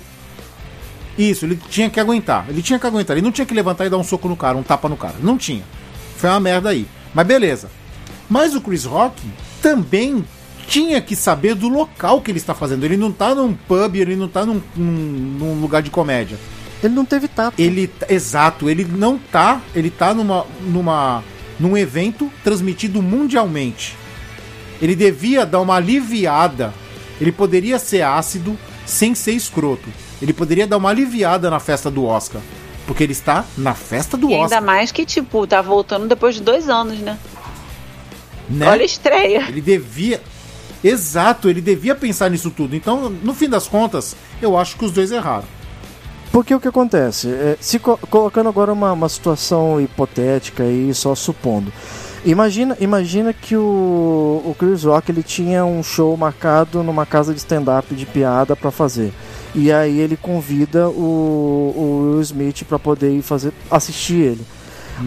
Isso, 1.18 1.46
ele 1.46 1.60
tinha 1.70 1.90
que 1.90 2.00
aguentar. 2.00 2.46
Ele 2.48 2.62
tinha 2.62 2.78
que 2.78 2.86
aguentar. 2.86 3.18
Ele 3.18 3.24
não 3.24 3.32
tinha 3.32 3.46
que 3.46 3.54
levantar 3.56 3.86
e 3.86 3.90
dar 3.90 3.98
um 3.98 4.04
soco 4.04 4.30
no 4.30 4.36
cara, 4.36 4.56
um 4.56 4.64
tapa 4.64 4.88
no 4.88 4.96
cara. 4.96 5.16
Não 5.22 5.36
tinha. 5.38 5.64
Foi 6.16 6.30
uma 6.30 6.40
merda 6.40 6.70
aí. 6.70 6.86
Mas 7.14 7.26
beleza. 7.28 7.70
Mas 8.30 8.54
o 8.56 8.62
Chris 8.62 8.86
Rock 8.86 9.20
também 9.62 10.24
tinha 10.68 11.02
que 11.02 11.16
saber 11.16 11.56
do 11.56 11.68
local 11.68 12.22
que 12.22 12.32
ele 12.32 12.38
está 12.38 12.54
fazendo. 12.54 12.84
Ele 12.86 12.96
não 12.98 13.12
tá 13.12 13.34
num 13.36 13.54
pub, 13.54 13.96
ele 13.96 14.16
não 14.16 14.28
tá 14.28 14.46
num, 14.46 14.62
num- 14.76 15.38
num 15.40 15.60
lugar 15.62 15.82
de 15.82 15.90
comédia. 15.90 16.38
Ele 16.84 16.94
não 16.94 17.06
teve 17.06 17.28
tato. 17.28 17.60
Ele, 17.62 17.90
exato, 18.10 18.70
ele 18.70 18.84
não 18.84 19.18
tá, 19.18 19.62
ele 19.76 19.90
tá 19.90 20.14
numa, 20.14 20.46
numa, 20.62 21.24
num 21.60 21.78
evento 21.78 22.32
transmitido 22.44 23.02
mundialmente. 23.02 23.96
Ele 24.82 24.96
devia 24.96 25.46
dar 25.46 25.62
uma 25.62 25.76
aliviada. 25.76 26.74
Ele 27.20 27.32
poderia 27.32 27.78
ser 27.78 28.02
ácido 28.02 28.58
sem 28.86 29.14
ser 29.14 29.34
escroto. 29.34 29.88
Ele 30.20 30.34
poderia 30.34 30.66
dar 30.66 30.78
uma 30.78 30.90
aliviada 30.90 31.50
na 31.52 31.60
festa 31.60 31.92
do 31.92 32.06
Oscar. 32.06 32.42
Porque 32.88 33.04
ele 33.04 33.12
está 33.14 33.46
na 33.56 33.76
festa 33.76 34.18
do 34.18 34.30
E 34.30 34.34
ainda 34.34 34.46
Oscar. 34.46 34.64
mais 34.64 34.92
que, 34.92 35.06
tipo, 35.06 35.46
tá 35.46 35.62
voltando 35.62 36.08
depois 36.08 36.36
de 36.36 36.42
dois 36.42 36.68
anos, 36.68 36.98
né? 36.98 37.18
Né? 38.50 38.68
Olha 38.68 38.82
a 38.82 38.86
estreia. 38.86 39.46
Ele 39.48 39.62
devia. 39.62 40.20
Exato, 40.84 41.48
ele 41.48 41.62
devia 41.62 41.94
pensar 41.94 42.30
nisso 42.30 42.50
tudo. 42.50 42.76
Então, 42.76 43.10
no 43.10 43.36
fim 43.36 43.48
das 43.48 43.68
contas, 43.68 44.16
eu 44.42 44.58
acho 44.58 44.76
que 44.78 44.84
os 44.84 44.92
dois 44.92 45.12
erraram. 45.12 45.46
Porque 46.32 46.56
o 46.56 46.60
que 46.60 46.68
acontece? 46.68 47.28
É, 47.30 47.58
se 47.60 47.78
co- 47.78 48.00
colocando 48.10 48.48
agora 48.50 48.72
uma, 48.72 48.94
uma 48.94 49.10
situação 49.10 49.82
hipotética 49.82 50.64
aí, 50.64 50.94
só 50.94 51.14
supondo. 51.14 51.72
Imagina, 52.24 52.78
imagina 52.80 53.34
que 53.34 53.56
o, 53.58 54.42
o 54.46 54.56
Chris 54.58 54.84
Rock 54.84 55.12
ele 55.12 55.24
tinha 55.24 55.66
um 55.66 55.82
show 55.84 56.16
marcado 56.16 56.84
numa 56.84 57.06
casa 57.06 57.34
de 57.34 57.40
stand-up 57.40 57.94
de 57.96 58.06
piada 58.06 58.56
pra 58.56 58.70
fazer. 58.72 59.12
E 59.56 59.72
aí 59.72 60.00
ele 60.00 60.16
convida 60.16 60.88
o, 60.88 61.74
o 61.76 62.12
Will 62.14 62.22
Smith 62.22 62.64
pra 62.64 62.80
poder 62.80 63.12
ir 63.12 63.22
fazer, 63.24 63.52
assistir 63.70 64.22
ele. 64.22 64.42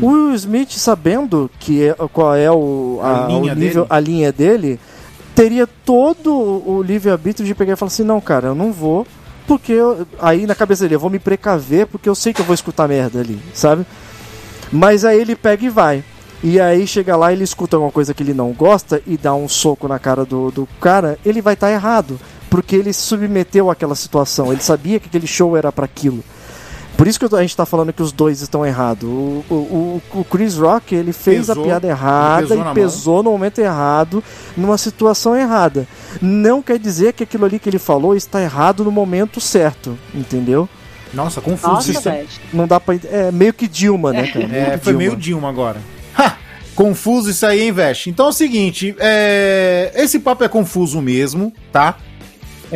O 0.03 0.09
Will 0.09 0.35
Smith, 0.35 0.73
sabendo 0.73 1.49
que 1.61 1.85
é, 1.87 1.95
qual 2.13 2.35
é 2.35 2.51
o, 2.51 2.99
A 3.01 3.25
a, 3.25 3.29
linha 3.29 3.53
o 3.53 3.57
nível, 3.57 3.83
dele? 3.85 3.87
a 3.89 4.01
linha 4.01 4.33
dele, 4.33 4.81
teria 5.37 5.67
todo 5.67 6.35
o 6.35 6.83
livre-arbítrio 6.83 7.47
de 7.47 7.55
pegar 7.55 7.75
e 7.75 7.77
falar 7.77 7.89
assim: 7.89 8.03
não, 8.03 8.21
cara, 8.21 8.49
eu 8.49 8.55
não 8.57 8.73
vou, 8.73 9.07
porque 9.47 9.73
eu- 9.73 10.07
aí 10.21 10.47
na 10.47 10.55
cabeça 10.55 10.83
dele, 10.85 10.95
eu 10.95 11.01
vou 11.01 11.11
me 11.11 11.19
precaver 11.19 11.87
porque 11.87 12.09
eu 12.09 12.15
sei 12.15 12.33
que 12.33 12.41
eu 12.41 12.45
vou 12.47 12.55
escutar 12.55 12.89
merda 12.89 13.21
ali, 13.21 13.39
sabe? 13.53 13.85
Mas 14.73 15.05
aí 15.05 15.21
ele 15.21 15.37
pega 15.37 15.65
e 15.65 15.69
vai. 15.69 16.03
E 16.43 16.61
aí 16.61 16.87
chega 16.87 17.17
lá, 17.17 17.33
ele 17.33 17.45
escuta 17.45 17.77
alguma 17.77 17.93
coisa 17.93 18.13
que 18.13 18.23
ele 18.23 18.35
não 18.35 18.53
gosta 18.53 19.01
e 19.07 19.17
dá 19.17 19.35
um 19.35 19.49
soco 19.49 19.89
na 19.89 19.99
cara 19.99 20.25
do, 20.25 20.51
do 20.51 20.69
cara, 20.81 21.19
ele 21.25 21.41
vai 21.41 21.55
estar 21.55 21.71
errado. 21.71 22.19
Porque 22.51 22.77
ele 22.77 22.93
se 22.93 23.01
submeteu 23.01 23.71
àquela 23.71 23.95
situação, 23.95 24.53
ele 24.53 24.63
sabia 24.63 25.01
que 25.01 25.09
aquele 25.09 25.27
show 25.27 25.57
era 25.57 25.73
para 25.73 25.87
aquilo. 25.87 26.23
Por 26.97 27.09
isso 27.09 27.19
que 27.19 27.35
a 27.35 27.41
gente 27.43 27.57
tá 27.57 27.67
falando 27.67 27.93
que 27.93 28.03
os 28.03 28.13
dois 28.13 28.41
estão 28.41 28.65
errados. 28.65 29.09
O, 29.09 29.45
o, 29.51 30.03
o- 30.15 30.25
Chris 30.25 30.57
Rock, 30.57 30.95
ele 30.95 31.13
fez 31.13 31.47
Pesou, 31.49 31.63
a 31.63 31.67
piada 31.67 31.87
errada 31.89 32.47
pesou 32.47 32.71
e 32.71 32.75
pesou 32.75 33.23
no 33.23 33.31
momento 33.33 33.59
errado, 33.59 34.23
numa 34.57 34.79
situação 34.79 35.37
errada. 35.37 35.89
Não 36.23 36.63
quer 36.63 36.79
dizer 36.79 37.13
que 37.13 37.25
aquilo 37.25 37.45
ali 37.45 37.59
que 37.59 37.69
ele 37.69 37.81
falou 37.81 38.15
está 38.15 38.41
errado 38.41 38.85
no 38.85 38.93
momento 38.93 39.41
certo, 39.41 39.99
entendeu? 40.15 40.69
Nossa, 41.13 41.41
confuso 41.41 41.73
Nossa, 41.75 41.91
isso. 41.91 42.03
velho. 42.03 42.29
Não 42.53 42.67
dá 42.67 42.79
pra. 42.81 42.95
É 43.11 43.31
meio 43.33 43.53
que 43.53 43.67
Dilma, 43.69 44.13
né, 44.13 44.27
cara? 44.29 44.47
Meio 44.49 44.63
É, 44.63 44.71
que 44.79 44.85
foi 44.85 44.93
Dilma. 44.93 44.99
meio 44.99 45.17
Dilma 45.17 45.49
agora. 45.49 45.81
Ha! 46.17 46.37
Confuso 46.77 47.31
isso 47.31 47.45
aí, 47.47 47.63
hein, 47.63 47.73
Veste? 47.73 48.11
Então 48.11 48.27
é 48.27 48.29
o 48.31 48.33
seguinte, 48.33 48.97
é, 48.99 49.93
esse 49.95 50.19
papo 50.19 50.43
é 50.43 50.49
confuso 50.49 51.01
mesmo, 51.01 51.53
tá? 51.73 51.97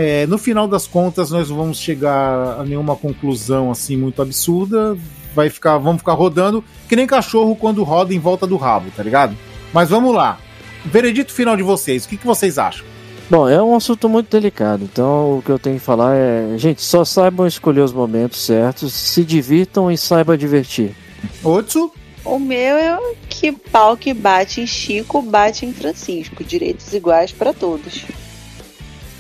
É, 0.01 0.29
no 0.29 0.39
final 0.39 0.69
das 0.69 0.87
contas, 0.87 1.33
nós 1.33 1.51
não 1.51 1.57
vamos 1.57 1.81
chegar 1.81 2.61
a 2.61 2.63
nenhuma 2.63 2.95
conclusão 2.95 3.69
assim 3.69 3.97
muito 3.97 4.23
absurda. 4.23 4.97
Vai 5.35 5.51
ficar, 5.51 5.77
vamos 5.79 5.99
ficar 5.99 6.13
rodando 6.13 6.63
que 6.89 6.95
nem 6.95 7.05
cachorro 7.05 7.57
quando 7.57 7.83
roda 7.83 8.15
em 8.15 8.19
volta 8.21 8.47
do 8.47 8.57
rabo, 8.57 8.93
tá 8.97 9.03
ligado? 9.03 9.37
Mas 9.73 9.91
vamos 9.91 10.15
lá. 10.15 10.39
Veredito 10.85 11.33
final 11.33 11.57
de 11.57 11.65
vocês, 11.65 12.05
o 12.05 12.09
que, 12.11 12.17
que 12.17 12.25
vocês 12.25 12.59
acham? 12.59 12.87
Bom, 13.29 13.49
é 13.49 13.61
um 13.61 13.75
assunto 13.75 14.09
muito 14.09 14.31
delicado, 14.31 14.85
então 14.85 15.39
o 15.39 15.43
que 15.43 15.51
eu 15.51 15.59
tenho 15.59 15.81
que 15.81 15.85
falar 15.85 16.15
é, 16.15 16.57
gente, 16.57 16.81
só 16.81 17.05
saibam 17.05 17.45
escolher 17.49 17.81
os 17.81 17.93
momentos 17.93 18.41
certos, 18.41 18.95
se 18.95 19.25
divirtam 19.25 19.91
e 19.91 19.99
saibam 19.99 20.37
divertir. 20.37 20.95
Otsu? 21.43 21.93
O 22.25 22.39
meu 22.39 22.77
é 22.77 22.97
o 22.97 23.17
que 23.29 23.51
pau 23.51 23.97
que 23.97 24.15
bate 24.15 24.61
em 24.61 24.67
Chico, 24.67 25.21
bate 25.21 25.67
em 25.67 25.73
Francisco. 25.73 26.45
Direitos 26.45 26.93
iguais 26.95 27.33
pra 27.33 27.53
todos. 27.53 28.05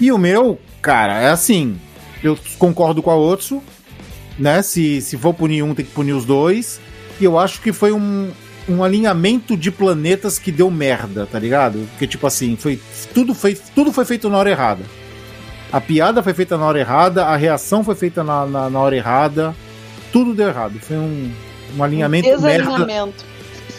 E 0.00 0.12
o 0.12 0.18
meu, 0.18 0.58
cara, 0.82 1.20
é 1.20 1.30
assim. 1.30 1.78
Eu 2.22 2.36
concordo 2.58 3.02
com 3.02 3.10
a 3.10 3.16
Otsu, 3.16 3.62
né? 4.38 4.62
Se, 4.62 5.00
se 5.00 5.16
for 5.16 5.32
punir 5.34 5.62
um, 5.62 5.74
tem 5.74 5.84
que 5.84 5.92
punir 5.92 6.12
os 6.12 6.24
dois. 6.24 6.80
E 7.20 7.24
eu 7.24 7.38
acho 7.38 7.60
que 7.60 7.72
foi 7.72 7.92
um, 7.92 8.30
um 8.68 8.84
alinhamento 8.84 9.56
de 9.56 9.70
planetas 9.70 10.38
que 10.38 10.52
deu 10.52 10.70
merda, 10.70 11.26
tá 11.26 11.38
ligado? 11.38 11.86
Porque, 11.90 12.06
tipo 12.06 12.26
assim, 12.26 12.56
foi, 12.56 12.80
tudo, 13.12 13.34
foi, 13.34 13.58
tudo 13.74 13.92
foi 13.92 14.04
feito 14.04 14.28
na 14.28 14.38
hora 14.38 14.50
errada. 14.50 14.84
A 15.72 15.80
piada 15.80 16.22
foi 16.22 16.32
feita 16.32 16.56
na 16.56 16.64
hora 16.64 16.78
errada, 16.78 17.26
a 17.26 17.36
reação 17.36 17.84
foi 17.84 17.94
feita 17.94 18.24
na, 18.24 18.46
na, 18.46 18.70
na 18.70 18.78
hora 18.78 18.96
errada. 18.96 19.54
Tudo 20.12 20.34
deu 20.34 20.48
errado. 20.48 20.78
Foi 20.80 20.96
um, 20.96 21.30
um 21.76 21.82
alinhamento 21.82 22.28
merda. 22.28 22.64
Desalinhamento. 22.64 23.24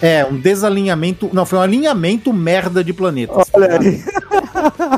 É, 0.01 0.25
um 0.25 0.37
desalinhamento. 0.37 1.29
Não, 1.33 1.45
foi 1.45 1.59
um 1.59 1.61
alinhamento 1.61 2.31
merda 2.31 2.83
de 2.83 2.93
planetas. 2.93 3.47
Olha 3.53 3.79
aí. 3.79 4.03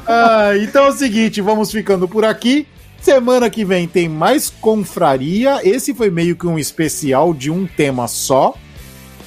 Ah, 0.07 0.51
então 0.61 0.85
é 0.85 0.89
o 0.89 0.93
seguinte, 0.93 1.41
vamos 1.41 1.71
ficando 1.71 2.07
por 2.07 2.23
aqui. 2.25 2.67
Semana 3.01 3.49
que 3.49 3.65
vem 3.65 3.87
tem 3.87 4.07
mais 4.07 4.49
confraria. 4.49 5.59
Esse 5.67 5.93
foi 5.93 6.09
meio 6.11 6.35
que 6.35 6.45
um 6.47 6.59
especial 6.59 7.33
de 7.33 7.49
um 7.49 7.65
tema 7.65 8.07
só. 8.07 8.53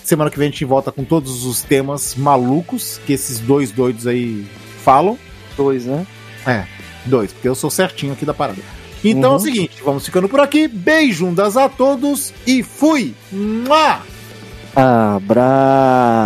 Semana 0.05 0.31
que 0.31 0.39
vem 0.39 0.49
a 0.49 0.51
gente 0.51 0.65
volta 0.65 0.93
com 0.93 1.03
todos 1.03 1.45
os 1.45 1.63
temas 1.63 2.15
malucos 2.15 3.01
que 3.07 3.13
esses 3.13 3.39
dois 3.41 3.71
doidos 3.73 4.07
aí 4.07 4.47
falam. 4.85 5.19
Dois, 5.57 5.87
né? 5.87 6.07
É, 6.47 6.65
dois, 7.07 7.33
porque 7.33 7.49
eu 7.49 7.55
sou 7.55 7.71
certinho 7.71 8.13
aqui 8.13 8.25
da 8.25 8.35
parada. 8.35 8.61
Então 9.03 9.31
é 9.31 9.35
Uhum. 9.35 9.37
o 9.37 9.41
seguinte, 9.41 9.77
vamos 9.85 10.05
ficando 10.07 10.29
por 10.29 10.41
aqui. 10.41 10.69
Beijundas 10.69 11.57
a 11.57 11.69
todos 11.69 12.33
e 12.47 12.63
fui! 12.63 13.15
Mua! 13.33 14.01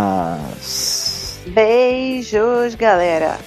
Abraço. 0.09 1.39
Beijos, 1.47 2.75
galera. 2.75 3.37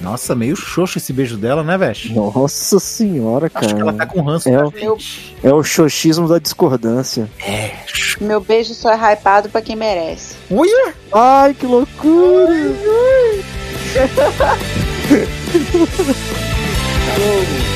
Nossa, 0.00 0.34
meio 0.34 0.54
xoxo 0.54 0.98
esse 0.98 1.12
beijo 1.12 1.36
dela, 1.36 1.62
né, 1.64 1.76
Veste? 1.78 2.12
Nossa 2.12 2.78
senhora, 2.78 3.50
Acho 3.54 3.74
que 3.74 3.80
ela 3.80 3.92
tá 3.92 4.06
cara. 4.06 4.10
com 4.10 4.22
ranço 4.22 4.48
É 4.48 4.52
da 4.56 4.66
o- 4.66 4.70
gente. 4.70 5.36
É 5.42 5.52
o 5.52 5.62
xoxismo 5.62 6.28
da 6.28 6.38
discordância. 6.38 7.28
Meu 8.20 8.40
beijo 8.40 8.74
só 8.74 8.90
é 8.92 9.12
hypado 9.14 9.48
pra 9.48 9.60
quem 9.62 9.74
merece. 9.76 10.34
Uia! 10.50 10.94
Ai, 11.12 11.54
que 11.54 11.66
loucura! 11.66 12.54
Você 13.82 14.06